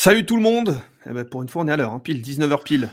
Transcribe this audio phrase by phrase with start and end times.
[0.00, 0.80] Salut tout le monde
[1.10, 2.90] eh ben, Pour une fois, on est à l'heure, hein, pile, 19h pile.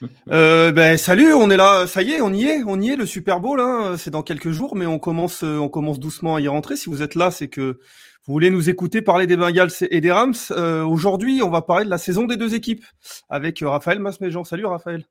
[0.30, 2.96] Euh, ben salut, on est là, ça y est, on y est, on y est,
[2.96, 6.36] le Super Bowl, hein, c'est dans quelques jours, mais on commence, euh, on commence doucement
[6.36, 6.76] à y rentrer.
[6.76, 7.80] Si vous êtes là, c'est que
[8.24, 10.34] vous voulez nous écouter parler des Bengals et des Rams.
[10.52, 12.84] Euh, Aujourd'hui, on va parler de la saison des deux équipes
[13.28, 14.44] avec euh, Raphaël Masméjean.
[14.44, 15.04] Salut Raphaël.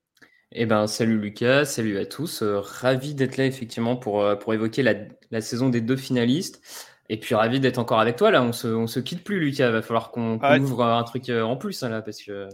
[0.54, 2.42] Eh ben, salut Lucas, salut à tous.
[2.42, 4.94] Euh, ravi d'être là effectivement pour, pour évoquer la,
[5.32, 6.62] la, saison des deux finalistes.
[7.10, 8.44] Et puis ravi d'être encore avec toi là.
[8.44, 9.72] On se, on se quitte plus, Lucas.
[9.72, 10.60] Va falloir qu'on qu ah ouais.
[10.60, 12.50] ouvre un truc en plus hein, là parce que.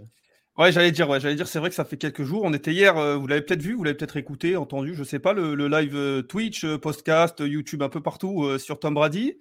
[0.56, 2.44] Ouais, j'allais dire, ouais, j'allais dire, c'est vrai que ça fait quelques jours.
[2.44, 5.18] On était hier, euh, vous l'avez peut-être vu, vous l'avez peut-être écouté, entendu, je sais
[5.18, 8.94] pas, le, le live euh, Twitch, euh, podcast, YouTube, un peu partout euh, sur Tom
[8.94, 9.40] Brady.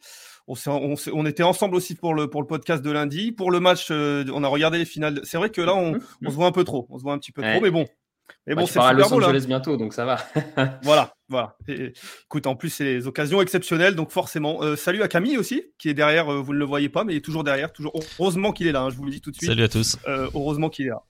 [0.49, 3.31] On, on, on, était ensemble aussi pour le, pour le podcast de lundi.
[3.31, 5.21] Pour le match, on a regardé les finales.
[5.23, 6.87] C'est vrai que là, on, on, se voit un peu trop.
[6.91, 7.53] On se voit un petit peu ouais.
[7.53, 7.87] trop, mais bon.
[8.47, 10.19] Mais bon, c'est Los Angeles bientôt, donc ça va.
[10.83, 11.57] voilà, voilà.
[11.67, 11.93] Et,
[12.27, 14.63] écoute, en plus, c'est des occasions exceptionnelles, donc forcément.
[14.63, 16.31] Euh, salut à Camille aussi, qui est derrière.
[16.31, 17.73] Euh, vous ne le voyez pas, mais il est toujours derrière.
[17.73, 17.93] Toujours.
[18.21, 18.83] Heureusement qu'il est là.
[18.83, 19.49] Hein, je vous le dis tout de suite.
[19.49, 19.97] Salut à tous.
[20.07, 21.03] Euh, heureusement qu'il est là.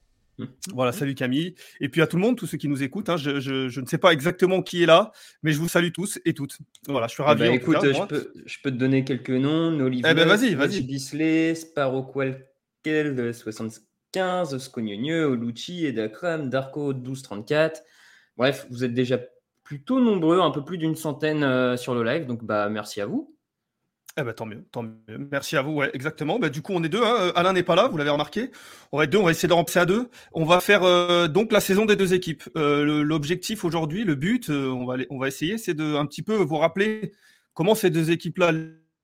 [0.73, 1.55] Voilà, salut Camille.
[1.81, 3.09] Et puis à tout le monde, tous ceux qui nous écoutent.
[3.09, 5.13] Hein, je, je, je, ne sais pas exactement qui est là,
[5.43, 6.59] mais je vous salue tous et toutes.
[6.89, 7.45] Voilà, je suis ravi.
[7.45, 9.71] Eh ben, écoute, cas, je, peux, je, peux, te donner quelques noms.
[9.73, 10.83] Noliver, eh ben, vas-y, vas-y.
[10.83, 17.83] Bisley, Sparrow Qualquel, 75, Scognonieux, Olucci, Edakram, Darko, 1234.
[18.37, 19.19] Bref, vous êtes déjà
[19.65, 23.07] plutôt nombreux, un peu plus d'une centaine euh, sur le live, donc bah merci à
[23.07, 23.33] vous.
[24.19, 24.95] Eh ben, tant mieux, tant mieux.
[25.31, 26.39] Merci à vous, ouais, exactement.
[26.39, 27.03] Bah, du coup, on est deux.
[27.03, 27.33] Hein.
[27.35, 28.51] Alain n'est pas là, vous l'avez remarqué.
[28.93, 30.11] On va deux, on va essayer de remplacer à deux.
[30.35, 32.43] On va faire euh, donc la saison des deux équipes.
[32.57, 36.23] Euh, L'objectif aujourd'hui, le but, euh, on, va, on va essayer, c'est de un petit
[36.23, 37.13] peu vous rappeler
[37.55, 38.53] comment ces deux équipes-là,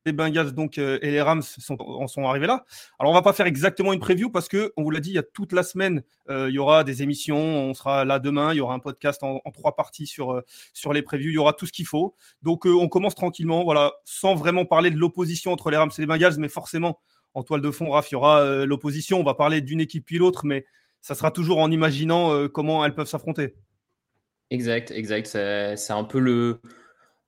[0.08, 2.64] les Bengals donc euh, et les Rams sont, en sont arrivés là.
[2.98, 5.14] Alors on va pas faire exactement une preview parce que on vous l'a dit, il
[5.14, 8.52] y a toute la semaine, euh, il y aura des émissions, on sera là demain,
[8.52, 10.42] il y aura un podcast en, trois parties sur euh,
[10.72, 12.14] sur les previews, il y aura tout ce qu'il faut.
[12.42, 16.06] Donc on commence tranquillement, voilà, sans vraiment parler de l'opposition entre les Rams et les
[16.06, 17.00] Bengals, mais forcément
[17.34, 19.20] en toile de fond, Raph, il y aura l'opposition.
[19.20, 20.64] On va parler d'une équipe puis l'autre, mais
[21.00, 23.54] ça sera toujours en imaginant comment elles peuvent s'affronter.
[24.50, 25.26] Exact, exact.
[25.26, 26.60] C'est un peu le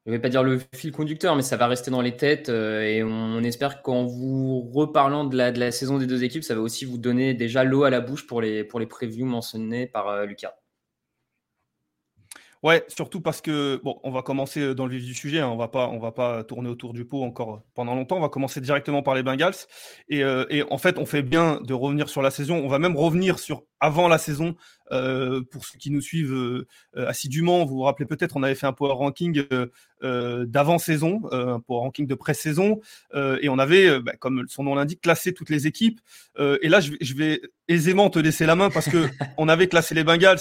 [0.06, 2.48] je ne vais pas dire le fil conducteur, mais ça va rester dans les têtes.
[2.48, 6.42] Euh, et on, espère qu'en vous reparlant de la, de la saison des deux équipes,
[6.42, 9.26] ça va aussi vous donner déjà l'eau à la bouche pour les, pour les previews
[9.26, 10.54] mentionnés par euh, Lucas.
[12.62, 15.40] Ouais, surtout parce que bon, on va commencer dans le vif du sujet.
[15.40, 18.16] Hein, on va pas, on va pas tourner autour du pot encore pendant longtemps.
[18.16, 19.54] On va commencer directement par les Bengals.
[20.08, 22.56] Et, euh, et en fait, on fait bien de revenir sur la saison.
[22.56, 24.54] On va même revenir sur avant la saison.
[24.92, 28.66] Euh, pour ceux qui nous suivent euh, assidûment, vous vous rappelez peut-être, on avait fait
[28.66, 29.44] un power ranking
[30.02, 32.80] euh, d'avant-saison, un power ranking de pré-saison,
[33.14, 36.00] et on avait, bah, comme son nom l'indique, classé toutes les équipes.
[36.38, 39.08] et là, je vais, je vais, aisément te laisser la main parce que
[39.38, 40.40] on avait classé les Bengals,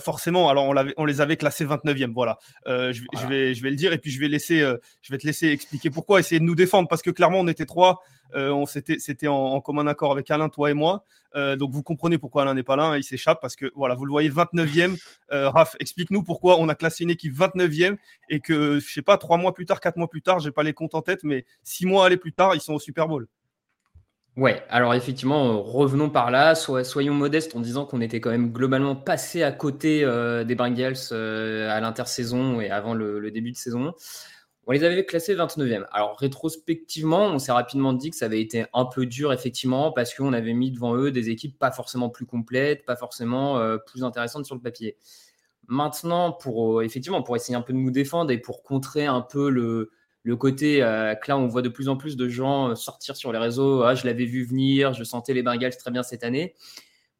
[0.00, 0.48] forcément.
[0.50, 2.38] Alors, on, on, les avait classés 29e, voilà.
[2.66, 2.92] Je, voilà.
[3.14, 4.60] je, vais, je vais le dire, et puis je vais laisser,
[5.02, 7.66] je vais te laisser expliquer pourquoi, essayer de nous défendre parce que clairement, on était
[7.66, 8.02] trois.
[8.34, 11.04] Euh, on c'était c'était en, commun accord avec Alain, toi et moi.
[11.36, 13.94] Euh, donc vous comprenez pourquoi Alain n'est pas là, hein, il s'échappe parce que voilà,
[13.94, 14.98] vous le voyez 29e.
[15.32, 17.96] Euh, Raph, explique-nous pourquoi on a classé une équipe 29e
[18.28, 20.62] et que je sais pas trois mois plus tard, quatre mois plus tard, j'ai pas
[20.62, 23.28] les comptes en tête, mais six mois aller plus tard, ils sont au Super Bowl.
[24.36, 28.52] Ouais, alors effectivement, revenons par là, so soyons modestes en disant qu'on était quand même
[28.52, 30.00] globalement passé à côté
[30.46, 33.92] des Bengals à l'intersaison et avant le, début de saison.
[34.66, 35.86] On les avait classés 29e.
[35.90, 40.14] Alors, rétrospectivement, on s'est rapidement dit que ça avait été un peu dur, effectivement, parce
[40.14, 44.04] qu'on avait mis devant eux des équipes pas forcément plus complètes, pas forcément euh, plus
[44.04, 44.96] intéressantes sur le papier.
[45.66, 49.22] Maintenant, pour euh, effectivement, pour essayer un peu de nous défendre et pour contrer un
[49.22, 49.90] peu le,
[50.22, 53.32] le côté euh, que là, on voit de plus en plus de gens sortir sur
[53.32, 53.82] les réseaux.
[53.82, 56.54] Ah, je l'avais vu venir, je sentais les Bengals très bien cette année.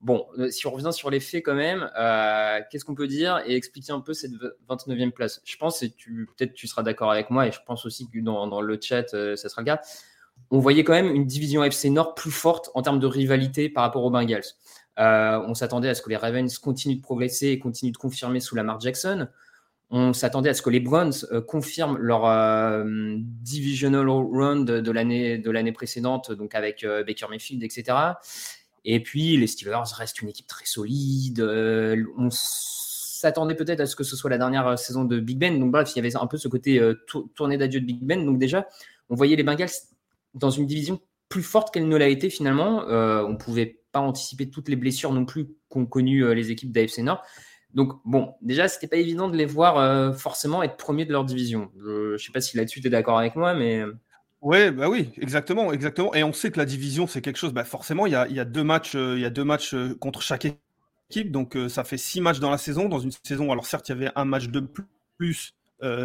[0.00, 3.42] Bon, euh, si on revient sur les faits quand même, euh, qu'est-ce qu'on peut dire
[3.46, 4.32] et expliquer un peu cette
[4.66, 5.42] 29e place?
[5.44, 8.18] Je pense, et tu peut-être tu seras d'accord avec moi, et je pense aussi que
[8.20, 9.80] dans, le chat, euh, ça sera le cas.
[10.50, 13.82] on voyait quand même une division FC Nord plus forte en termes de rivalité par
[13.84, 14.44] rapport aux Bengals.
[14.96, 18.54] On s'attendait à ce que les Ravens continuent de progresser et continuent de confirmer sous
[18.54, 19.28] Lamar Jackson.
[19.90, 21.14] On s'attendait à ce que les Browns
[21.48, 27.94] confirment leur divisional round de, l'année de l'année précédente, donc avec Baker Mayfield, etc.
[28.84, 31.40] Et puis les Steelers restent une équipe très solide.
[31.40, 35.58] on s'attendait peut-être à ce que ce soit la dernière saison de Big Ben.
[35.58, 36.80] Donc bref, il y avait un peu ce côté
[37.34, 38.24] tournée d'adieu de Big Ben.
[38.24, 38.66] Donc déjà,
[39.08, 39.70] on voyait les Bengals
[40.34, 42.84] dans une division plus forte qu'elle ne l'a été finalement.
[42.88, 46.98] on pouvait pas anticiper toutes les blessures non plus qu'ont connues euh, les équipes d'AFC
[46.98, 47.22] Nord.
[47.74, 51.24] Donc, bon, déjà, c'était pas évident de les voir euh, forcément être premiers de leur
[51.24, 51.70] division.
[51.78, 53.82] Je, ne sais pas si là-dessus tu es d'accord avec moi, mais.
[54.42, 56.14] Euh, ouais, bah oui, exactement, exactement.
[56.14, 57.52] Et on sait que la division, c'est quelque chose.
[57.52, 60.46] Bah forcément, il y a, deux matchs, il y a deux matchs contre chaque
[61.10, 62.88] équipe, donc ça fait six matchs dans la saison.
[62.88, 64.60] Dans une saison, alors certes, il y avait un match de
[65.18, 65.54] plus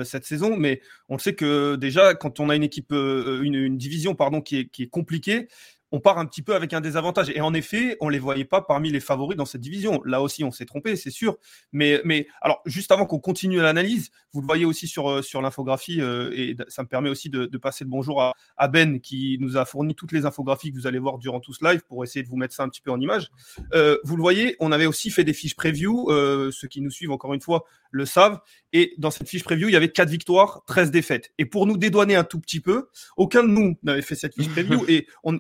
[0.06, 4.42] cette saison, mais on sait que déjà, quand on a une équipe, une, division pardon,
[4.42, 5.48] qui est compliquée,
[5.92, 7.30] on part un petit peu avec un désavantage.
[7.30, 10.02] Et en effet, on les voyait pas parmi les favoris dans cette division.
[10.04, 11.38] Là aussi, on s'est trompé, c'est sûr.
[11.72, 15.42] Mais, mais alors, juste avant qu'on continue l'analyse, vous le voyez aussi sur, euh, sur
[15.42, 19.58] l'infographie, euh, et ça me permet aussi de, passer le bonjour à, Ben qui nous
[19.58, 22.22] a fourni toutes les infographies que vous allez voir durant tout ce live pour essayer
[22.22, 23.30] de vous mettre ça un petit peu en image.
[23.74, 26.08] Euh, vous le voyez, on avait aussi fait des fiches preview.
[26.52, 28.40] ceux qui nous suivent, encore une fois, le savent.
[28.74, 31.32] Et dans cette fiche preview, il y avait 4 victoires, 13 défaites.
[31.38, 34.50] Et pour nous dédouaner un tout petit peu, aucun de nous n'avait fait cette fiche
[34.50, 34.86] preview.
[34.90, 35.40] et on,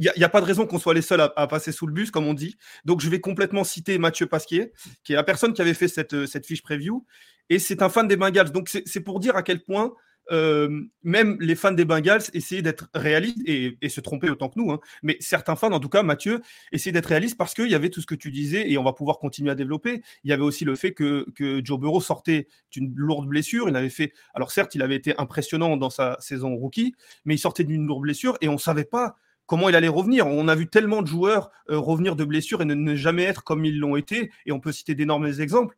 [0.00, 2.10] il n'y a, pas de raison qu'on soit les seuls à, passer sous le bus,
[2.10, 2.56] comme on dit.
[2.86, 4.72] Donc, je vais complètement citer Mathieu Pasquier,
[5.04, 7.04] qui est la personne qui avait fait cette, euh, cette fiche preview.
[7.50, 8.50] Et c'est un fan des Bengals.
[8.50, 9.92] Donc, c'est pour dire à quel point
[10.32, 10.68] euh,
[11.02, 14.70] même les fans des Bengals essayaient d'être réalistes et, se tromper autant que nous.
[14.70, 14.80] Hein.
[15.02, 16.40] Mais certains fans, en tout cas, Mathieu,
[16.72, 18.92] essayaient d'être réalistes parce qu'il y avait tout ce que tu disais et on va
[18.92, 20.02] pouvoir continuer à développer.
[20.22, 23.68] Il y avait aussi le fait que, que Joe Burrow sortait d'une lourde blessure.
[23.68, 26.94] Il avait fait, alors certes, il avait été impressionnant dans sa saison rookie,
[27.24, 29.16] mais il sortait d'une lourde blessure et on ne savait pas
[29.50, 30.28] comment il allait revenir.
[30.28, 33.64] On a vu tellement de joueurs euh, revenir de blessures et ne, jamais être comme
[33.64, 35.76] ils l'ont été, et on peut citer d'énormes exemples.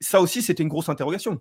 [0.00, 1.38] Ça aussi, c'était une grosse interrogation.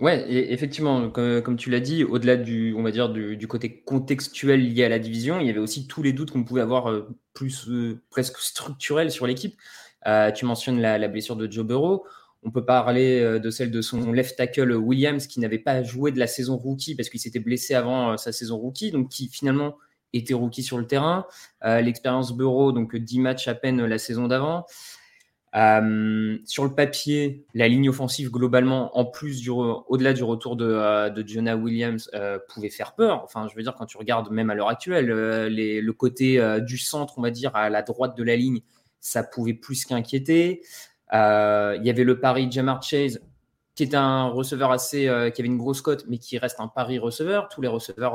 [0.00, 4.82] Ouais, effectivement, comme, tu l'as dit, au-delà du, on va dire, du, côté contextuel lié
[4.82, 7.68] à la division, il y avait aussi tous les doutes qu'on pouvait avoir euh, plus
[7.68, 9.56] euh, presque structurels sur l'équipe.
[10.34, 12.04] tu mentionnes la, blessure de Joe Burrow.
[12.42, 16.18] On peut parler de celle de son left tackle Williams qui n'avait pas joué de
[16.18, 19.76] la saison rookie parce qu'il s'était blessé avant sa saison rookie, donc qui finalement
[20.12, 21.26] était rookie sur le terrain.
[21.64, 24.66] Euh, l'expérience Bureau, donc 10 matchs à peine la saison d'avant.
[25.56, 30.64] Euh, sur le papier, la ligne offensive globalement, en plus du au-delà du retour de,
[30.64, 32.10] euh, de Jonah Williams,
[32.48, 33.22] pouvait faire peur.
[33.24, 37.14] Enfin, je veux dire, quand tu regardes même à l'heure actuelle, le côté du centre,
[37.18, 38.60] on va dire, à la droite de la ligne,
[39.00, 40.62] ça pouvait plus qu'inquiéter.
[41.12, 43.20] Il y avait le pari Jamar Chase,
[43.74, 45.02] qui est un receveur assez,
[45.34, 47.48] qui avait une grosse cote, mais qui reste un pari receveur.
[47.48, 48.14] Tous les receveurs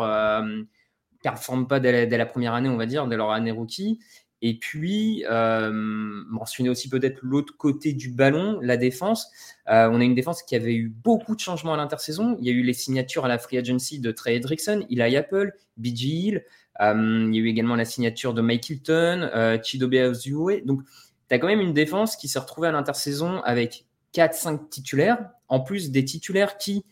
[1.31, 3.99] performent pas dès la, première année, on va dire, dès leur année rookie.
[4.43, 9.31] Et puis, euh, mentionner aussi peut-être l'autre côté du ballon, la défense.
[9.67, 12.37] Euh, on a une défense qui avait eu beaucoup de changements à l'intersaison.
[12.39, 15.53] Il y a eu les signatures à la free agency de Trey Hendrickson, Eli Apple,
[15.77, 16.43] BG Hill.
[16.81, 20.61] Euh, il y a eu également la signature de Mike Hilton, euh, Chidobe Azue.
[20.63, 20.81] Donc,
[21.27, 25.17] tu as quand même une défense qui s'est retrouvée à l'intersaison avec 4-5 titulaires,
[25.47, 26.85] en plus des titulaires qui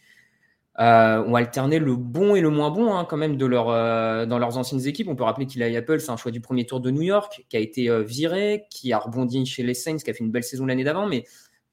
[0.80, 4.58] euh, ont alterné le bon et le moins bon hein, quand même euh, dans leurs
[4.58, 5.08] anciennes équipes.
[5.08, 7.46] On peut rappeler qu'il a Apple, c'est un choix du premier tour de New York,
[7.48, 10.32] qui a été euh, viré, qui a rebondi chez les Saints, qui a fait une
[10.32, 11.08] belle saison l'année d'avant.
[11.08, 11.26] Mais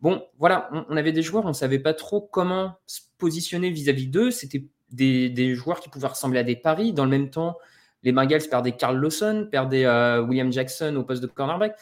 [0.03, 4.07] bon, voilà, on, avait des joueurs, on ne savait pas trop comment se positionner vis-à-vis
[4.07, 4.31] d'eux.
[4.31, 6.93] C'était des, joueurs qui pouvaient ressembler à des paris.
[6.93, 7.57] Dans le même temps,
[8.03, 9.87] les Bengals perdaient Carl Lawson, perdaient
[10.19, 11.75] William Jackson au poste de cornerback.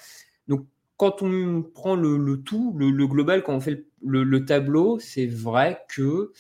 [0.47, 5.27] Donc, quand on prend le, tout, le, global, quand on fait le, le tableau, c'est
[5.27, 6.33] vrai que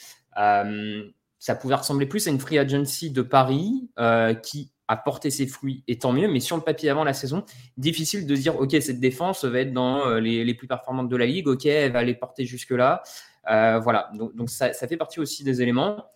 [1.38, 5.46] ça pouvait ressembler plus à une free agency de Paris euh, qui a porté ses
[5.46, 7.44] fruits, et tant mieux, mais sur le papier avant la saison,
[7.76, 11.26] difficile de dire, OK, cette défense va être dans euh, les, plus performantes de la
[11.26, 13.02] ligue, OK, elle va aller porter jusque-là.
[13.46, 16.06] voilà, donc, ça, fait partie aussi des éléments.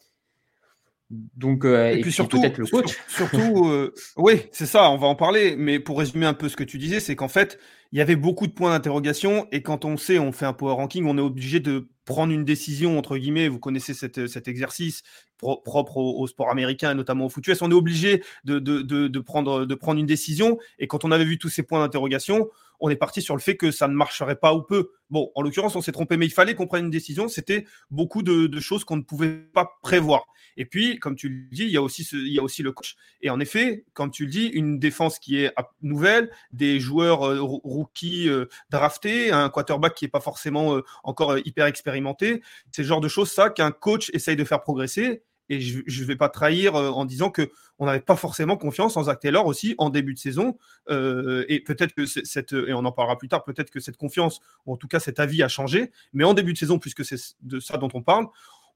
[1.36, 2.98] Donc, et, puis, surtout, peut-être le coach.
[3.08, 5.56] Surtout, oui, c'est ça, on va en parler.
[5.56, 7.58] Mais pour résumer un peu ce que tu disais, c'est qu'en fait,
[7.92, 9.46] il y avait beaucoup de points d'interrogation.
[9.52, 12.44] Et quand on sait, on fait un power ranking, on est obligé de prendre une
[12.44, 15.02] décision, entre guillemets, vous connaissez cet exercice
[15.42, 19.74] propre au, sport américain, notamment au foot US, on est obligé de, de, prendre, de
[19.74, 20.58] prendre une décision.
[20.78, 22.48] Et quand on avait vu tous ces points d'interrogation,
[22.82, 24.90] on est parti sur le fait que ça ne marcherait pas ou peu.
[25.08, 27.28] Bon, en l'occurrence, on s'est trompé, mais il fallait qu'on prenne une décision.
[27.28, 30.26] C'était beaucoup de, choses qu'on ne pouvait pas prévoir.
[30.56, 32.96] Et puis, comme tu le dis, il y, a aussi le coach.
[33.20, 37.38] Et en effet, comme tu le dis, une défense qui est nouvelle, des joueurs euh,
[37.40, 42.42] rookies euh, draftés, un quarterback qui n'est pas forcément euh, encore hyper expérimenté.
[42.72, 45.22] C'est le genre de choses, ça, qu'un coach essaye de faire progresser.
[45.48, 49.04] Et je ne vais pas trahir en disant que on n'avait pas forcément confiance en
[49.04, 50.56] Zach Taylor aussi en début de saison.
[50.88, 54.72] et peut-être que cette, et on en parlera plus tard, peut-être que cette confiance, ou
[54.72, 55.90] en tout cas cet avis a changé.
[56.12, 58.26] Mais en début de saison, puisque c'est de ça dont on parle,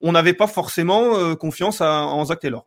[0.01, 2.67] on n'avait pas forcément confiance en Zach Taylor.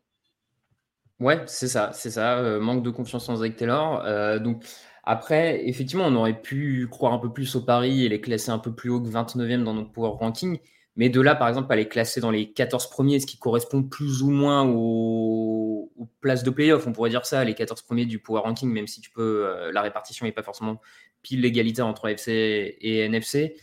[1.20, 2.60] Ouais, c'est ça, c'est ça.
[2.60, 4.40] manque de confiance en Zach Taylor.
[4.40, 4.64] donc
[5.12, 8.60] après, effectivement, on aurait pu croire un peu plus au pari et les classer un
[8.60, 10.60] peu plus haut que 29e dans notre power ranking.
[11.00, 13.84] Mais de là, par exemple, à les classer dans les 14 premiers, ce qui correspond
[13.84, 15.90] plus ou moins aux,
[16.20, 19.00] places de playoff, on pourrait dire ça, les 14 premiers du power ranking, même si
[19.00, 20.82] tu peux, euh, la répartition n'est pas forcément
[21.22, 23.56] pile l'égalité entre FC et NFC.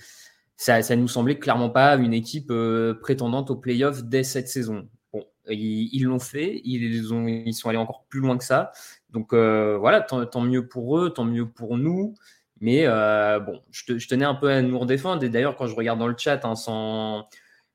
[0.57, 4.89] Ça, ça nous semblait clairement pas une équipe euh, prétendante aux playoffs dès cette saison.
[5.13, 7.05] Bon, ils l'ont fait, ils
[7.53, 8.73] sont allés encore plus loin que ça.
[9.11, 12.15] Donc euh, voilà, tant, mieux pour eux, tant mieux pour nous.
[12.61, 15.23] Mais euh, bon, je, tenais un peu à nous redéfendre.
[15.23, 17.25] Et d'ailleurs, quand je regarde dans le chat, hein,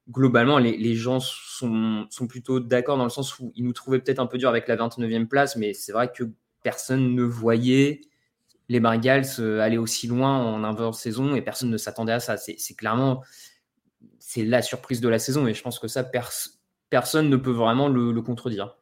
[0.09, 4.27] globalement, les, gens sont, plutôt d'accord dans le sens où ils nous trouvaient peut-être un
[4.27, 6.23] peu dur avec la 29e place, mais c'est vrai que
[6.63, 8.01] personne ne voyait
[8.69, 12.37] les Bengals euh, aller aussi loin en inter-saison et personne ne s'attendait à ça.
[12.37, 13.21] C'est clairement
[14.19, 16.09] c'est la surprise de la saison et je pense que ça,
[16.89, 18.77] personne ne peut vraiment le contredire.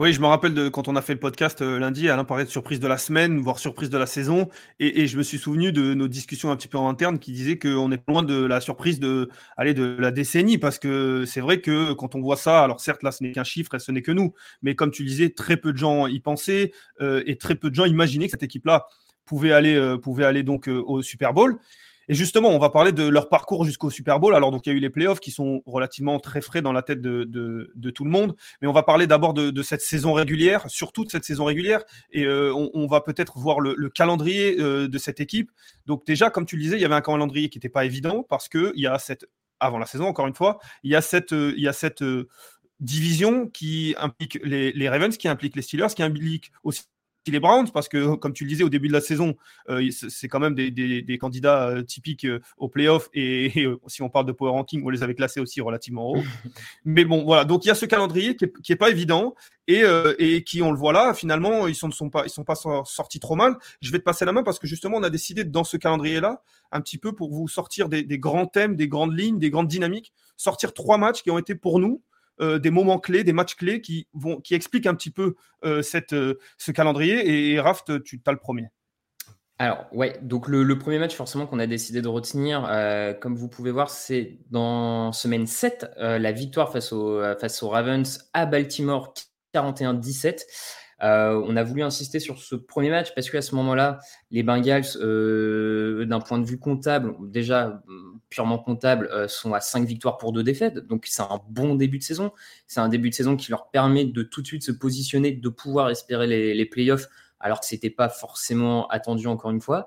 [0.00, 2.44] Oui, je me rappelle de quand on a fait le podcast euh, lundi, Alain parlait
[2.44, 4.48] de surprise de la semaine, voire surprise de la saison.
[4.80, 7.60] Et, je me suis souvenu de nos discussions un petit peu en interne qui disaient
[7.60, 10.58] qu'on est loin de la surprise de, aller de la décennie.
[10.58, 13.44] Parce que c'est vrai que quand on voit ça, alors certes, là, ce n'est qu'un
[13.44, 14.34] chiffre et ce n'est que nous.
[14.62, 17.76] Mais comme tu disais, très peu de gens y pensaient euh, et très peu de
[17.76, 18.86] gens imaginaient que cette équipe-là
[19.24, 21.60] pouvait aller, euh, pouvait aller donc au Super Bowl.
[22.08, 24.34] Et justement, on va parler de leur parcours jusqu'au Super Bowl.
[24.34, 26.82] Alors, donc, il y a eu les playoffs qui sont relativement très frais dans la
[26.82, 28.36] tête de, tout le monde.
[28.60, 31.82] Mais on va parler d'abord de, cette saison régulière, surtout de cette saison régulière.
[32.10, 35.50] Et euh, on, va peut-être voir le, le calendrier euh, de cette équipe.
[35.86, 38.24] Donc, déjà, comme tu le disais, il y avait un calendrier qui n'était pas évident
[38.28, 39.26] parce qu'il y a cette,
[39.60, 42.04] avant la saison, encore une fois, il y a cette, il y a cette
[42.80, 46.84] division qui implique les, les Ravens, qui implique les Steelers, qui implique aussi
[47.30, 49.36] les Browns, parce que, comme tu le disais au début de la saison,
[49.68, 53.08] euh, c'est quand même des, candidats euh, typiques euh, au playoff.
[53.14, 56.22] Et, si on parle de power ranking, on les avait classés aussi relativement haut.
[56.84, 57.44] Mais bon, voilà.
[57.44, 59.34] Donc, il y a ce calendrier qui n'est est pas évident
[59.66, 59.82] et,
[60.18, 62.56] et, qui, on le voit là, finalement, ils ne sont, sont, pas, ils sont pas
[62.84, 63.56] sortis trop mal.
[63.80, 66.42] Je vais te passer la main parce que justement, on a décidé dans ce calendrier-là,
[66.72, 69.68] un petit peu pour vous sortir des, des grands thèmes, des grandes lignes, des grandes
[69.68, 72.02] dynamiques, sortir trois matchs qui ont été pour nous
[72.40, 75.82] euh, des moments clés, des matchs clés qui, vont, qui expliquent un petit peu euh,
[75.82, 77.52] cette, euh, ce calendrier.
[77.52, 78.66] Et, Raft, tu as le premier.
[79.58, 82.68] Alors, ouais, donc le, premier match forcément qu'on a décidé de retenir,
[83.20, 86.92] comme vous pouvez voir, c'est dans semaine 7, la victoire face,
[87.40, 89.14] face aux Ravens à Baltimore
[89.54, 90.40] 41-17.
[91.02, 94.00] Euh, on a voulu insister sur ce premier match parce qu'à ce moment-là,
[94.32, 94.98] les Bengals,
[96.06, 97.80] d'un point de vue comptable, déjà
[98.34, 100.78] purement comptable, euh, sont à 5 victoires pour 2 défaites.
[100.78, 102.32] Donc c'est un bon début de saison.
[102.66, 105.48] C'est un début de saison qui leur permet de tout de suite se positionner, de
[105.48, 107.06] pouvoir espérer les, playoffs,
[107.38, 109.86] alors que ce n'était pas forcément attendu encore une fois.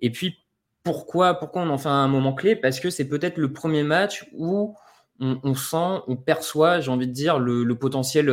[0.00, 0.38] Et puis
[0.84, 2.56] pourquoi, pourquoi on en fait un moment clé?
[2.56, 4.74] Parce que c'est peut-être le premier match où
[5.20, 8.26] on, sent, on perçoit, j'ai envie de dire, le, potentiel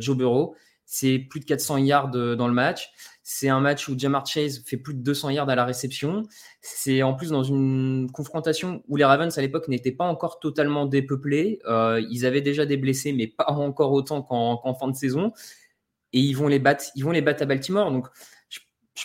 [0.00, 0.56] Joe Burrow.
[0.90, 2.90] C'est plus de 400 yards euh, dans le match.
[3.30, 6.22] C'est un match où Jamar Chase fait plus de 200 yards à la réception.
[6.62, 10.86] C'est en plus dans une confrontation où les Ravens à l'époque n'étaient pas encore totalement
[10.86, 11.58] dépeuplés.
[11.66, 15.34] Euh, ils avaient déjà des blessés, mais pas encore autant qu'en fin de saison.
[16.14, 17.92] Et ils vont les battre, à Baltimore.
[17.92, 18.06] Donc
[18.48, 18.60] je,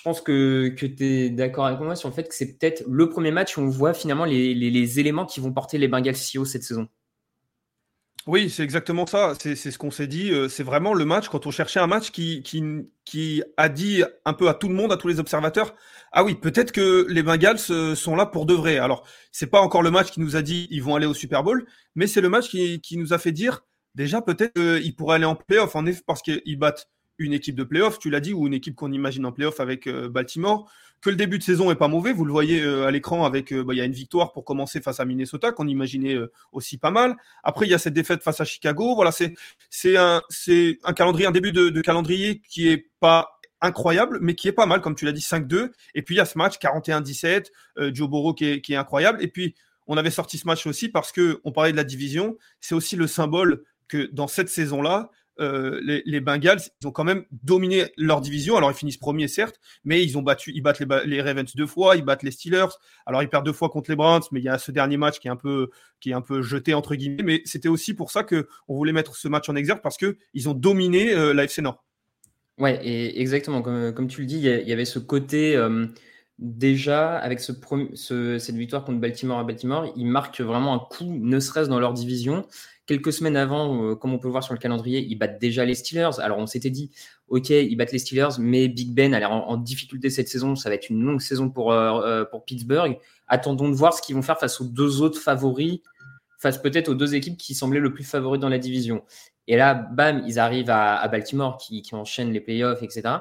[0.06, 3.10] pense que, que tu es d'accord avec moi sur le fait que c'est peut-être le
[3.10, 6.38] premier match où on voit finalement les, les éléments qui vont porter les Bengals si
[6.38, 6.88] haut cette saison.
[8.25, 9.34] Oui, c'est exactement ça.
[9.38, 10.32] C'est ce qu'on s'est dit.
[10.32, 14.34] Euh, c'est vraiment le match, quand on cherchait un match qui, qui, a dit un
[14.34, 15.75] peu à tout le monde, à tous les observateurs,
[16.13, 18.77] ah oui, peut-être que les Bengals euh, sont là pour de vrai.
[18.77, 21.44] Alors, c'est pas encore le match qui nous a dit ils vont aller au Super
[21.44, 21.65] Bowl,
[21.96, 23.65] mais c'est le match qui, qui nous a fait dire
[23.96, 27.63] déjà peut-être qu'ils pourraient aller en playoff, en effet, parce qu'ils battent une équipe de
[27.63, 30.72] playoff, tu l'as dit, ou une équipe qu'on imagine en playoff avec euh, Baltimore
[31.04, 32.14] que le début de saison est pas mauvais.
[32.14, 34.46] Vous le voyez euh, à l'écran avec, euh, bah, il y a une victoire pour
[34.46, 37.18] commencer face à Minnesota qu'on imaginait euh, aussi pas mal.
[37.44, 38.96] Après, il y a cette défaite face à Chicago.
[38.96, 44.54] Voilà, c'est un calendrier, un début de, calendrier qui est pas incroyable, mais qui est
[44.54, 45.72] pas mal, comme tu l'as dit, 5-2.
[45.94, 47.48] Et puis il y a ce match 41-17,
[47.94, 49.22] Joe Burrow qui est, qui est incroyable.
[49.22, 49.56] Et puis
[49.88, 52.38] on avait sorti ce match aussi parce que on parlait de la division.
[52.62, 57.25] C'est aussi le symbole que dans cette saison-là, euh, les, Bengals, ils ont quand même
[57.32, 58.56] dominé leur division.
[58.56, 61.96] Alors, ils finissent premiers, certes, mais ils ont battu, ils battent les, Ravens deux fois,
[61.96, 62.68] ils battent les Steelers.
[63.06, 65.20] Alors, ils perdent deux fois contre les Browns, mais il y a ce dernier match
[65.20, 67.24] qui est un peu, qui est un peu jeté entre guillemets.
[67.24, 70.18] Mais c'était aussi pour ça que on voulait mettre ce match en exergue parce que
[70.34, 71.84] ils ont dominé euh, la FC Nord.
[72.60, 72.80] Ouais,
[73.18, 75.56] exactement comme, comme tu le dis, il y, avait ce côté.
[75.56, 75.88] Euh,
[76.40, 77.54] déjà, avec ce,
[78.40, 81.94] cette victoire contre Baltimore à Baltimore, ils marquent vraiment un coup, ne serait-ce dans leur
[81.94, 82.46] division.
[82.86, 85.75] Quelques semaines avant, euh, comme on peut voir sur le calendrier, ils battent déjà les
[85.75, 86.20] Steelers.
[86.20, 86.92] Alors on s'était dit,
[87.30, 90.56] ok, ils battent les Steelers, mais Big Ben a l'air en, difficulté cette saison.
[90.56, 92.98] Ça va être une longue saison pour, euh, euh, pour Pittsburgh.
[93.28, 95.80] Attendons de voir ce qu'ils vont faire face aux deux autres favoris,
[96.40, 99.04] face peut-être aux deux équipes qui semblaient le plus favoris dans la division.
[99.48, 103.20] Et là, bam, ils arrivent à, Baltimore qui, qui enchaîne les playoffs, etc.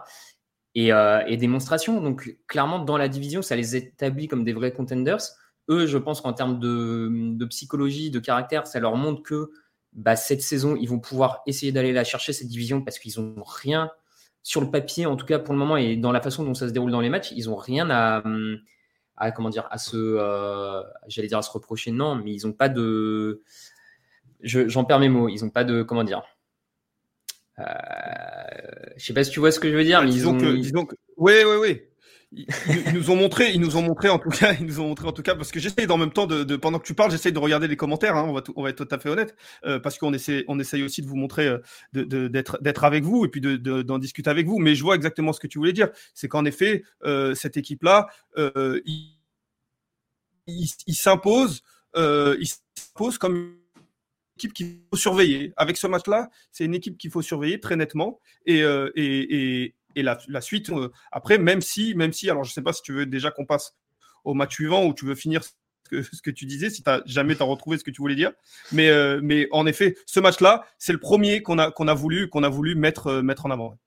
[0.78, 2.00] Euh, et, démonstration.
[2.00, 5.20] Donc, clairement, dans la division, ça les établit comme des vrais contenders.
[5.68, 9.50] Eux, je pense qu'en termes de, psychologie, de caractère, ça leur montre que
[9.92, 13.44] bah, cette saison, ils vont pouvoir essayer d'aller la chercher, cette division, parce qu'ils n'ont
[13.44, 13.90] rien
[14.42, 16.66] sur le papier, en tout cas pour le moment, et dans la façon dont ça
[16.66, 18.24] se déroule dans les matchs, ils n'ont rien à,
[19.16, 22.52] à, comment dire, à se, euh, j'allais dire à se reprocher, non, mais ils n'ont
[22.52, 23.42] pas de,
[24.42, 26.22] j'en perds mes mots, ils n'ont pas de, comment dire,
[27.58, 27.64] euh,
[28.96, 30.50] je sais pas si tu vois ce que je veux dire, mais disons ils ont.
[30.52, 30.96] Que, disons que...
[31.16, 31.82] Oui, oui, oui.
[32.34, 35.06] Ils, nous ont montré, ils nous ont montré en tout cas, ils nous ont montré
[35.06, 37.32] en tout cas, parce que j'essaye en même temps de, pendant que tu parles, j'essaye
[37.32, 38.16] de regarder les commentaires.
[38.16, 40.58] Hein, on, va on va être tout à fait honnête, euh, parce qu'on essaie, on
[40.58, 41.58] essaye aussi de vous montrer, euh,
[41.92, 44.58] d'être, d'être avec vous et puis d'en discuter avec vous.
[44.58, 45.90] Mais je vois exactement ce que tu voulais dire.
[46.14, 49.18] C'est qu'en effet, euh, cette équipe-là, il,
[50.46, 51.62] il s'impose,
[51.96, 53.56] il s'impose comme
[54.36, 55.52] équipe qu'il faut surveiller.
[55.56, 58.20] Avec ce match-là, c'est une équipe qu'il faut surveiller très nettement.
[58.46, 58.90] Et, euh,
[59.96, 62.92] la, suite, euh, après, même si, même si, alors je ne sais pas si tu
[62.92, 63.76] veux déjà qu'on passe
[64.24, 67.76] au match suivant ou tu veux finir ce que, tu disais, si tu jamais retrouvé
[67.76, 68.32] ce que tu voulais dire.
[68.72, 72.28] Mais, euh, mais en effet, ce match-là, c'est le premier qu'on a, qu'on a, voulu,
[72.30, 73.78] qu'on a voulu mettre en avant.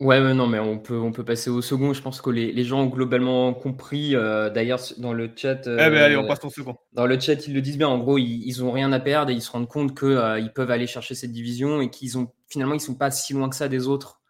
[0.00, 1.92] Ouais, non, mais on peut, on peut passer au second.
[1.92, 4.16] Je pense que les, les gens ont globalement compris.
[4.16, 5.60] Euh, d'ailleurs, dans le chat.
[5.66, 6.74] eh ben, allez, on euh, passe au second.
[6.94, 7.88] Dans le chat, ils le disent bien.
[7.88, 10.48] En gros, ils, ils ont rien à perdre et ils se rendent compte qu'ils euh,
[10.54, 13.56] peuvent aller chercher cette division et qu'ils ont finalement, ils sont pas si loin que
[13.56, 14.22] ça des autres.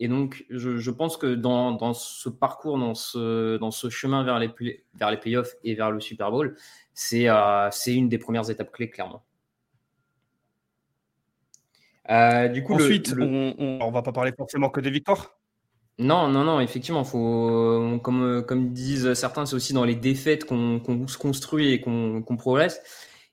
[0.00, 4.24] Et donc, je, je pense que dans, dans, ce parcours, dans ce, dans ce chemin
[4.24, 4.50] vers les,
[4.94, 6.56] vers les playoffs et vers le Super Bowl,
[6.94, 7.26] c'est
[7.72, 9.24] c'est une des premières étapes clés, clairement.
[12.10, 15.38] Euh, du coup, Ensuite, On, on, va pas parler forcément que des victoires.
[15.98, 21.08] Non, non, non, effectivement, faut, comme, comme disent certains, c'est aussi dans les défaites qu'on
[21.08, 22.80] se construit et qu'on progresse.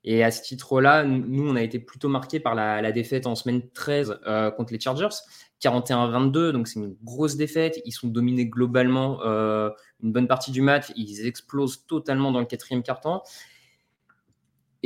[0.08, 3.68] Et à ce titre-là, nous, on a été plutôt marqué par la, défaite en semaine
[3.74, 5.16] 13 euh, contre les Chargers,
[5.64, 7.82] 41-22, donc c'est une grosse défaite.
[7.86, 9.72] Ils sont dominés globalement euh,
[10.04, 13.24] une bonne partie du match, ils explosent totalement dans le quatrième quart-temps.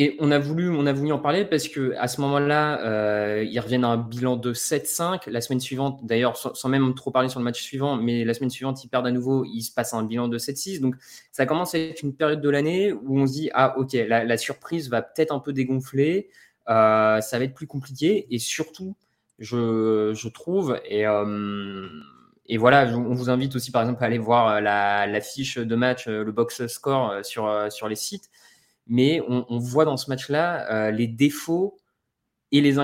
[0.02, 3.44] Et on a voulu, on a voulu en parler parce que à ce moment-là, euh,
[3.46, 5.30] ils reviennent à un bilan de 7-5.
[5.30, 8.50] La semaine suivante, d'ailleurs, sans, même trop parler sur le match suivant, mais la semaine
[8.50, 10.80] suivante, ils perdent à nouveau, ils se passent à un bilan de 7-6.
[10.80, 10.96] Donc,
[11.34, 14.38] ça commence à être une période de l'année où on se dit ah ok, la,
[14.38, 16.30] surprise va peut-être un peu dégonfler,
[16.70, 18.96] euh, ça va être plus compliqué et surtout,
[19.38, 21.90] je, trouve et euh,
[22.58, 26.32] voilà, on vous invite aussi par exemple à aller voir la, fiche de match, le
[26.32, 28.30] box score sur les sites
[28.90, 31.78] mais on, voit dans ce match-là euh, les défauts
[32.52, 32.80] et les,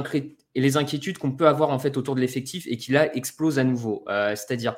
[0.75, 4.05] inquiétudes qu'on peut avoir en fait autour de l'effectif et qui là explose à nouveau.
[4.07, 4.75] Euh, c'est-à-dire,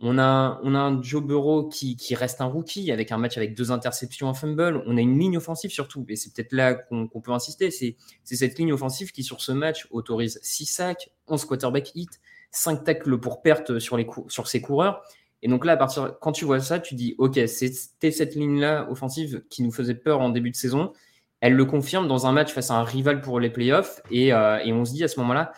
[0.00, 3.56] on a, on a un Joe Burrow qui, reste un rookie avec un match avec
[3.56, 4.82] deux interceptions en fumble.
[4.86, 7.70] On a une ligne offensive surtout, et c'est peut-être là qu'on peut insister.
[7.70, 12.08] C'est cette ligne offensive qui, sur ce match, autorise 6 sacs, 11 quarterback hits,
[12.50, 15.02] 5 tacles pour perte sur ses coureurs.
[15.44, 18.88] Et donc là, à partir, quand tu vois ça, tu dis, OK, c'était cette ligne-là
[18.90, 20.92] offensive qui nous faisait peur en début de saison.
[21.40, 24.00] Elle le confirme dans un match face à un rival pour les playoffs.
[24.10, 25.52] Et, euh, et on se dit à ce moment-là,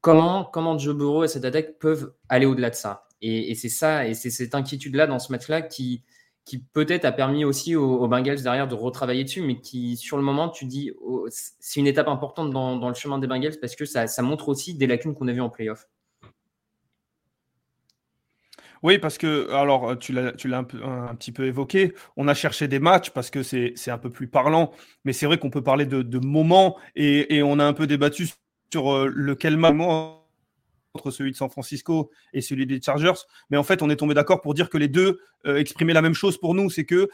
[0.00, 3.06] comment, comment Joe Burrow et cette attaque peuvent aller au-delà de ça?
[3.22, 6.02] Et, c'est ça, et c'est cette inquiétude-là dans ce match-là qui,
[6.44, 10.22] qui peut-être a permis aussi aux, Bengals derrière de retravailler dessus, mais qui, sur le
[10.22, 13.86] moment, tu dis, oh, c'est une étape importante dans, le chemin des Bengals parce que
[13.86, 15.88] ça, montre aussi des lacunes qu'on a vues en playoff.
[18.82, 22.78] Oui, parce que, alors, tu l'as, tu un, petit peu évoqué, on a cherché des
[22.78, 24.72] matchs parce que c'est, un peu plus parlant,
[25.04, 28.28] mais c'est vrai qu'on peut parler de, de moments et, on a un peu débattu
[28.72, 30.24] sur euh, lequel moment
[30.94, 33.12] entre celui de San Francisco et celui des Chargers.
[33.50, 36.02] Mais en fait, on est tombé d'accord pour dire que les deux euh, exprimaient la
[36.02, 36.70] même chose pour nous.
[36.70, 37.08] C'est que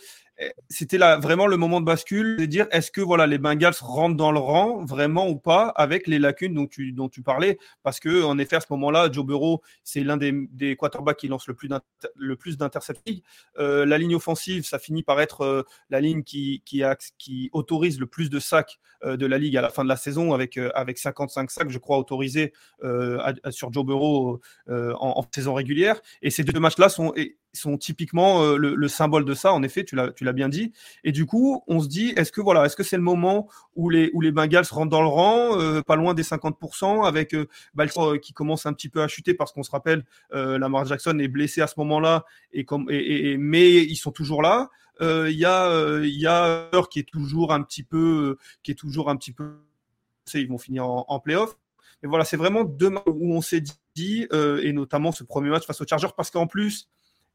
[0.69, 4.17] c'était là vraiment le moment de bascule, de dire est-ce que voilà les Bengals rentrent
[4.17, 7.59] dans le rang vraiment ou pas avec les lacunes dont tu, dont parlais?
[7.83, 11.47] Parce que en effet, à ce moment-là, Joe Burrow, c'est l'un des, quarterbacks qui lance
[11.47, 11.69] le plus,
[12.17, 13.01] le d'interceptions.
[13.59, 16.83] Euh, la ligne offensive, ça finit par être euh, la ligne qui, qui,
[17.19, 19.97] qui, autorise le plus de sacs euh, de la ligue à la fin de la
[19.97, 22.53] saison, avec, avec 55 sacs, je crois, autorisés
[23.51, 26.01] sur Joe Burrow en, en, saison régulière.
[26.23, 27.13] Et ces deux matchs-là sont
[27.53, 30.73] sont typiquement euh, le, symbole de ça, en effet, tu l'as bien dit.
[31.05, 33.91] Et du coup, on se dit, est-ce que voilà, est-ce que c'est le moment où
[33.91, 37.47] les, où les Bengals rentrent dans le rang, euh, pas loin des 50%, avec euh,
[38.19, 41.61] qui commence un petit peu à chuter parce qu'on se rappelle, Lamar Jackson est blessé
[41.61, 44.71] à ce moment-là, et comme, et, mais ils sont toujours là.
[45.01, 49.11] Il y a, il y a qui est toujours un petit peu, qui est toujours
[49.11, 49.57] un petit peu,
[50.35, 51.57] ils vont finir en, en playoff.
[52.03, 53.63] Mais voilà, c'est vraiment matchs où on s'est
[53.95, 56.89] dit, et notamment ce premier match face aux Chargers, parce qu'en plus,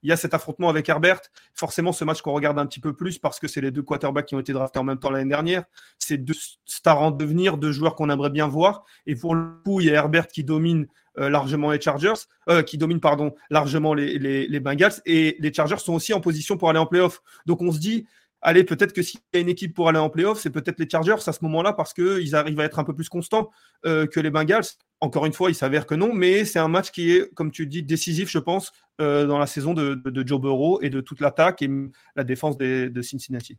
[0.06, 1.20] il y a cet affrontement avec Herbert.
[1.56, 4.28] Forcément, ce match qu'on regarde un petit peu plus parce que c'est les deux quarterbacks
[4.28, 5.64] qui ont été draftés en même temps l'année dernière.
[5.98, 8.84] C'est deux stars en devenir, deux joueurs qu'on aimerait bien voir.
[9.08, 10.86] Et pour le coup, il y a Herbert qui domine
[11.18, 12.14] euh, largement les Chargers,
[12.50, 15.02] euh, qui domine pardon largement les, Bengals.
[15.08, 17.24] Et les Chargers sont aussi en position pour aller en playoff.
[17.48, 18.06] Donc on se dit,
[18.44, 20.88] allez, peut-être que s'il y a une équipe pour aller en playoff, c'est peut-être les
[20.88, 23.50] Chargers à ce moment-là parce qu'ils arrivent à être un peu plus constants
[23.88, 24.66] euh, que les Bengals.
[25.02, 27.66] Encore une fois, il s'avère que non, mais c'est un match qui est, comme tu
[27.66, 31.62] dis, décisif, je pense, euh, dans la saison de, Joe Burrow et de toute l'attaque
[31.62, 31.70] et
[32.16, 33.58] la défense de Cincinnati.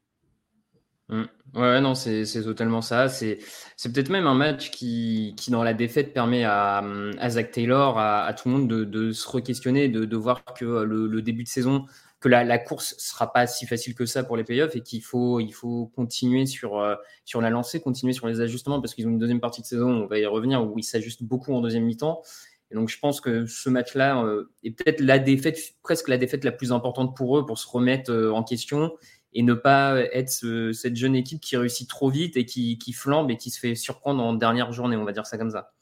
[1.08, 1.22] Mmh.
[1.54, 3.08] Ouais, non, c'est totalement ça.
[3.08, 3.38] C'est
[3.84, 6.82] peut-être même un match qui, qui, dans la défaite, permet à,
[7.28, 11.48] Zach Taylor, à, tout le monde de, se re-questionner, de, voir que le, début de
[11.48, 11.86] saison
[12.18, 15.02] que la, la, course sera pas si facile que ça pour les playoffs et qu'il
[15.02, 16.96] faut, il faut continuer sur, euh,
[17.26, 19.90] sur la lancée, continuer sur les ajustements parce qu'ils ont une deuxième partie de saison,
[19.90, 22.22] on va y revenir, où ils s'ajustent beaucoup en deuxième mi-temps.
[22.70, 26.44] Et donc je pense que ce match-là euh, est peut-être la défaite, presque la défaite
[26.44, 28.96] la plus importante pour eux pour se remettre euh, en question
[29.32, 30.30] et ne pas être
[30.72, 33.74] cette jeune équipe qui réussit trop vite et qui, qui flambe et qui se fait
[33.74, 35.74] surprendre en dernière journée, on va dire ça comme ça.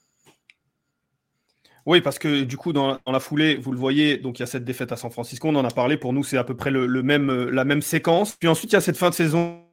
[1.86, 4.46] Oui, parce que du coup, dans, la foulée, vous le voyez, donc il y a
[4.46, 5.96] cette défaite à San Francisco, on en a parlé.
[5.96, 8.34] Pour nous, c'est à peu près le, même, la même séquence.
[8.36, 9.64] Puis ensuite, il y a cette fin de saison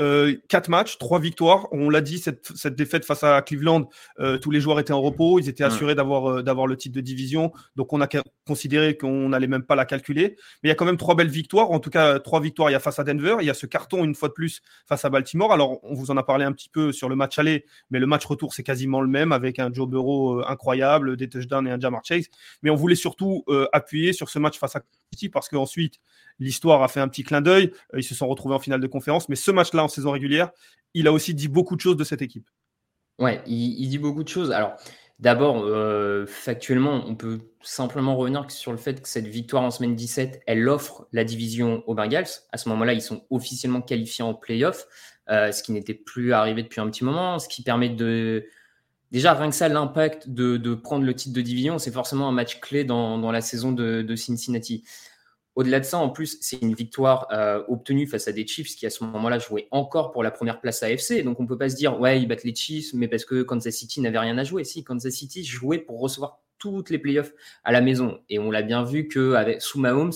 [0.00, 1.68] euh, quatre matchs, trois victoires.
[1.72, 3.88] On l'a dit, cette, cette, défaite face à Cleveland,
[4.20, 5.38] euh, tous les joueurs étaient en repos.
[5.38, 7.52] Ils étaient assurés d'avoir euh, d'avoir le titre de division.
[7.74, 8.08] Donc, on a
[8.46, 10.36] considéré qu'on n'allait même pas la calculer.
[10.62, 11.70] Mais il y a quand même trois belles victoires.
[11.70, 12.68] En tout cas, trois victoires.
[12.70, 13.36] Il y a face à Denver.
[13.40, 15.52] Il y a ce carton, une fois de plus, face à Baltimore.
[15.52, 17.64] Alors, on vous en a parlé un petit peu sur le match aller.
[17.90, 21.66] Mais le match retour, c'est quasiment le même avec un Joe Burrow incroyable, des touchdowns
[21.66, 22.26] et un Jamar Chase.
[22.62, 24.82] Mais on voulait surtout appuyer sur ce match face à
[25.12, 26.00] City parce qu'ensuite,
[26.38, 27.72] l'histoire a fait un petit clin d'œil.
[27.94, 29.28] ils se sont retrouvés en finale de conférence.
[29.28, 30.50] Mais ce match-là en saison régulière,
[30.94, 32.48] il a aussi dit beaucoup de choses de cette équipe.
[33.18, 34.52] Ouais, il, dit beaucoup de choses.
[34.52, 34.76] Alors,
[35.18, 39.96] d'abord, euh, factuellement, on peut simplement revenir sur le fait que cette victoire en semaine
[39.96, 42.28] 17, elle offre la division aux Bengals.
[42.52, 44.86] À ce moment-là, ils sont officiellement qualifiés en playoff,
[45.30, 48.46] euh, ce qui n'était plus arrivé depuis un petit moment, ce qui permet de.
[49.10, 52.60] Déjà, rien que ça, l'impact de, prendre le titre de division, c'est forcément un match
[52.60, 54.84] clé dans, la saison de Cincinnati.
[55.58, 58.86] Au-delà de ça, en plus, c'est une victoire euh, obtenue face à des Chiefs qui,
[58.86, 61.24] à ce moment-là, jouaient encore pour la première place AFC.
[61.24, 63.42] Donc, on ne peut pas se dire, ouais, ils battent les Chiefs, mais parce que
[63.42, 64.62] Kansas City n'avait rien à jouer.
[64.62, 67.32] Si, Kansas City jouait pour recevoir toutes les playoffs
[67.64, 68.20] à la maison.
[68.28, 70.12] Et on l'a bien vu que avec, sous Mahomes,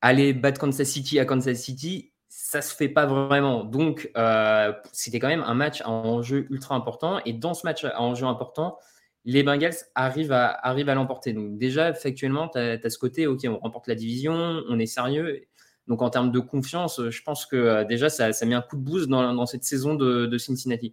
[0.00, 3.64] aller battre Kansas City à Kansas City, ça se fait pas vraiment.
[3.64, 7.20] Donc, euh, c'était quand même un match à enjeu ultra important.
[7.26, 8.78] Et dans ce match à enjeu important,
[9.24, 11.32] les Bengals arrivent à, l'emporter.
[11.32, 15.42] Donc déjà, factuellement, tu as, ce côté, OK, on remporte la division, on est sérieux.
[15.88, 18.82] Donc en termes de confiance, je pense que euh, déjà, ça, met un coup de
[18.82, 20.92] boost dans, cette saison de, Cincinnati.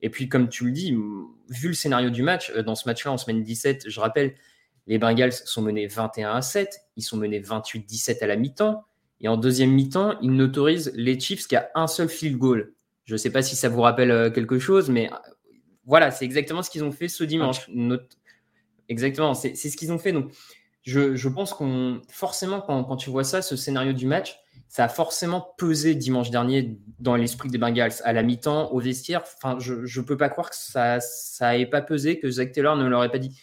[0.00, 0.92] Et puis, comme tu le dis,
[1.48, 4.34] vu le scénario du match, euh, dans ce match-là, en semaine 17, je rappelle,
[4.86, 8.84] les Bengals sont menés 21 à 7, ils sont menés 28-17 à la mi-temps.
[9.20, 12.74] Et en deuxième mi-temps, ils n'autorisent les Chiefs qu'à un seul field goal.
[13.04, 15.08] Je ne sais pas si ça vous rappelle euh, quelque chose, mais
[15.84, 17.68] voilà, c'est exactement ce qu'ils ont fait ce dimanche.
[18.88, 20.12] Exactement, c'est ce qu'ils ont fait.
[20.12, 20.32] Donc,
[20.82, 25.54] je, pense qu'on forcément, quand, tu vois ça, ce scénario du match, ça a forcément
[25.58, 29.22] pesé dimanche dernier dans l'esprit des Bengals à la mi-temps, au vestiaire.
[29.36, 30.98] Enfin, je ne peux pas croire que ça
[31.52, 33.38] n'ait pas pesé, que Zach Taylor ne leur ait pas dit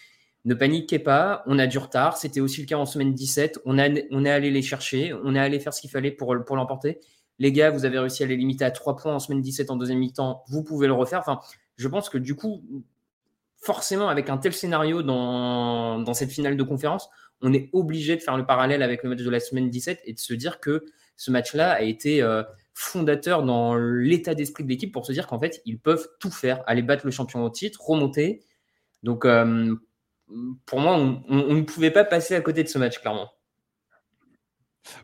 [0.46, 2.18] ne paniquez pas, on a du retard.
[2.18, 3.60] C'était aussi le cas en semaine 17.
[3.66, 6.36] On, a, on est allé les chercher, on est allé faire ce qu'il fallait pour,
[6.46, 7.00] pour l'emporter.
[7.40, 9.76] Les gars, vous avez réussi à les limiter à 3 points en semaine 17 en
[9.76, 10.44] deuxième mi-temps.
[10.48, 11.20] Vous pouvez le refaire.
[11.20, 11.40] Enfin,
[11.80, 12.62] je pense que du coup,
[13.56, 17.10] forcément, avec un tel scénario dans, cette finale de conférence,
[17.42, 20.14] on est obligé de faire le parallèle avec le match de la semaine 17 et
[20.14, 20.84] de se dire que
[21.16, 25.40] ce match-là a été euh, fondateur dans l'état d'esprit de l'équipe pour se dire qu'en
[25.40, 28.44] fait, ils peuvent tout faire, aller battre le champion au titre, remonter.
[29.04, 29.74] Donc, euh,
[30.66, 33.32] pour moi, on ne pouvait pas passer à côté de ce match, clairement.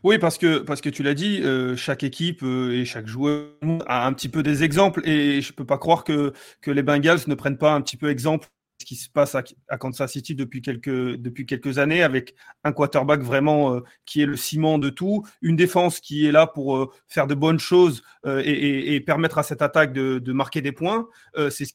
[0.02, 3.52] Oui, parce que, parce que tu l'as dit, euh, chaque équipe euh, et chaque joueur
[3.86, 6.82] a un petit peu des exemples et je ne peux pas croire que, que les
[6.82, 9.42] Bengals ne prennent pas un petit peu exemple de ce qui se passe à,
[9.78, 12.34] Kansas City depuis quelques, depuis quelques années avec
[12.64, 16.46] un quarterback vraiment euh, qui est le ciment de tout, une défense qui est là
[16.46, 20.72] pour faire de bonnes choses et, et, permettre à cette attaque de, de marquer des
[20.72, 21.08] points.
[21.50, 21.66] C'est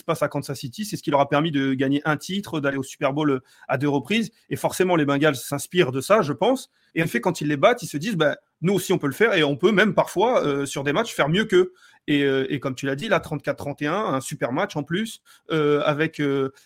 [0.00, 0.84] se passe à Kansas City.
[0.84, 3.78] C'est ce qui leur a permis de gagner un titre, d'aller au Super Bowl à
[3.78, 4.30] deux reprises.
[4.48, 6.70] Et forcément, les Bengals s'inspirent de ça, je pense.
[6.94, 9.08] Et en fait, quand ils les battent, ils se disent, bah, nous aussi, on peut
[9.08, 11.72] le faire et on peut même parfois, euh, sur des matchs, faire mieux qu'eux.
[12.08, 15.22] Et, euh, et, comme tu l'as dit, là, 34-31, un super match en plus,
[15.52, 16.20] euh, avec,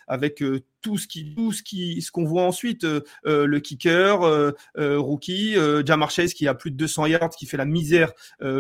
[0.07, 0.43] avec
[0.81, 2.87] tout ce qui, tout ce qui, ce qu'on voit ensuite,
[3.25, 8.13] le kicker, rookie, Jamar Chase qui a plus de 200 yards, qui fait la misère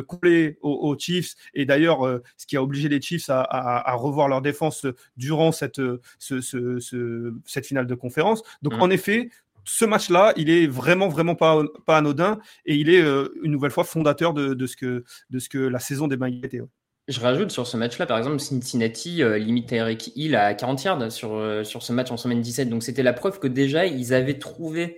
[0.06, 1.34] collée aux, Chiefs.
[1.54, 2.00] Et d'ailleurs,
[2.36, 5.80] ce qui a obligé les Chiefs à, à, à revoir leur défense durant cette,
[6.18, 8.42] ce, ce, ce, cette finale de conférence.
[8.60, 8.82] Donc, mmh.
[8.82, 9.30] en effet,
[9.66, 13.70] ce match-là, il est vraiment, vraiment pas, pas anodin et il est euh, une nouvelle
[13.70, 16.60] fois fondateur de, ce que, de ce que la saison des Bengals était.
[17.08, 21.12] Je rajoute sur ce match-là, par exemple, Cincinnati euh, limite Eric Hill à 40 yards
[21.12, 22.68] sur, euh, sur ce match en semaine 17.
[22.68, 24.96] Donc c'était la preuve que déjà, ils avaient trouvé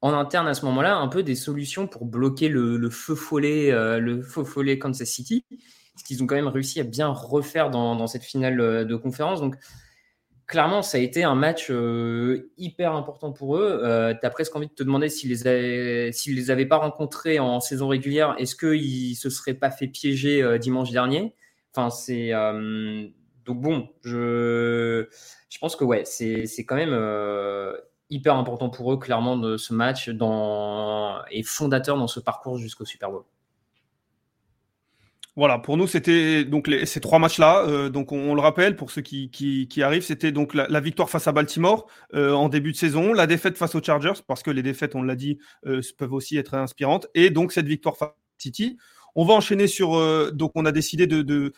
[0.00, 4.22] en interne à ce moment-là un peu des solutions pour bloquer le, feu follet, le
[4.22, 5.44] feu follet Kansas City,
[5.96, 9.40] ce qu'ils ont quand même réussi à bien refaire dans, dans cette finale de conférence.
[9.40, 9.56] Donc
[10.48, 13.80] clairement, ça a été un match euh, hyper important pour eux.
[13.84, 17.86] Euh, tu presque envie de te demander s'ils les, les avaient pas rencontrés en saison
[17.86, 21.34] régulière, est-ce qu'ils se seraient pas fait piéger euh, dimanche dernier?
[21.72, 22.32] Enfin, c'est
[23.44, 23.88] donc bon.
[24.02, 25.06] Je,
[25.48, 26.96] je pense que ouais, c'est quand même
[28.10, 32.86] hyper important pour eux, clairement, de ce match dans, et fondateur dans ce parcours jusqu'au
[32.86, 33.24] Super Bowl.
[35.38, 37.64] Voilà, pour nous, c'était donc ces trois matchs-là.
[37.68, 41.32] Euh, donc, on, le rappelle pour ceux qui, arrivent, c'était donc la, victoire face à
[41.32, 44.96] Baltimore euh, en début de saison, la défaite face aux Chargers, parce que les défaites,
[44.96, 48.78] on l'a dit, euh, peuvent aussi être inspirantes, et donc cette victoire face à City.
[49.14, 49.92] On va enchaîner sur.
[50.32, 51.52] donc, on a décidé de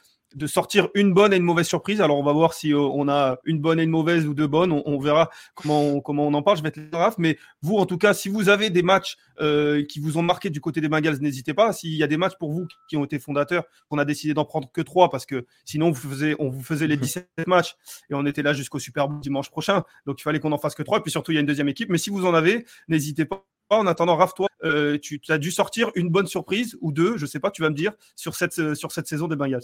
[0.47, 2.01] sortir une bonne et une mauvaise surprise.
[2.01, 4.47] Alors, on va voir si euh, on a une bonne et une mauvaise ou deux
[4.47, 4.73] bonnes.
[4.73, 6.59] On, verra comment on, comment on en parle.
[6.59, 7.15] Je vais être grave.
[7.19, 10.51] Mais vous, en tout cas, si vous avez des matchs euh, qui vous ont marqué
[10.51, 11.73] du côté des Bengals, n'hésitez pas.
[11.73, 14.45] S'il y a des matchs pour vous qui ont été fondateurs, qu'on a décidé d'en
[14.45, 17.77] prendre que trois parce que sinon, vous faisait, on vous faisait les 17 matchs
[18.11, 19.83] et on était là jusqu'au Super Bowl dimanche prochain.
[20.07, 20.99] Donc, il fallait qu'on en fasse que trois.
[20.99, 21.91] Et puis surtout, il y a une deuxième équipe.
[21.91, 23.45] Mais si vous en avez, n'hésitez pas.
[23.73, 27.25] En attendant, Raph, toi, euh, tu as dû sortir une bonne surprise ou deux, je
[27.25, 29.63] sais pas, tu vas me dire, sur cette, sur cette saison des Bengals.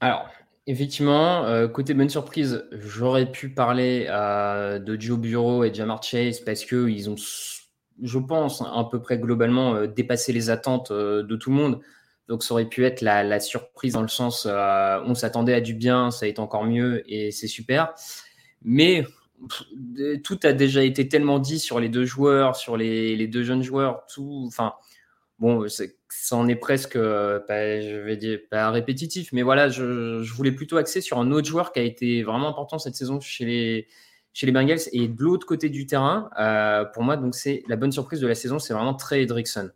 [0.00, 0.28] Alors,
[0.66, 6.40] effectivement, euh, côté bonne surprise, j'aurais pu parler euh, de Joe Bureau et Jamar Chase
[6.40, 7.16] parce qu'ils ont,
[8.02, 11.80] je pense, à peu près globalement euh, dépassé les attentes de tout le monde.
[12.28, 16.10] Donc, ça aurait pu être la, surprise dans le sens on s'attendait à du bien,
[16.10, 17.92] ça été encore mieux et c'est super.
[18.62, 19.04] Mais
[20.22, 24.06] tout a déjà été tellement dit sur les deux joueurs, sur les, deux jeunes joueurs,
[24.06, 24.44] tout.
[24.46, 24.72] Enfin,
[25.38, 25.84] bon, ça
[26.30, 31.00] en est presque, euh, je vais dire, pas répétitif, mais voilà, je, voulais plutôt axer
[31.00, 33.88] sur un autre joueur qui a été vraiment important cette saison chez les,
[34.32, 34.80] chez les Bengals.
[34.92, 38.26] Et de l'autre côté du terrain, euh, pour moi, donc c'est la bonne surprise de
[38.26, 39.70] la saison, c'est vraiment Trey Hendrickson.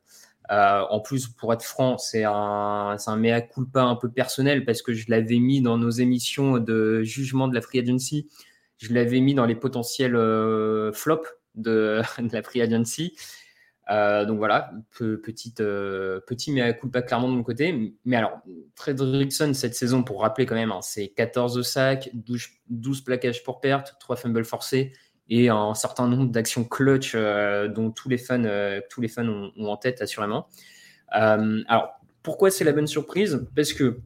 [0.51, 4.81] Euh, en plus, pour être franc, c'est un, un mea culpa un peu personnel parce
[4.81, 8.29] que je l'avais mis dans nos émissions de jugement de la free agency.
[8.79, 10.17] Je l'avais mis dans les potentiels
[10.95, 12.01] flops de
[12.33, 13.15] la free agency.
[13.91, 17.95] Euh, donc voilà, petite, euh, petit mais pas clairement de mon côté.
[18.05, 18.41] Mais alors,
[18.75, 23.61] Fredrickson, cette saison, pour rappeler quand même, hein, c'est 14 sacs, 12, 12, plaquages pour
[23.61, 24.93] perte, 3 fumbles forcés
[25.31, 28.43] et un certain nombre d'actions clutch euh, dont tous les fans,
[28.91, 30.49] tous les fans ont, ont, en tête, assurément.
[31.11, 33.47] alors, pourquoi c'est la bonne surprise?
[33.55, 34.01] Parce que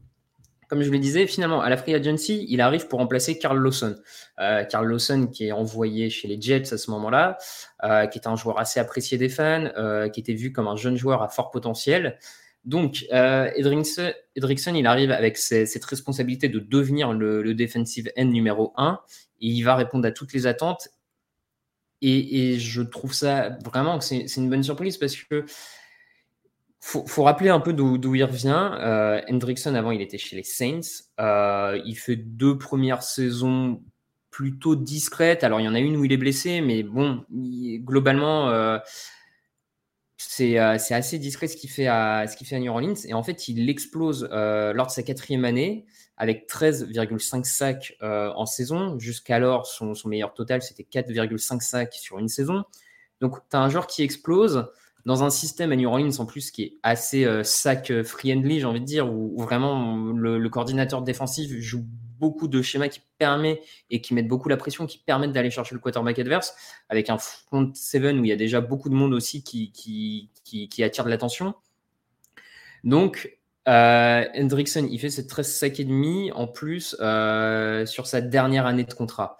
[0.72, 3.94] comme je le disais, finalement, à la Free Agency, il arrive pour remplacer Carl Lawson.
[4.38, 7.36] Euh, Carl Lawson qui est envoyé chez les Jets à ce moment-là,
[7.84, 10.76] euh, qui est un joueur assez apprécié des fans, euh, qui était vu comme un
[10.76, 12.18] jeune joueur à fort potentiel.
[12.64, 18.98] Donc, euh, Edrickson, il arrive avec cette responsabilité de devenir le, defensive end numéro 1
[19.42, 20.88] et il va répondre à toutes les attentes.
[22.00, 25.44] Et je trouve ça vraiment que c'est une bonne surprise parce que
[26.84, 28.72] faut, faut rappeler un peu d'où il revient.
[28.80, 31.04] Euh, Hendrickson, avant, il était chez les Saints.
[31.20, 33.80] Euh, il fait deux premières saisons
[34.32, 35.44] plutôt discrètes.
[35.44, 38.78] Alors, il y en a une où il est blessé, mais bon, globalement, euh,
[40.16, 42.94] c'est assez discret ce qu'il fait, à, New Orleans.
[43.04, 48.98] Et en fait, il explose lors de sa quatrième année avec 13,5 sacs en saison.
[48.98, 52.64] Jusqu'alors, son, son meilleur total, c'était 4,5 sacs sur une saison.
[53.20, 54.66] Donc, tu as un joueur qui explose
[55.04, 58.66] dans un système à New Orleans en plus qui est assez euh, sac friendly, j'ai
[58.66, 61.84] envie de dire, où, vraiment le, coordinateur défensif joue
[62.18, 65.74] beaucoup de schémas qui permettent et qui mettent beaucoup la pression, qui permettent d'aller chercher
[65.74, 66.54] le quarterback adverse,
[66.88, 70.30] avec un front seven où il y a déjà beaucoup de monde aussi qui,
[70.82, 71.54] attire de l'attention.
[72.84, 73.38] Donc,
[73.68, 78.66] euh, Hendrickson, il fait cette 13 sacs et demi en plus euh, sur sa dernière
[78.66, 79.36] année de contrat.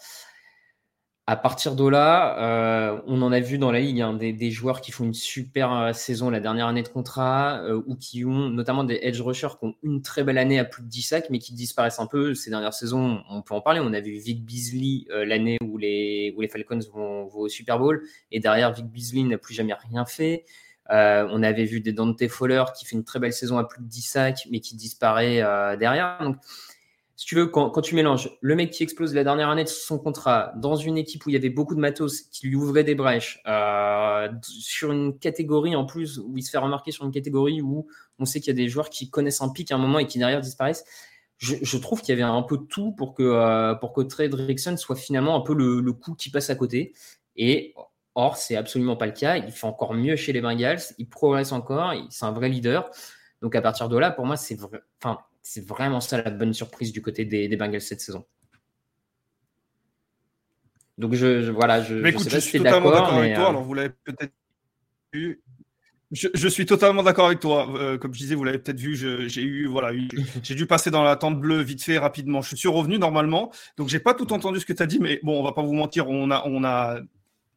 [1.28, 4.80] À partir de là, euh, on en a vu dans la ligue hein, des, joueurs
[4.80, 8.48] qui font une super euh, saison la dernière année de contrat euh, ou qui ont
[8.48, 11.30] notamment des edge rushers qui ont une très belle année à plus de 10 sacs
[11.30, 13.22] mais qui disparaissent un peu ces dernières saisons.
[13.30, 13.78] On peut en parler.
[13.80, 18.72] On a vu Vic Beasley l'année où les, Falcons vont, au Super Bowl et derrière
[18.72, 20.44] Vic Beasley n'a plus jamais rien fait.
[20.90, 23.86] on avait vu des Dante Fowler qui fait une très belle saison à plus de
[23.86, 25.36] 10 sacs mais qui disparaît
[25.78, 26.18] derrière.
[27.22, 29.96] Si tu veux, quand, tu mélanges le mec qui explose la dernière année de son
[29.96, 32.96] contrat dans une équipe où il y avait beaucoup de matos qui lui ouvraient des
[32.96, 37.62] brèches, euh, sur une catégorie en plus où il se fait remarquer sur une catégorie
[37.62, 37.86] où
[38.18, 40.08] on sait qu'il y a des joueurs qui connaissent un pic à un moment et
[40.08, 40.84] qui derrière disparaissent,
[41.38, 44.96] je, trouve qu'il y avait un peu tout pour que, euh, pour que Drickson soit
[44.96, 46.92] finalement un peu le, coup qui passe à côté.
[47.36, 47.72] Et
[48.16, 49.36] or, c'est absolument pas le cas.
[49.36, 52.90] Il fait encore mieux chez les Bengals, il progresse encore, c'est un vrai leader.
[53.42, 54.82] Donc à partir de là, pour moi, c'est vrai.
[55.00, 58.24] Enfin, c'est vraiment ça la bonne surprise du côté des, Bengals cette saison.
[60.98, 63.44] Donc je, voilà, je, mais écoute, je, suis totalement d'accord avec toi.
[63.44, 64.32] Euh, Alors vous l'avez peut-être
[65.12, 65.42] vu.
[66.12, 67.66] Je, suis totalement d'accord avec toi.
[67.74, 69.98] Euh, comme je disais, vous l'avez peut-être vu, j'ai eu voilà,
[70.42, 72.42] j'ai dû passer dans la tente bleue vite fait rapidement.
[72.42, 75.20] Je suis revenu normalement, donc j'ai pas tout entendu ce que tu as dit, mais
[75.22, 77.00] bon, on va pas vous mentir, on a on a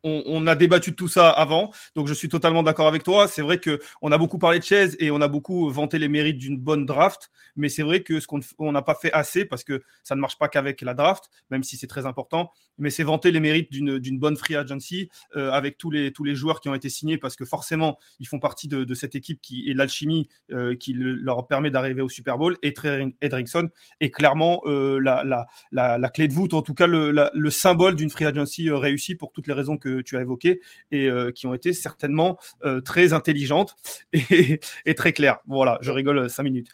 [0.06, 3.28] on, a débattu de tout ça avant, donc je suis totalement d'accord avec toi.
[3.28, 6.08] C'est vrai que on a beaucoup parlé de Chaise et on a beaucoup vanté les
[6.08, 9.64] mérites d'une bonne draft, mais c'est vrai que ce qu'on n'a pas fait assez parce
[9.64, 12.52] que ça ne marche pas qu'avec la draft, même si c'est très important.
[12.78, 16.36] Mais c'est vanter les mérites d'une bonne free agency euh, avec tous les tous les
[16.36, 19.70] joueurs qui ont été signés parce que forcément ils font partie de, cette équipe qui
[19.70, 22.58] est l'alchimie euh, qui leur permet d'arriver au Super Bowl.
[22.62, 23.70] Et Trey Hendrickson
[24.02, 25.24] est clairement euh, la,
[25.72, 29.32] la, clé de voûte, en tout cas le, le symbole d'une free agency réussie pour
[29.32, 33.14] toutes les raisons que tu as évoquées et euh, qui ont été certainement euh, très
[33.14, 33.76] intelligentes
[34.14, 35.40] et, très claires.
[35.48, 36.70] Voilà, je rigole euh, cinq minutes.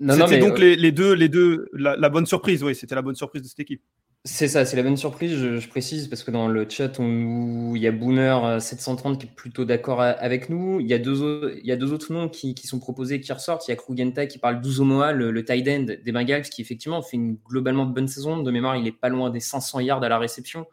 [0.00, 3.48] C'était donc les, deux, les deux la, bonne surprise, oui, c'était la bonne surprise de
[3.48, 3.82] cette équipe.
[4.24, 7.80] C'est ça, c'est la bonne surprise, je, précise, parce que dans le chat, on, il
[7.80, 10.80] y a Boomer730 qui est plutôt d'accord avec nous.
[10.80, 13.66] Il y a deux, il y a deux autres noms qui, sont proposés, qui ressortent.
[13.66, 17.00] Il y a Krugenta qui parle d'Uzomoa, le, le tight end des Bengals, qui effectivement
[17.00, 18.42] fait une globalement bonne saison.
[18.42, 20.66] De mémoire, il est pas loin des 500 yards à la réception.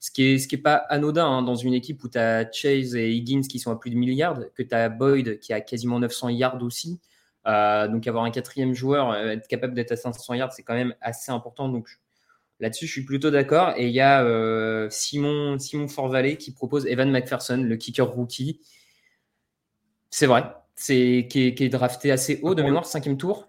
[0.00, 3.42] Ce qui est, pas anodin hein, dans une équipe où tu as Chase et Higgins
[3.42, 6.28] qui sont à plus de 1000 yards, que tu as Boyd qui a quasiment 900
[6.30, 7.00] yards aussi.
[7.46, 10.74] Euh, donc avoir un quatrième joueur, euh, être capable d'être à 500 yards, c'est quand
[10.74, 11.68] même assez important.
[11.68, 11.98] Donc
[12.60, 13.72] là-dessus, je suis plutôt d'accord.
[13.76, 18.60] Et il y a euh, Simon, Simon Forvalet qui propose Evan McPherson, le kicker rookie.
[20.10, 23.48] C'est vrai, c'est qui est, drafté assez haut de mémoire, cinquième tour.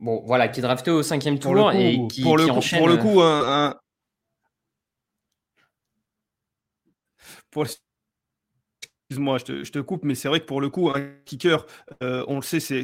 [0.00, 2.78] Bon, voilà, qui est drafté au cinquième tour et qui, pour le coup, enchaîne.
[2.78, 3.74] Pour le coup, un,
[9.10, 11.64] Excuse-moi, je te, je te, coupe, mais c'est vrai que pour le coup, un kicker,
[12.02, 12.82] euh, on le sait, c'est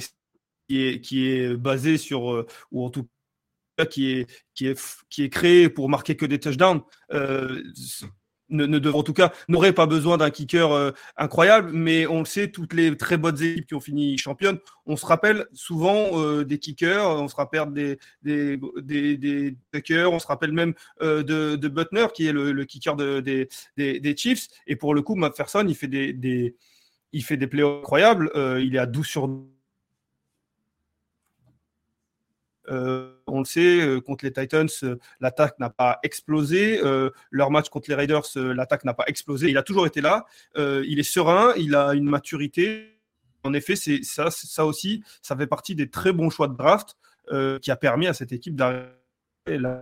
[0.68, 3.06] qui est, qui est basé sur, euh, ou en tout
[3.76, 6.80] cas qui est, qui est, qui est créé pour marquer que des touchdowns.
[7.12, 7.62] Euh,
[8.50, 12.50] ne, en tout cas, n'aurait pas besoin d'un kicker euh, incroyable, mais on le sait,
[12.50, 16.58] toutes les très bonnes équipes qui ont fini championnes, on se rappelle souvent euh, des
[16.58, 21.68] kickers, on se rappelle des, des, des, kickers, on se rappelle même euh, de, de,
[21.68, 25.88] Butner, qui est le, kicker des, des, Chiefs, et pour le coup, McPherson, il fait
[25.88, 26.56] des,
[27.12, 28.30] il fait des plays incroyables,
[28.60, 29.53] il est à 12 sur Euh,
[32.68, 36.80] on le sait, euh, contre les Titans, euh, l'attaque n'a pas explosé.
[37.30, 39.48] leur match contre les Raiders, l'attaque n'a pas explosé.
[39.50, 40.24] Il a toujours été là.
[40.56, 42.90] il est serein, il a une maturité.
[43.44, 44.30] En effet, c'est ça,
[44.64, 46.96] aussi, ça fait partie des très bons choix de draft
[47.62, 48.88] qui a permis à cette équipe d'arriver
[49.46, 49.80] là.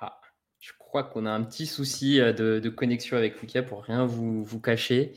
[0.00, 0.20] Ah,
[0.60, 5.14] je crois qu'on a un petit souci de, connexion avec Lucas pour rien vous cacher.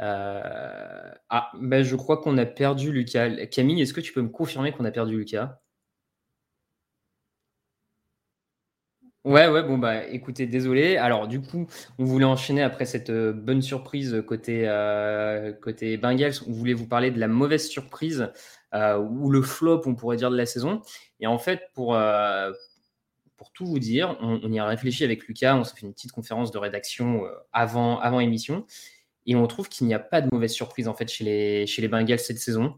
[0.00, 3.46] Euh, ah, ben je crois qu'on a perdu Lucas.
[3.46, 5.60] Camille, est-ce que tu peux me confirmer qu'on a perdu Lucas?
[9.24, 10.96] Ouais, ouais, bon, bah écoutez, désolé.
[10.96, 11.66] Alors, du coup,
[11.98, 16.36] on voulait enchaîner après cette euh, bonne surprise côté, euh, côté Bengals.
[16.48, 18.32] On voulait vous parler de la mauvaise surprise
[18.72, 20.80] ou le flop, on pourrait dire, de la saison.
[21.18, 21.98] Et en fait, pour,
[23.52, 25.54] tout vous dire, on, on, y a réfléchi avec Lucas.
[25.54, 28.64] On s'est fait une petite conférence de rédaction avant, avant émission.
[29.26, 31.82] Et on trouve qu'il n'y a pas de mauvaise surprise en fait chez les, chez
[31.82, 32.74] les Bengals cette saison.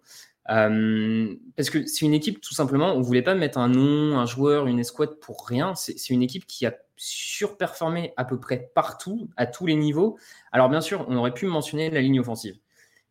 [0.50, 4.18] Euh, parce que c'est une équipe, tout simplement, on ne voulait pas mettre un nom,
[4.18, 5.74] un joueur, une escouade pour rien.
[5.74, 10.18] C'est une équipe qui a surperformé à peu près partout, à tous les niveaux.
[10.50, 12.58] Alors bien sûr, on aurait pu mentionner la ligne offensive.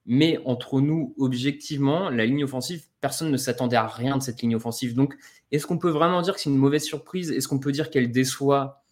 [0.05, 4.55] Mais entre nous, objectivement, la ligne offensive, personne ne s'attendait à rien de cette ligne
[4.55, 4.95] offensive.
[4.95, 5.15] Donc,
[5.51, 7.31] est-ce qu'on peut vraiment dire que c'est une mauvaise surprise?
[7.31, 8.83] Est-ce qu'on peut dire qu'elle déçoit?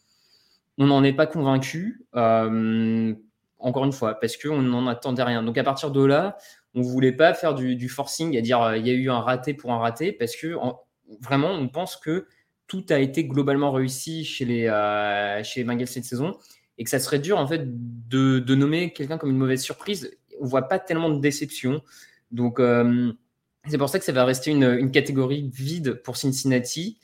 [0.77, 2.05] On n'en est pas convaincu.
[2.15, 3.15] Euh,
[3.59, 5.43] encore une fois, parce qu'on n'en attendait rien.
[5.43, 6.37] Donc à partir de là,
[6.75, 9.53] on ne voulait pas faire du, forcing à dire il y a eu un raté
[9.53, 10.55] pour un raté, parce que
[11.21, 12.27] vraiment, on pense que
[12.67, 14.67] tout a été globalement réussi chez les,
[15.43, 16.37] chez les Bengals cette saison
[16.77, 20.11] et que ça serait dur en fait de, de nommer quelqu'un comme une mauvaise surprise.
[20.39, 21.81] On voit pas tellement de déception.
[22.31, 22.61] Donc
[23.67, 26.99] c'est pour ça que ça va rester une, une catégorie vide pour Cincinnati.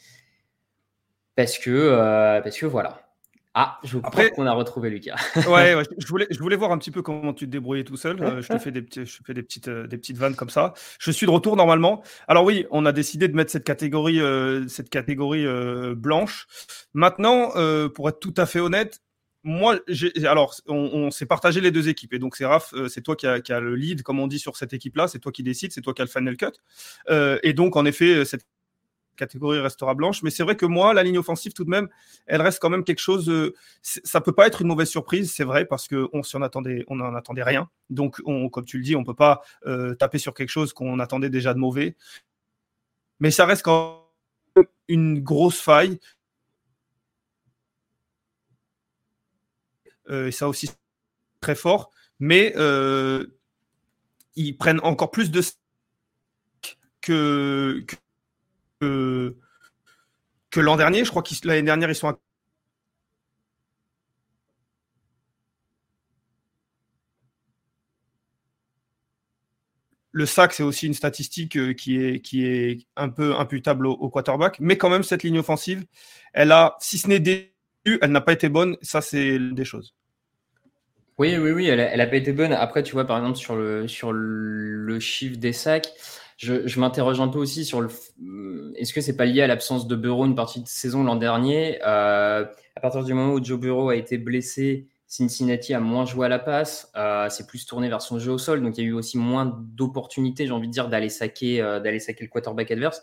[1.36, 3.05] Parce que, euh, parce que voilà.
[3.58, 5.16] Ah, je crois qu'on a retrouvé Lucas.
[5.48, 8.22] ouais, je, voulais, je voulais voir un petit peu comment tu te débrouillais tout seul.
[8.22, 10.74] Euh, je te fais, des, je fais des, petites, euh, des petites vannes comme ça.
[11.00, 12.04] Je suis de retour normalement.
[12.28, 14.20] Alors oui, on a décidé de mettre cette catégorie,
[14.68, 15.46] cette catégorie
[15.96, 16.48] blanche.
[16.94, 17.52] Maintenant,
[17.96, 19.00] pour être tout à fait honnête,
[19.44, 19.80] moi,
[20.26, 22.14] alors, on, s'est partagé les deux équipes.
[22.14, 24.74] Et donc, c'est Raph, c'est toi qui as le lead, comme on dit, sur cette
[24.74, 25.08] équipe-là.
[25.08, 26.48] C'est toi qui décides, c'est toi qui as le final cut.
[27.44, 28.46] et donc, en effet, cette
[29.16, 30.24] catégorie restera blanche.
[30.24, 31.90] Mais c'est vrai que moi, la ligne offensive, tout de même,
[32.26, 33.30] elle reste quand même quelque chose.
[33.30, 36.96] Euh, ça peut pas être une mauvaise surprise, c'est vrai, parce qu'on on attendait, on
[36.96, 37.70] n'en attendait rien.
[37.90, 41.00] Donc, on, comme tu le dis, on peut pas euh, taper sur quelque chose qu'on
[41.00, 41.96] attendait déjà de mauvais.
[43.20, 44.06] Mais ça reste quand
[44.56, 46.00] même une grosse faille.
[50.10, 50.70] Euh, et ça aussi,
[51.42, 51.92] très fort.
[52.20, 52.54] Mais
[54.38, 55.42] ils prennent encore plus de
[57.06, 57.86] que
[58.80, 59.36] que,
[60.56, 61.04] l'an dernier.
[61.04, 62.18] Je crois que l'année dernière, ils sont
[70.12, 74.10] Le sac, c'est aussi une statistique euh, qui est, qui est un peu imputable au,
[74.10, 74.62] quarterback.
[74.62, 75.84] Mais quand même, cette ligne offensive,
[76.32, 77.52] elle a, si ce n'est début,
[78.02, 78.78] elle n'a pas été bonne.
[78.82, 79.94] Ça, c'est des choses.
[81.18, 82.54] Oui, oui, oui, elle n'a pas été bonne.
[82.54, 85.92] Après, tu vois, par exemple, sur le, sur le chiffre des sacs,
[86.38, 87.90] je, m'interroge un peu aussi sur le.
[88.24, 91.16] Euh, est-ce que c'est pas lié à l'absence de Bureau une partie de saison l'an
[91.16, 96.06] dernier euh, À partir du moment où Joe Bureau a été blessé, Cincinnati a moins
[96.06, 98.84] joué à la passe, euh, c'est plus tourné vers son jeu au sol, donc il
[98.84, 102.30] y a eu aussi moins d'opportunités, j'ai envie de dire, d'aller saquer, d'aller saquer le
[102.30, 103.02] quarterback adverse.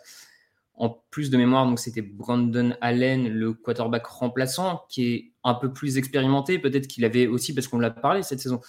[0.75, 5.73] En plus de mémoire, donc c'était Brandon Allen, le quarterback remplaçant, qui est un peu
[5.73, 6.59] plus expérimenté.
[6.59, 8.61] Peut-être qu'il avait aussi, parce qu'on l'a parlé cette saison,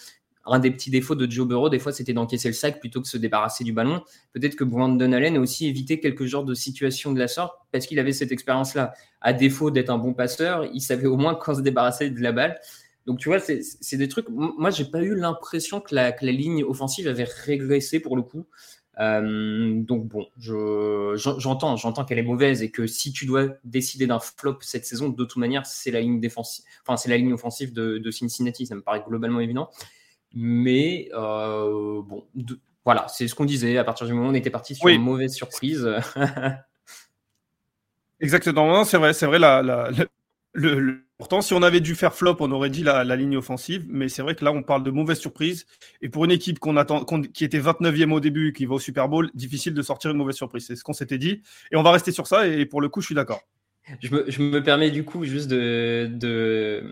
[0.46, 3.04] un des petits défauts de Joe Burrow, des fois, c'était d'encaisser le sac plutôt que
[3.04, 4.02] de se débarrasser du ballon.
[4.32, 7.86] Peut-être que Brandon Allen a aussi évité quelques genres de situations de la sorte parce
[7.86, 8.92] qu'il avait cette expérience-là.
[9.20, 12.32] À défaut d'être un bon passeur, il savait au moins quand se débarrasser de la
[12.32, 12.60] balle.
[13.06, 14.28] Donc, tu vois, c'est des trucs.
[14.28, 18.46] Moi, j'ai pas eu l'impression que la, ligne offensive avait régressé pour le coup.
[19.00, 24.20] Euh, donc bon, j'entends, j'entends qu'elle est mauvaise et que si tu dois décider d'un
[24.20, 28.10] flop cette saison, de toute manière, c'est la ligne enfin la ligne offensive de, de,
[28.12, 28.66] Cincinnati.
[28.66, 29.68] Ça me paraît globalement évident.
[30.34, 32.24] Mais euh, bon,
[32.84, 33.78] voilà, c'est ce qu'on disait.
[33.78, 35.88] À partir du moment où on était parti sur une mauvaise surprise.
[38.20, 39.38] Exactement, c'est vrai, c'est vrai.
[39.38, 39.62] La,
[40.54, 43.84] le, pourtant, si on avait dû faire flop, on aurait dit la, ligne offensive.
[43.88, 45.66] Mais c'est vrai que là, on parle de mauvaise surprise.
[46.00, 49.08] Et pour une équipe qu'on attend, qui était 29e au début, qui va au Super
[49.08, 50.66] Bowl, difficile de sortir une mauvaise surprise.
[50.66, 51.42] C'est ce qu'on s'était dit.
[51.72, 52.46] Et on va rester sur ça.
[52.46, 53.42] Et pour le coup, je suis d'accord.
[54.00, 56.82] Je me, je me, permets du coup juste de, de,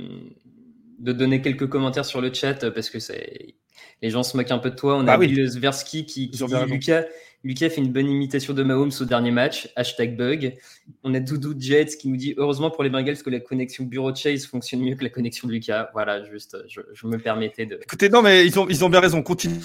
[1.03, 3.55] de donner quelques commentaires sur le chat parce que c'est
[4.01, 4.97] les gens se moquent un peu de toi.
[4.97, 5.47] On a bah oui.
[5.47, 7.05] Zversky qui, qui dit Lucas,
[7.45, 9.69] Lucas fait une bonne imitation de Mahomes au dernier match.
[9.77, 10.57] Hashtag bug.
[11.05, 14.15] On a Doudou Jets qui nous dit heureusement pour les Bengals que la connexion Bureau
[14.15, 15.91] Chase fonctionne mieux que la connexion de Lucas.
[15.93, 17.79] Voilà, juste, je, je me permettais de.
[17.83, 19.23] Écoutez, non, mais ils ont, ils ont bien raison.
[19.23, 19.61] Continue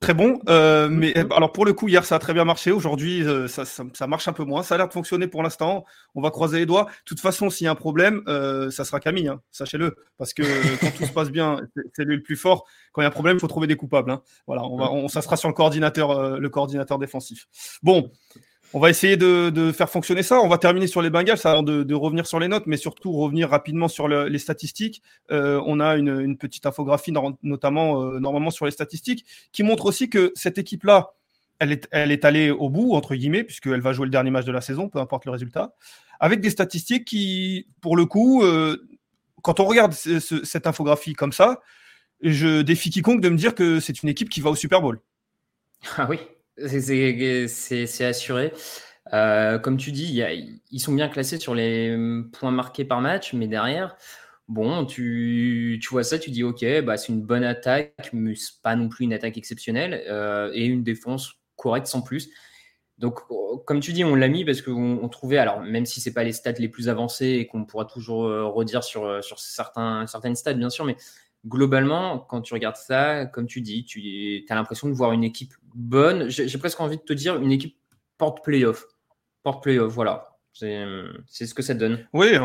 [0.00, 0.38] très bon.
[0.48, 2.70] Euh, mais alors pour le coup, hier ça a très bien marché.
[2.72, 4.62] Aujourd'hui, euh, ça, ça, marche un peu moins.
[4.62, 5.84] Ça a l'air de fonctionner pour l'instant.
[6.14, 6.84] On va croiser les doigts.
[6.84, 9.96] De toute façon, s'il y a un problème, euh, ça sera Camille, hein, sachez-le.
[10.18, 10.42] Parce que
[10.80, 11.60] quand tout se passe bien,
[11.94, 12.66] c'est lui le plus fort.
[12.92, 14.10] Quand il y a un problème, il faut trouver des coupables.
[14.10, 14.22] Hein.
[14.46, 17.46] Voilà, on va, on, ça sera sur le coordinateur, le coordinateur défensif.
[17.82, 18.10] Bon.
[18.76, 20.40] On va essayer de, faire fonctionner ça.
[20.40, 23.48] On va terminer sur les Bengals avant de, revenir sur les notes, mais surtout revenir
[23.48, 25.00] rapidement sur les statistiques.
[25.30, 27.12] Euh, on a une, petite infographie,
[27.44, 31.12] notamment euh, normalement sur les statistiques, qui montre aussi que cette équipe-là,
[31.60, 34.60] elle est, allée au bout, entre guillemets, puisqu'elle va jouer le dernier match de la
[34.60, 35.76] saison, peu importe le résultat,
[36.18, 38.88] avec des statistiques qui, pour le coup, euh,
[39.42, 41.60] quand on regarde cette infographie comme ça,
[42.22, 45.00] je défie quiconque de me dire que c'est une équipe qui va au Super Bowl.
[45.96, 46.18] Ah oui,
[46.56, 48.52] c'est assuré.
[49.12, 50.22] Euh, comme tu dis,
[50.70, 51.96] ils sont bien classés sur les
[52.32, 53.96] points marqués par match, mais derrière,
[54.48, 58.88] bon, tu, vois ça, tu dis ok, bah, c'est une bonne attaque, mais pas non
[58.88, 62.30] plus une attaque exceptionnelle, euh, et une défense correcte sans plus.
[62.98, 63.20] Donc,
[63.66, 66.32] comme tu dis, on l'a mis parce qu'on trouvait, alors même si c'est pas les
[66.32, 70.54] stats les plus avancés et qu'on pourra toujours euh, redire sur, sur certains, certaines stats,
[70.54, 70.96] bien sûr, mais
[71.46, 75.54] globalement, quand tu regardes ça, comme tu dis, tu as l'impression de voir une équipe
[75.74, 76.28] bonne.
[76.28, 77.76] J'ai presque envie de te dire une équipe
[78.18, 78.86] porte playoff.
[79.42, 80.36] Porte playoff, voilà.
[80.52, 80.86] C'est
[81.28, 82.06] ce que ça donne.
[82.12, 82.38] Oui.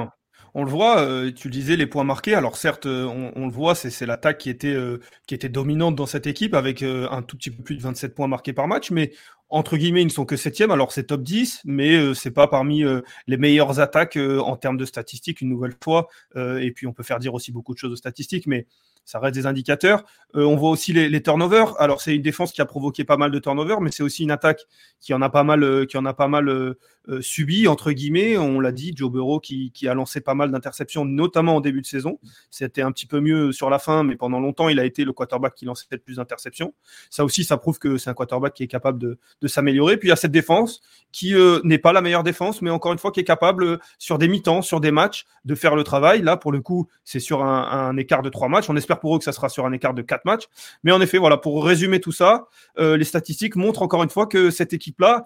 [0.55, 2.33] On le voit, euh, tu le disais, les points marqués.
[2.33, 6.05] Alors certes, euh, on, le voit, c'est l'attaque qui était euh, qui était dominante dans
[6.05, 9.11] cette équipe avec un tout petit peu plus de 27 points marqués par match, mais
[9.49, 10.71] entre guillemets, ils ne sont que septième.
[10.71, 12.83] Alors c'est top 10, mais c'est pas parmi
[13.27, 16.07] les meilleures attaques en termes de statistiques une nouvelle fois.
[16.35, 18.67] et puis on peut faire dire aussi beaucoup de choses aux statistiques, mais
[19.09, 20.03] ça reste des indicateurs.
[20.35, 21.73] Euh, on voit aussi les, turnovers.
[21.81, 24.29] Alors c'est une défense qui a provoqué pas mal de turnovers, mais c'est aussi une
[24.29, 24.67] attaque
[24.99, 26.75] qui en a pas mal, euh, qui en a pas mal euh,
[27.19, 28.37] subi entre guillemets.
[28.37, 31.87] On l'a dit, Joe Burrow qui, a lancé pas mal d'interceptions, notamment en début de
[31.87, 32.19] saison.
[32.51, 35.11] C'était un petit peu mieux sur la fin, mais pendant longtemps il a été le
[35.11, 36.75] quarterback qui lançait le plus d'interceptions.
[37.09, 39.97] Ça aussi, ça prouve que c'est un quarterback qui est capable de, s'améliorer.
[39.97, 40.81] Puis il y a cette défense
[41.11, 41.33] qui
[41.63, 44.61] n'est pas la meilleure défense, mais encore une fois qui est capable sur des mi-temps,
[44.61, 46.21] sur des matchs, de faire le travail.
[46.21, 48.69] Là, pour le coup, c'est sur un, un écart de trois matchs.
[48.69, 50.45] On espère pour eux que ça sera sur un écart de 4 matchs.
[50.83, 52.47] Mais en effet, voilà, pour résumer tout ça,
[52.77, 55.25] euh, les statistiques montrent encore une fois que cette équipe-là,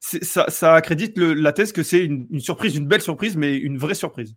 [0.00, 4.34] ça, accrédite la thèse que c'est une, surprise, une belle surprise, mais une vraie surprise.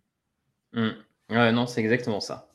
[0.72, 0.90] Mmh.
[1.30, 2.51] non, c'est exactement ça.